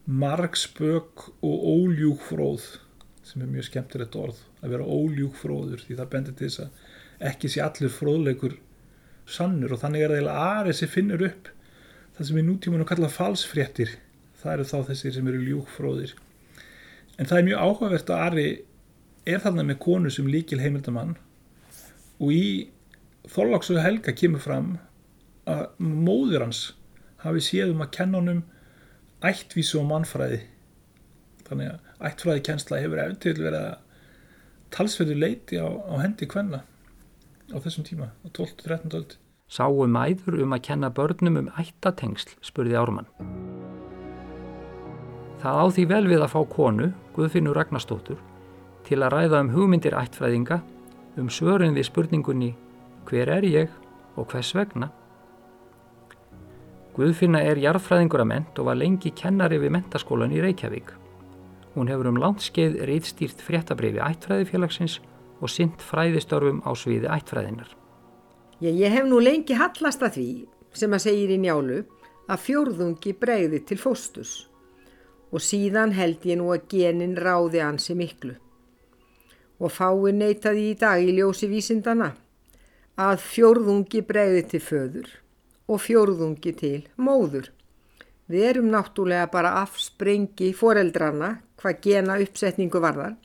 margspök 0.08 1.26
og 1.44 1.66
óljúkfróð 1.72 2.68
sem 3.28 3.42
er 3.44 3.50
mjög 3.52 3.68
skemmtilegt 3.68 4.16
orð 4.16 4.38
að 4.62 4.74
vera 4.74 4.86
óljúkfróður 4.88 5.84
því 5.84 5.98
það 5.98 6.12
bendir 6.14 6.36
til 6.38 6.48
þess 6.48 6.64
að 6.64 7.26
ekki 7.32 7.50
sé 7.52 7.64
allir 7.64 7.92
fróðleikur 7.92 8.56
sannur 9.28 9.74
og 9.76 9.82
þannig 9.82 10.06
er 10.06 10.14
það 10.16 10.30
aðrið 10.34 10.78
sem 10.78 10.92
finnur 10.92 11.26
upp 11.28 11.50
það 12.16 12.30
sem 12.30 12.40
í 12.40 12.46
nútímanum 12.46 12.88
kalla 12.88 13.10
falsfréttir. 13.12 13.92
Það 14.38 14.52
eru 14.54 14.64
þá 14.70 14.78
þessir 14.88 15.14
sem 15.16 15.28
eru 15.28 15.44
ljúkfróðir 15.44 16.14
en 17.18 17.26
það 17.26 17.38
er 17.38 17.46
mjög 17.48 17.62
áhugavert 17.66 18.10
að 18.14 18.24
Ari 18.24 18.48
er 19.28 19.40
þarna 19.42 19.64
með 19.66 19.80
konu 19.82 20.12
sem 20.14 20.28
líkil 20.30 20.60
heimildamann 20.62 21.16
og 22.18 22.30
í 22.32 22.44
Þorláksu 23.28 23.76
Helga 23.82 24.14
kemur 24.16 24.40
fram 24.40 24.68
að 25.48 25.66
móður 25.80 26.46
hans 26.46 26.62
hafi 27.24 27.42
séð 27.44 27.74
um 27.74 27.82
að 27.84 27.92
kenna 27.98 28.20
honum 28.22 28.40
ættvísu 29.24 29.80
og 29.82 29.88
mannfræði. 29.90 30.40
Þannig 31.48 31.74
að 31.74 32.08
ættfræði 32.08 32.44
kennsla 32.48 32.80
hefur 32.80 33.02
eftir 33.02 33.40
verið 33.42 33.60
að 33.60 33.76
talsverðu 34.72 35.16
leiti 35.18 35.60
á, 35.60 35.68
á 35.68 35.94
hendi 36.00 36.28
hvenna 36.28 36.62
á 37.52 37.56
þessum 37.64 37.84
tíma 37.88 38.10
á 38.12 38.26
12-13 38.32 38.96
öld. 38.96 39.16
Sáu 39.48 39.84
mæður 39.88 40.42
um 40.44 40.52
að 40.52 40.64
kenna 40.68 40.90
börnum 40.92 41.38
um 41.40 41.50
ættatengsl, 41.60 42.34
spurði 42.44 42.76
Ármann. 42.76 43.08
Það 45.40 45.60
á 45.60 45.66
því 45.72 45.84
vel 45.88 46.06
við 46.10 46.24
að 46.24 46.32
fá 46.34 46.40
konu, 46.52 46.88
Guðfinnur 47.16 47.56
Ragnarstóttur, 47.56 48.18
til 48.84 49.00
að 49.00 49.12
ræða 49.14 49.42
um 49.44 49.52
hugmyndir 49.54 49.96
ættfræðinga, 49.96 50.60
um 51.20 51.30
svörin 51.32 51.76
við 51.76 51.88
spurningunni 51.88 52.50
hver 53.08 53.30
er 53.32 53.44
ég 53.48 53.70
og 54.18 54.28
hvers 54.28 54.50
vegna? 54.56 54.90
Guðfinna 56.98 57.40
er 57.46 57.60
jarðfræðingur 57.62 58.24
að 58.24 58.30
ment 58.32 58.58
og 58.58 58.68
var 58.68 58.78
lengi 58.78 59.12
kennari 59.16 59.60
við 59.62 59.72
mentaskólan 59.76 60.34
í 60.34 60.42
Reykjavík. 60.42 60.90
Hún 61.76 61.88
hefur 61.88 62.10
um 62.10 62.18
langt 62.18 62.42
skeið 62.42 62.80
reyðstýrt 62.90 63.44
fréttabrifi 63.46 64.02
ættfræðifélagsins 64.02 64.98
og 65.38 65.52
sint 65.52 65.78
fræðistörfum 65.78 66.60
á 66.66 66.74
sviði 66.74 67.06
ættfræðinar. 67.14 67.70
Ég, 68.58 68.74
ég 68.74 68.90
hef 68.90 69.06
nú 69.06 69.22
lengi 69.22 69.54
hallast 69.54 70.02
að 70.02 70.18
því 70.18 70.28
sem 70.74 70.92
að 70.92 71.04
segir 71.06 71.32
í 71.36 71.40
njálu 71.44 71.84
að 72.28 72.44
fjórðungi 72.44 73.14
bregði 73.16 73.62
til 73.64 73.78
fóstus 73.78 74.34
og 75.30 75.44
síðan 75.44 75.94
held 75.94 76.24
ég 76.26 76.40
nú 76.40 76.50
að 76.50 76.66
genin 76.72 77.14
ráði 77.16 77.62
ansi 77.62 77.94
miklu. 77.94 78.34
Og 79.62 79.70
fái 79.70 80.12
neytaði 80.14 80.72
í 80.72 80.78
dag 80.78 81.02
í 81.02 81.14
ljósi 81.14 81.46
vísindana 81.50 82.16
að 82.98 83.22
fjórðungi 83.22 84.02
bregði 84.06 84.42
til 84.52 84.60
föður 84.64 85.10
og 85.68 85.82
fjórðungi 85.84 86.52
til 86.58 86.78
móður. 86.96 87.52
Við 88.28 88.44
erum 88.50 88.72
náttúrulega 88.72 89.28
bara 89.32 89.54
afsprengi 89.62 90.50
foreldrarna 90.56 91.36
hvað 91.60 91.80
gena 91.84 92.18
uppsetningu 92.22 92.82
varðar 92.82 93.16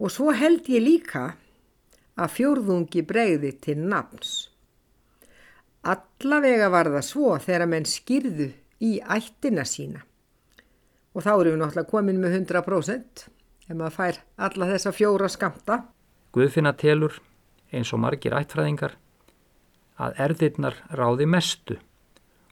og 0.00 0.12
svo 0.12 0.32
held 0.36 0.68
ég 0.72 0.84
líka 0.84 1.24
að 2.20 2.34
fjórðungi 2.36 3.04
bregði 3.06 3.54
til 3.64 3.78
nafns. 3.80 4.50
Allavega 5.80 6.68
var 6.72 6.90
það 6.92 7.06
svo 7.06 7.36
þegar 7.40 7.68
menn 7.70 7.88
skýrðu 7.88 8.50
í 8.84 8.98
ættina 9.00 9.64
sína 9.68 10.02
og 11.14 11.24
þá 11.24 11.32
erum 11.32 11.54
við 11.54 11.60
náttúrulega 11.62 11.90
komin 11.90 12.20
með 12.20 12.36
100% 12.42 13.24
ef 13.70 13.72
maður 13.78 13.96
fær 13.96 14.20
alla 14.46 14.68
þessa 14.74 14.92
fjóra 14.94 15.28
skamta. 15.30 15.80
Guðfinna 16.34 16.74
telur, 16.78 17.16
eins 17.72 17.92
og 17.94 18.02
margir 18.02 18.34
ættfræðingar, 18.36 18.96
að 20.00 20.20
erðirnar 20.24 20.76
ráði 20.96 21.26
mestu 21.28 21.76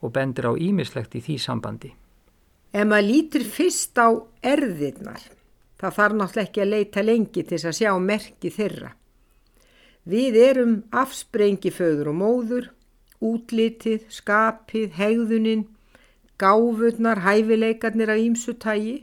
og 0.03 0.13
bendir 0.15 0.47
á 0.47 0.53
ímislegt 0.55 1.17
í 1.19 1.23
því 1.25 1.39
sambandi. 1.43 1.91
Ef 2.73 2.85
maður 2.87 3.09
lítur 3.09 3.45
fyrst 3.49 3.99
á 3.99 4.09
erðirnar, 4.45 5.23
það 5.81 5.97
þarf 5.99 6.17
náttúrulega 6.19 6.49
ekki 6.49 6.63
að 6.65 6.73
leita 6.75 7.05
lengi 7.05 7.43
til 7.43 7.57
þess 7.57 7.71
að 7.71 7.79
sjá 7.81 7.93
merki 8.03 8.53
þeirra. 8.53 8.91
Við 10.09 10.37
erum 10.41 10.75
afsprengi 10.93 11.73
föður 11.75 12.13
og 12.13 12.19
móður, 12.21 12.69
útlitið, 13.25 14.07
skapið, 14.13 14.93
hegðunin, 14.97 15.67
gáfurnar, 16.39 17.25
hæfileikarnir 17.25 18.13
af 18.15 18.23
ímsutægi 18.23 18.99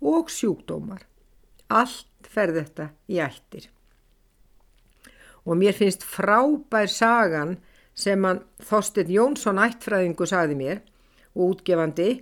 og 0.00 0.30
sjúkdómar. 0.32 1.02
Allt 1.68 2.30
fer 2.32 2.54
þetta 2.56 2.92
í 3.10 3.20
ættir. 3.20 3.68
Og 5.48 5.56
mér 5.56 5.72
finnst 5.72 6.04
frábær 6.04 6.90
sagan 6.92 7.56
sem 7.96 8.24
hann 8.24 8.42
Þorstin 8.60 9.08
Jónsson 9.10 9.60
ættfræðingu 9.62 10.28
sagði 10.28 10.58
mér 10.58 10.82
og 11.34 11.54
útgefandi, 11.54 12.20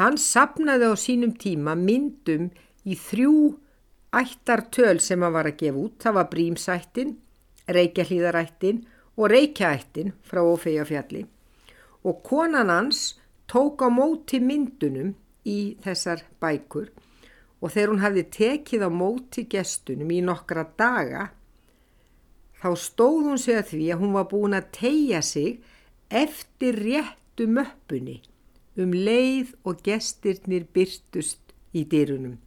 hann 0.00 0.18
sapnaði 0.18 0.90
á 0.90 0.94
sínum 0.98 1.36
tíma 1.38 1.76
myndum 1.78 2.50
í 2.82 2.96
þrjú 2.98 3.54
ættartöl 4.14 4.98
sem 5.00 5.22
hann 5.22 5.36
var 5.36 5.48
að 5.50 5.60
gefa 5.62 5.84
út. 5.84 5.94
Það 6.02 6.18
var 6.18 6.30
Brímsættin, 6.32 7.14
Reykjahlíðarættin 7.70 8.82
og 9.16 9.30
Reykjaættin 9.30 10.12
frá 10.26 10.42
Ófegjafjalli 10.42 11.24
og 12.04 12.22
konan 12.22 12.68
hans 12.68 13.14
tók 13.48 13.80
á 13.80 13.88
móti 13.88 14.40
myndunum 14.40 15.14
í 15.44 15.76
þessar 15.84 16.24
bækur 16.40 16.90
og 17.60 17.72
þegar 17.72 17.92
hún 17.92 18.02
hafði 18.02 18.24
tekið 18.36 18.84
á 18.84 18.90
móti 18.92 19.46
gestunum 19.48 20.10
í 20.12 20.20
nokkra 20.24 20.66
daga 20.76 21.30
þá 22.64 22.70
stóð 22.80 23.26
hún 23.28 23.40
sig 23.40 23.58
að 23.60 23.66
því 23.74 23.86
að 23.92 23.98
hún 24.00 24.12
var 24.16 24.28
búin 24.30 24.56
að 24.56 24.68
tegja 24.72 25.18
sig 25.20 25.58
eftir 26.08 26.78
réttu 26.80 27.44
möppunni 27.44 28.22
um 28.80 28.94
leið 28.96 29.50
og 29.68 29.82
gestirnir 29.84 30.64
byrtust 30.72 31.52
í 31.76 31.82
dyrunum. 31.84 32.38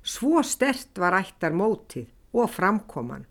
Svo 0.00 0.40
stert 0.40 0.96
var 0.96 1.18
ættar 1.18 1.52
mótið 1.52 2.08
og 2.32 2.48
framkoman 2.54 3.26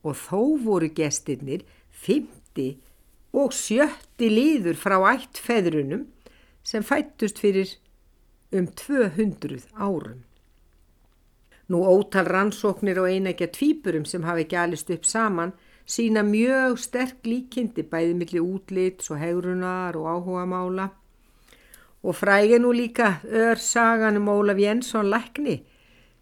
og 0.00 0.16
þó 0.16 0.40
voru 0.64 0.88
gestirnir 0.88 1.66
50 2.06 2.78
og 3.36 3.52
70 3.52 4.32
líður 4.32 4.80
frá 4.80 4.96
ættfeðrunum 5.12 6.06
sem 6.64 6.80
fættust 6.80 7.44
fyrir 7.44 7.76
um 8.56 8.72
200 8.72 9.68
árum. 9.76 10.24
Nú 11.68 11.82
ótal 11.84 12.24
rannsóknir 12.24 12.96
og 13.02 13.10
einægja 13.12 13.50
tvíburum 13.52 14.06
sem 14.08 14.22
hafi 14.24 14.46
alist 14.56 14.90
upp 14.90 15.04
saman 15.04 15.52
sína 15.84 16.22
mjög 16.24 16.78
sterk 16.80 17.26
líkindi 17.28 17.84
bæði 17.84 18.14
millir 18.16 18.44
útlits 18.44 19.10
og 19.12 19.20
hegrunar 19.20 19.96
og 19.96 20.08
áhuga 20.14 20.44
mála. 20.48 20.86
Og 22.02 22.16
fræði 22.16 22.58
nú 22.60 22.72
líka 22.72 23.20
örsagan 23.24 24.16
um 24.16 24.28
Ólaf 24.32 24.58
Jensson 24.58 25.10
Lækni 25.12 25.62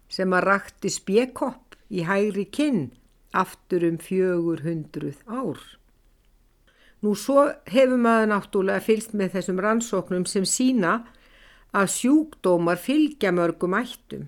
sem 0.09 0.33
að 0.33 0.47
rakti 0.51 0.91
spjekopp 0.91 1.75
í 1.91 2.03
hægri 2.03 2.47
kinn 2.51 2.91
aftur 3.31 3.87
um 3.87 3.97
fjögur 4.03 4.63
hundruð 4.67 5.19
ár. 5.27 5.59
Nú 7.03 7.15
svo 7.15 7.43
hefur 7.71 7.99
maður 8.01 8.33
náttúrulega 8.33 8.83
fylst 8.83 9.13
með 9.13 9.37
þessum 9.37 9.59
rannsóknum 9.63 10.25
sem 10.25 10.43
sína 10.43 11.05
að 11.71 11.93
sjúkdómar 11.93 12.79
fylgja 12.81 13.31
mörgum 13.31 13.75
ættum 13.77 14.27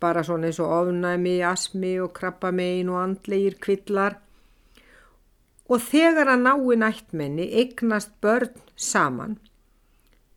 bara 0.00 0.24
svona 0.24 0.48
eins 0.48 0.58
og 0.62 0.72
ofnæmi, 0.80 1.40
asmi 1.44 1.94
og 2.00 2.14
krabbamein 2.16 2.88
og 2.88 3.02
andlegir 3.02 3.58
kvillar. 3.60 4.16
Og 5.70 5.82
þegar 5.86 6.32
að 6.32 6.44
nái 6.46 6.76
nættmenni 6.80 7.46
eignast 7.62 8.16
börn 8.22 8.56
saman, 8.76 9.38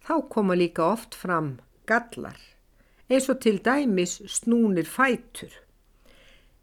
þá 0.03 0.15
koma 0.29 0.55
líka 0.59 0.85
oft 0.85 1.15
fram 1.15 1.55
gallar, 1.89 2.37
eins 3.09 3.29
og 3.31 3.39
til 3.41 3.61
dæmis 3.63 4.19
snúnir 4.27 4.85
fætur. 4.85 5.51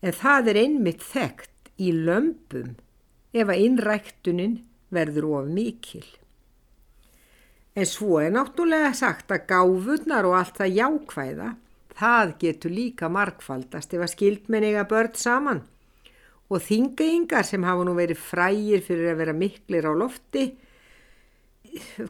En 0.02 0.14
það 0.16 0.52
er 0.52 0.60
einmitt 0.64 1.02
þekkt 1.02 1.72
í 1.80 1.90
lömpum 1.92 2.76
ef 3.32 3.48
að 3.48 3.64
innræktunin 3.66 4.60
verður 4.92 5.28
of 5.40 5.50
mikil. 5.50 6.06
En 7.74 7.86
svo 7.86 8.18
er 8.20 8.32
náttúrulega 8.34 8.92
sagt 8.96 9.30
að 9.30 9.46
gáfurnar 9.50 10.26
og 10.28 10.36
allt 10.40 10.56
það 10.58 10.78
jákvæða 10.78 11.50
Það 12.00 12.32
getur 12.40 12.72
líka 12.72 13.10
markfaldast 13.12 13.92
ef 13.92 14.04
að 14.06 14.12
skildmenniga 14.14 14.86
börn 14.88 15.16
saman 15.20 15.60
og 16.50 16.62
þingeingar 16.64 17.44
sem 17.46 17.66
hafa 17.66 17.84
nú 17.86 17.92
verið 17.98 18.22
frægir 18.24 18.80
fyrir 18.86 19.12
að 19.12 19.20
vera 19.20 19.34
miklir 19.36 19.86
á 19.86 19.92
lofti. 19.94 20.46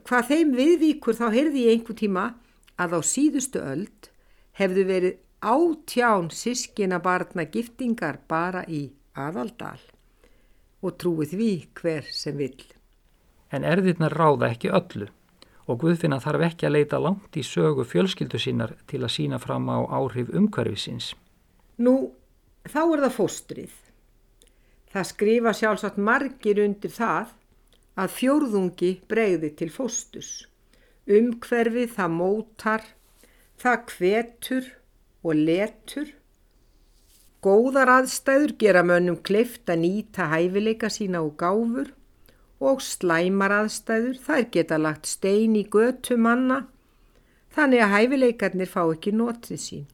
Hvað 0.06 0.30
þeim 0.30 0.54
viðvíkur 0.56 1.18
þá 1.18 1.26
heyrði 1.34 1.66
ég 1.66 1.74
einhver 1.74 1.98
tíma 1.98 2.26
að 2.80 2.96
á 2.96 3.00
síðustu 3.04 3.60
öld 3.60 4.08
hefðu 4.60 4.86
verið 4.88 5.18
átján 5.40 6.30
sískina 6.32 7.00
barna 7.02 7.48
giftingar 7.50 8.22
bara 8.30 8.62
í 8.68 8.86
aðaldal 9.18 9.80
og 10.80 10.96
trúið 11.00 11.34
því 11.34 11.52
hver 11.76 12.12
sem 12.14 12.38
vill. 12.38 12.62
En 13.50 13.66
erðirna 13.66 14.08
ráða 14.12 14.54
ekki 14.54 14.70
öllu 14.70 15.10
og 15.70 15.78
Guðfinna 15.84 16.18
þarf 16.22 16.46
ekki 16.48 16.66
að 16.66 16.74
leita 16.76 16.98
langt 17.02 17.36
í 17.38 17.44
sögu 17.46 17.84
fjölskyldu 17.86 18.40
sínar 18.42 18.74
til 18.90 19.02
að 19.04 19.14
sína 19.14 19.38
fram 19.42 19.68
á 19.70 19.78
áhrif 19.86 20.32
umhverfisins. 20.34 21.12
Nú, 21.78 22.10
þá 22.66 22.80
er 22.82 23.02
það 23.06 23.16
fóstrið. 23.16 23.74
Það 24.90 25.08
skrifa 25.12 25.52
sjálfsagt 25.54 26.00
margir 26.02 26.60
undir 26.64 26.90
það 26.90 27.30
að 28.00 28.16
fjórðungi 28.16 28.90
breyði 29.10 29.52
til 29.60 29.70
fóstus. 29.70 30.30
Umhverfið 31.10 31.94
það 31.94 32.16
mótar, 32.16 32.82
það 33.60 33.86
kvetur 33.92 34.72
og 35.22 35.38
letur. 35.38 36.10
Góðar 37.40 37.94
aðstæður 38.00 38.56
gera 38.60 38.82
mönnum 38.84 39.22
kleift 39.24 39.70
að 39.70 39.84
nýta 39.86 40.28
hæfileika 40.34 40.90
sína 40.92 41.22
og 41.24 41.38
gáfur 41.40 41.94
og 42.60 42.82
slæmar 42.84 43.54
aðstæður, 43.62 44.20
þær 44.20 44.44
geta 44.52 44.78
lagt 44.78 45.08
stein 45.08 45.56
í 45.56 45.64
götu 45.64 46.18
manna, 46.20 46.66
þannig 47.56 47.84
að 47.84 47.94
hæfileikarnir 47.94 48.70
fá 48.70 48.82
ekki 48.84 49.14
notið 49.16 49.62
sín. 49.64 49.88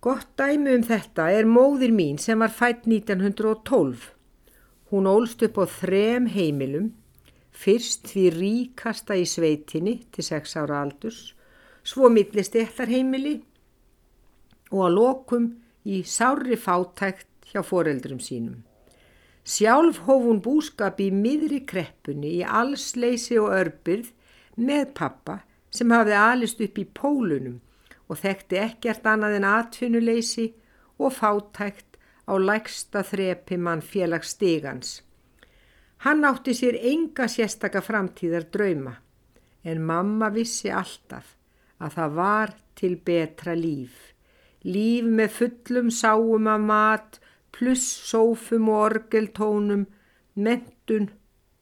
Gott 0.00 0.28
dæmi 0.40 0.76
um 0.76 0.84
þetta 0.84 1.28
er 1.32 1.48
móðir 1.48 1.92
mín 1.92 2.20
sem 2.20 2.40
var 2.40 2.52
fætt 2.52 2.86
1912. 2.88 4.06
Hún 4.92 5.08
ólst 5.08 5.42
upp 5.44 5.60
á 5.60 5.64
þrem 5.68 6.30
heimilum, 6.32 6.92
fyrst 7.52 8.08
því 8.12 8.24
ríkasta 8.36 9.16
í 9.16 9.26
sveitinni 9.28 9.98
til 10.12 10.24
6 10.24 10.56
ára 10.60 10.80
aldurs, 10.84 11.34
svo 11.84 12.08
millist 12.12 12.56
eittar 12.56 12.88
heimili 12.88 13.40
og 14.70 14.86
að 14.86 14.96
lokum 14.96 15.52
í 15.84 16.02
sári 16.06 16.56
fátækt 16.56 17.52
hjá 17.52 17.62
foreldrum 17.66 18.20
sínum. 18.22 18.60
Sjálf 19.50 20.04
hóf 20.06 20.22
hún 20.28 20.38
búskap 20.44 21.00
í 21.02 21.08
miðri 21.10 21.64
kreppunni 21.66 22.36
í 22.38 22.42
allsleysi 22.60 23.38
og 23.42 23.50
örbyrð 23.56 24.12
með 24.62 24.92
pappa 25.00 25.40
sem 25.74 25.90
hafði 25.94 26.16
alist 26.18 26.60
upp 26.66 26.78
í 26.78 26.86
pólunum 27.00 27.56
og 28.06 28.20
þekkti 28.20 28.60
ekkert 28.62 29.08
annað 29.10 29.38
en 29.40 29.46
atvinnuleysi 29.50 30.46
og 31.02 31.16
fátækt 31.16 31.98
á 32.30 32.34
lægsta 32.38 33.02
þrepi 33.06 33.58
mann 33.58 33.82
félagsstigans. 33.82 35.00
Hann 36.04 36.24
átti 36.24 36.54
sér 36.56 36.78
enga 36.92 37.26
sérstaka 37.28 37.82
framtíðar 37.82 38.46
drauma 38.54 38.94
en 39.66 39.82
mamma 39.84 40.30
vissi 40.32 40.70
alltaf 40.70 41.34
að 41.80 41.96
það 41.96 42.14
var 42.20 42.54
til 42.78 42.94
betra 43.08 43.56
líf. 43.58 44.14
Líf 44.64 45.10
með 45.18 45.34
fullum 45.40 45.90
sáum 45.90 46.48
af 46.52 46.64
mat 46.70 47.20
pluss 47.60 47.84
sófum 48.08 48.70
og 48.72 48.86
orgeltónum, 48.86 49.84
mentun 50.34 51.10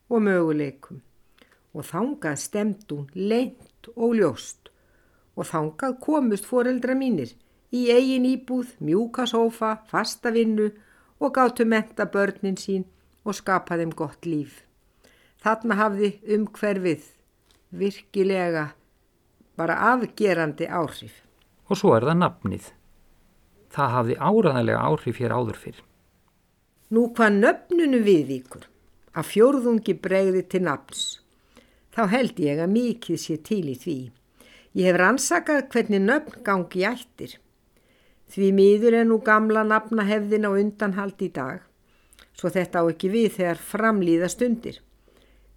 og 0.08 0.22
möguleikum. 0.22 1.00
Og 1.74 1.84
þangað 1.90 2.38
stemd 2.38 2.86
hún 2.92 3.08
leint 3.14 3.90
og 3.96 4.14
ljóst 4.18 4.70
og 5.38 5.46
þangað 5.50 5.98
komust 6.02 6.46
foreldra 6.46 6.94
mínir 6.98 7.34
í 7.74 7.88
eigin 7.92 8.26
íbúð, 8.26 8.70
mjúka 8.78 9.26
sófa, 9.26 9.76
fasta 9.90 10.30
vinnu 10.34 10.70
og 11.18 11.34
gáttu 11.34 11.66
menta 11.66 12.06
börnin 12.06 12.58
sín 12.58 12.86
og 13.26 13.34
skapa 13.34 13.76
þeim 13.78 13.92
gott 13.94 14.26
líf. 14.26 14.62
Þarna 15.42 15.78
hafði 15.78 16.12
umhverfið 16.34 17.04
virkilega 17.70 18.68
bara 19.58 19.76
afgerandi 19.92 20.66
áhrif. 20.66 21.22
Og 21.68 21.78
svo 21.78 21.94
er 21.96 22.06
það 22.08 22.22
nafnið. 22.22 22.70
Það 23.74 23.94
hafði 23.94 24.16
áraðanlega 24.18 24.86
áhrif 24.88 25.20
hér 25.20 25.34
áður 25.36 25.60
fyrr. 25.60 25.87
Nú 26.88 27.10
hvað 27.12 27.34
nöfnunu 27.42 27.98
viðvíkur 28.00 28.62
að 29.12 29.26
fjórðungi 29.28 29.94
bregði 30.00 30.44
til 30.48 30.62
nafns, 30.64 31.02
þá 31.92 32.02
held 32.14 32.38
ég 32.40 32.62
að 32.64 32.72
mikið 32.72 33.20
sé 33.20 33.36
til 33.44 33.64
í 33.68 33.74
því. 33.76 33.98
Ég 34.78 34.88
hef 34.88 34.98
rannsakað 35.00 35.66
hvernig 35.74 36.00
nöfn 36.04 36.42
gangi 36.46 36.86
ættir. 36.88 37.34
Því 38.32 38.48
miður 38.56 38.96
er 39.02 39.06
nú 39.08 39.18
gamla 39.24 39.66
nafnahefðin 39.68 40.48
á 40.48 40.50
undanhald 40.52 41.20
í 41.24 41.28
dag, 41.34 41.60
svo 42.32 42.52
þetta 42.56 42.80
á 42.80 42.84
ekki 42.92 43.12
við 43.12 43.28
þegar 43.36 43.62
framlýða 43.70 44.32
stundir. 44.32 44.80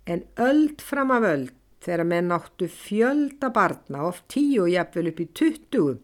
En 0.04 0.26
öld 0.36 0.84
fram 0.84 1.16
af 1.16 1.28
öld 1.32 1.56
þegar 1.82 2.08
menn 2.12 2.36
áttu 2.36 2.68
fjölda 2.68 3.54
barna, 3.56 4.04
oft 4.10 4.28
tíu 4.28 4.66
og 4.66 4.74
jafnvel 4.74 5.12
upp 5.12 5.22
í 5.24 5.28
tuttugu, 5.32 5.98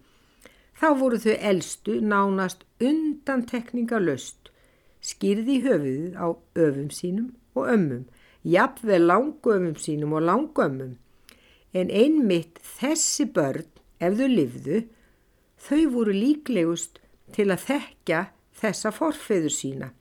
þá 0.78 0.88
voru 1.00 1.20
þau 1.22 1.36
elstu 1.52 2.00
nánast 2.00 2.64
undantekninga 2.80 4.00
löst, 4.02 4.37
skýrði 5.08 5.62
höfuðið 5.64 6.16
á 6.20 6.28
öfum 6.60 6.90
sínum 6.92 7.32
og 7.56 7.70
ömmum, 7.74 8.06
jafnvel 8.44 9.08
langöfum 9.08 9.76
sínum 9.80 10.16
og 10.18 10.26
langömmum. 10.28 10.96
En 11.74 11.92
einmitt 11.92 12.60
þessi 12.78 13.28
börn, 13.32 13.68
ef 14.00 14.18
þau 14.20 14.30
livðu, 14.32 14.82
þau 15.58 15.84
voru 15.94 16.16
líklegust 16.16 17.00
til 17.36 17.50
að 17.52 17.64
þekka 17.70 18.24
þessa 18.58 18.92
forfeður 18.96 19.54
sína, 19.54 19.92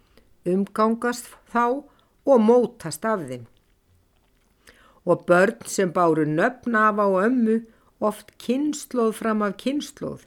umgangast 0.47 1.29
þá 1.53 1.83
og 2.27 2.43
mótast 2.43 3.07
af 3.07 3.27
þeim. 3.29 3.47
Og 5.07 5.23
börn 5.29 5.67
sem 5.71 5.93
báru 5.95 6.27
nöfn 6.27 6.75
af 6.75 6.99
á 6.99 7.07
ömmu 7.27 7.61
oft 8.03 8.35
kynnslóð 8.43 9.15
fram 9.21 9.45
af 9.47 9.57
kynnslóð. 9.63 10.25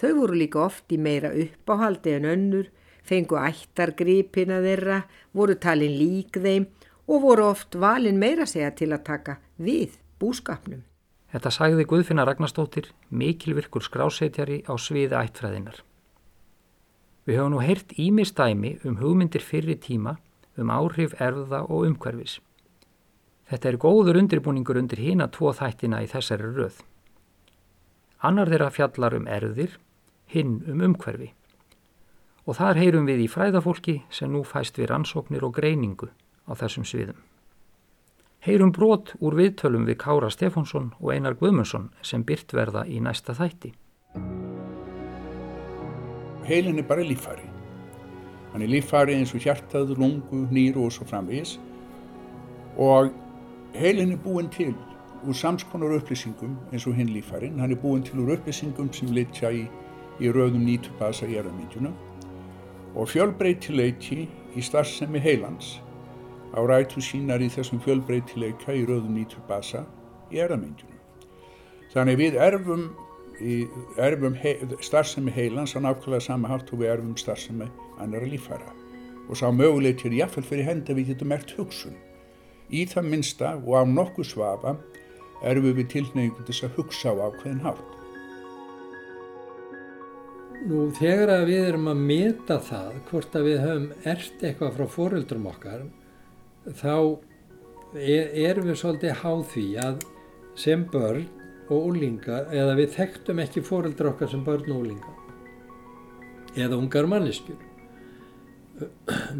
Þau 0.00 0.12
voru 0.18 0.38
líka 0.40 0.64
oft 0.64 0.90
í 0.92 0.98
meira 0.98 1.30
uppáhaldi 1.36 2.16
en 2.16 2.28
önnur, 2.28 2.66
fengu 3.10 3.38
ættargripina 3.40 4.60
þeirra, 4.62 5.02
voru 5.34 5.56
talin 5.58 5.96
lík 5.98 6.38
þeim 6.38 6.68
og 7.10 7.24
voru 7.24 7.48
oft 7.50 7.74
valin 7.74 8.20
meira 8.22 8.46
segja 8.46 8.70
til 8.78 8.92
að 8.94 9.04
taka 9.08 9.36
við 9.58 9.98
búskapnum. 10.22 10.84
Þetta 11.30 11.50
sagði 11.54 11.86
Guðfinna 11.86 12.24
Ragnarstóttir, 12.26 12.88
mikilvirkur 13.10 13.84
skrásetjari 13.86 14.62
á 14.66 14.74
sviði 14.78 15.18
ættfræðinar. 15.18 15.82
Við 17.26 17.38
höfum 17.38 17.54
nú 17.54 17.62
heyrt 17.62 17.92
ímistæmi 17.94 18.78
um 18.86 18.96
hugmyndir 18.98 19.44
fyrri 19.44 19.76
tíma 19.78 20.16
um 20.58 20.70
áhrif 20.74 21.14
erða 21.22 21.62
og 21.68 21.86
umhverfis. 21.86 22.38
Þetta 23.50 23.68
er 23.68 23.78
góður 23.82 24.18
undirbúningur 24.20 24.78
undir 24.78 25.02
hína 25.02 25.28
tvo 25.30 25.52
þættina 25.54 26.02
í 26.04 26.08
þessari 26.10 26.50
röð. 26.54 26.80
Annar 28.22 28.50
þeirra 28.50 28.70
fjallar 28.74 29.16
um 29.16 29.26
erðir, 29.30 29.78
hinn 30.30 30.60
um 30.70 30.82
umhverfi. 30.90 31.32
Og 32.50 32.56
þar 32.58 32.80
heyrum 32.80 33.04
við 33.06 33.20
í 33.22 33.26
fræðafólki 33.30 33.92
sem 34.10 34.32
nú 34.34 34.40
fæst 34.42 34.78
við 34.80 34.88
rannsóknir 34.90 35.44
og 35.46 35.52
greiningu 35.54 36.08
á 36.50 36.52
þessum 36.58 36.82
sviðum. 36.82 37.20
Heyrum 38.42 38.72
brot 38.74 39.12
úr 39.22 39.36
viðtölum 39.38 39.84
við 39.86 40.00
Kára 40.02 40.32
Stefánsson 40.34 40.88
og 40.98 41.12
Einar 41.14 41.36
Guðmundsson 41.38 41.92
sem 42.02 42.24
byrt 42.26 42.50
verða 42.56 42.82
í 42.90 42.98
næsta 42.98 43.36
þætti. 43.38 43.70
Heilin 46.50 46.82
er 46.82 46.88
bara 46.90 47.06
líffæri. 47.06 47.46
Hann 48.50 48.66
er 48.66 48.74
líffæri 48.74 49.14
eins 49.14 49.30
og 49.36 49.46
hjartað, 49.46 49.94
lungu, 49.94 50.42
nýru 50.50 50.88
og 50.88 50.94
svo 50.96 51.06
framvegis 51.06 51.54
og 52.82 53.14
heilin 53.78 54.16
er 54.16 54.22
búin 54.26 54.50
til 54.50 54.74
úr 55.22 55.38
samskonar 55.38 56.00
upplýsingum 56.00 56.58
eins 56.72 56.90
og 56.90 56.98
hinn 56.98 57.14
líffærin. 57.14 57.62
Hann 57.62 57.70
er 57.70 57.78
búin 57.78 58.02
til 58.02 58.24
úr 58.24 58.34
upplýsingum 58.40 58.90
sem 58.90 59.14
litja 59.14 59.54
í, 59.54 59.68
í 60.18 60.34
rauðum 60.34 60.66
nýtubasa 60.66 61.30
í 61.30 61.38
erðamindjuna 61.38 61.94
og 62.94 63.10
fjölbreytileiki 63.10 64.24
í 64.56 64.64
starfsemi 64.64 65.20
heilans 65.22 65.78
á 66.54 66.58
rætu 66.66 67.02
sínar 67.04 67.42
í 67.42 67.50
þessum 67.52 67.82
fjölbreytileika 67.84 68.74
í 68.74 68.82
rauðum 68.88 69.14
nýtubasa 69.14 69.84
í 70.32 70.40
erðamindjuna. 70.42 70.98
Þannig 71.94 72.18
við 72.18 72.38
erfum 72.42 72.90
erfum 73.96 74.34
he 74.36 74.56
starfsemi 74.84 75.32
heilans 75.32 75.72
á 75.72 75.80
nákvæmlega 75.80 76.20
sama 76.26 76.50
hátt 76.50 76.72
og 76.72 76.82
við 76.82 76.92
erfum 76.92 77.16
starfsemi 77.16 77.70
annara 77.98 78.28
lífæra 78.28 78.74
og 79.30 79.38
sá 79.38 79.46
mögulegt 79.54 80.04
er 80.04 80.16
jáfnvel 80.18 80.44
fyrir 80.44 80.66
henda 80.66 80.94
við 80.94 81.12
getum 81.12 81.30
mert 81.30 81.54
hugsun. 81.56 81.94
Í 82.70 82.84
það 82.90 83.08
minsta 83.12 83.54
og 83.62 83.72
á 83.78 83.82
nokkuð 83.86 84.26
svafa 84.26 84.74
erfum 85.46 85.78
við 85.78 85.88
tilneigingu 85.94 86.44
þess 86.48 86.66
að 86.66 86.76
hugsa 86.80 87.14
á 87.14 87.30
ákveðin 87.30 87.64
hátt. 87.64 87.99
Nú 90.60 90.90
þegar 90.92 91.30
að 91.38 91.46
við 91.48 91.66
erum 91.70 91.86
að 91.88 92.00
meta 92.10 92.58
það 92.60 92.96
hvort 93.08 93.36
að 93.38 93.46
við 93.48 93.60
höfum 93.64 93.86
ert 94.12 94.42
eitthvað 94.44 94.74
frá 94.76 94.88
fóröldrum 94.92 95.46
okkar 95.48 95.86
þá 96.76 96.96
er, 97.96 98.26
erum 98.50 98.68
við 98.68 98.76
svolítið 98.82 99.14
háð 99.22 99.44
því 99.54 99.64
að 99.80 100.04
sem 100.60 100.84
börn 100.92 101.24
og 101.70 101.86
úlinga 101.92 102.42
eða 102.52 102.76
við 102.76 102.92
þekktum 102.98 103.40
ekki 103.46 103.64
fóreldra 103.64 104.12
okkar 104.12 104.32
sem 104.34 104.44
börn 104.44 104.68
og 104.74 104.84
úlinga 104.84 105.16
eða 106.58 106.76
ungar 106.76 107.08
manneskjur. 107.08 107.60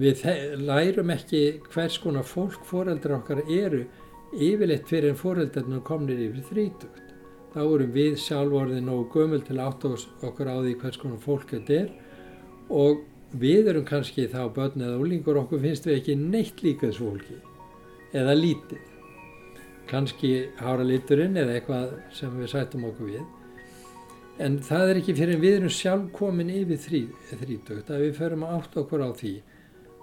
Við 0.00 0.24
lærum 0.62 1.12
ekki 1.12 1.42
hvers 1.68 2.00
konar 2.00 2.24
fólk 2.28 2.64
fóreldra 2.68 3.18
okkar 3.20 3.44
eru 3.44 3.84
yfirleitt 4.32 4.88
fyrir 4.88 5.12
en 5.12 5.20
fóreldrarnir 5.20 5.84
komnir 5.84 6.20
yfir 6.30 6.48
þrítugt. 6.48 7.09
Þá 7.50 7.60
erum 7.64 7.94
við 7.94 8.18
sjálfvorðin 8.22 8.90
og 8.92 9.08
gömul 9.10 9.40
til 9.42 9.58
átt 9.58 9.86
okkur 9.86 10.50
á 10.50 10.56
því 10.62 10.74
hvers 10.78 10.98
konar 11.00 11.22
fólk 11.24 11.50
þetta 11.50 11.78
er. 11.80 11.88
Og 12.70 13.02
við 13.42 13.72
erum 13.72 13.86
kannski 13.88 14.28
þá 14.30 14.44
börn 14.54 14.84
eða 14.86 15.00
úlingur 15.02 15.40
okkur 15.42 15.62
finnst 15.64 15.88
við 15.88 15.98
ekki 15.98 16.16
neitt 16.20 16.62
líka 16.62 16.86
þessu 16.86 17.08
fólki. 17.08 17.38
Eða 18.14 18.36
lítið. 18.38 18.86
Kannski 19.90 20.32
hára 20.60 20.86
liturinn 20.86 21.38
eða 21.38 21.56
eitthvað 21.58 21.94
sem 22.14 22.36
við 22.38 22.52
sætum 22.52 22.86
okkur 22.90 23.10
við. 23.16 23.24
En 24.40 24.58
það 24.64 24.92
er 24.92 25.00
ekki 25.02 25.16
fyrir 25.18 25.36
en 25.36 25.42
við 25.42 25.56
erum 25.58 25.72
sjálf 25.74 26.06
komin 26.16 26.52
yfir 26.54 26.78
þrí, 26.80 27.00
þrítökt 27.34 27.90
að 27.90 28.04
við 28.06 28.14
förum 28.20 28.46
átt 28.46 28.78
okkur 28.78 29.02
á 29.02 29.10
því 29.18 29.32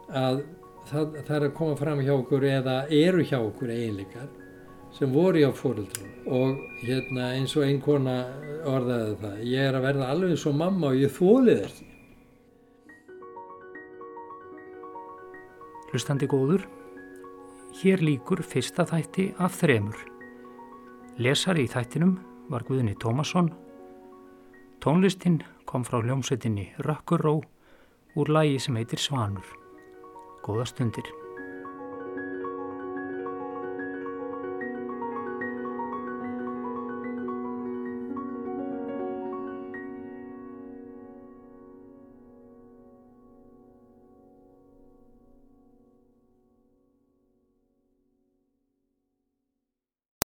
að 0.08 0.44
það, 0.92 1.16
það 1.24 1.38
er 1.38 1.46
að 1.48 1.56
koma 1.58 1.80
fram 1.80 2.04
hjá 2.04 2.14
okkur 2.18 2.46
eða 2.52 2.76
eru 2.94 3.24
hjá 3.26 3.40
okkur 3.40 3.72
eiginleikar 3.74 4.28
sem 4.98 5.12
voru 5.14 5.44
hjá 5.44 5.52
fóröldrum 5.54 6.32
og 6.34 6.58
hérna 6.82 7.32
eins 7.38 7.54
og 7.56 7.68
einn 7.68 7.82
kona 7.84 8.18
orðaði 8.68 9.20
það, 9.22 9.44
ég 9.46 9.68
er 9.70 9.78
að 9.78 9.86
verða 9.88 10.10
alveg 10.14 10.42
svo 10.42 10.56
mamma 10.58 10.92
og 10.92 10.98
ég 11.00 11.14
þólið 11.14 11.62
ekki. 11.68 11.86
Hlustandi 15.88 16.28
góður, 16.28 16.66
Hér 17.78 18.02
líkur 18.02 18.40
fyrsta 18.42 18.88
þætti 18.90 19.28
af 19.38 19.60
þremur. 19.60 20.00
Lesari 21.22 21.68
í 21.68 21.70
þættinum 21.70 22.16
var 22.50 22.66
Guðni 22.66 22.96
Tómasson. 22.98 23.52
Tónlistinn 24.82 25.44
kom 25.70 25.86
frá 25.86 26.00
hljómsveitinni 26.02 26.72
Rökkurró 26.88 27.36
úr 28.18 28.34
lægi 28.34 28.58
sem 28.66 28.82
heitir 28.82 29.04
Svanur. 29.04 29.46
Góða 30.42 30.66
stundir. 30.74 31.27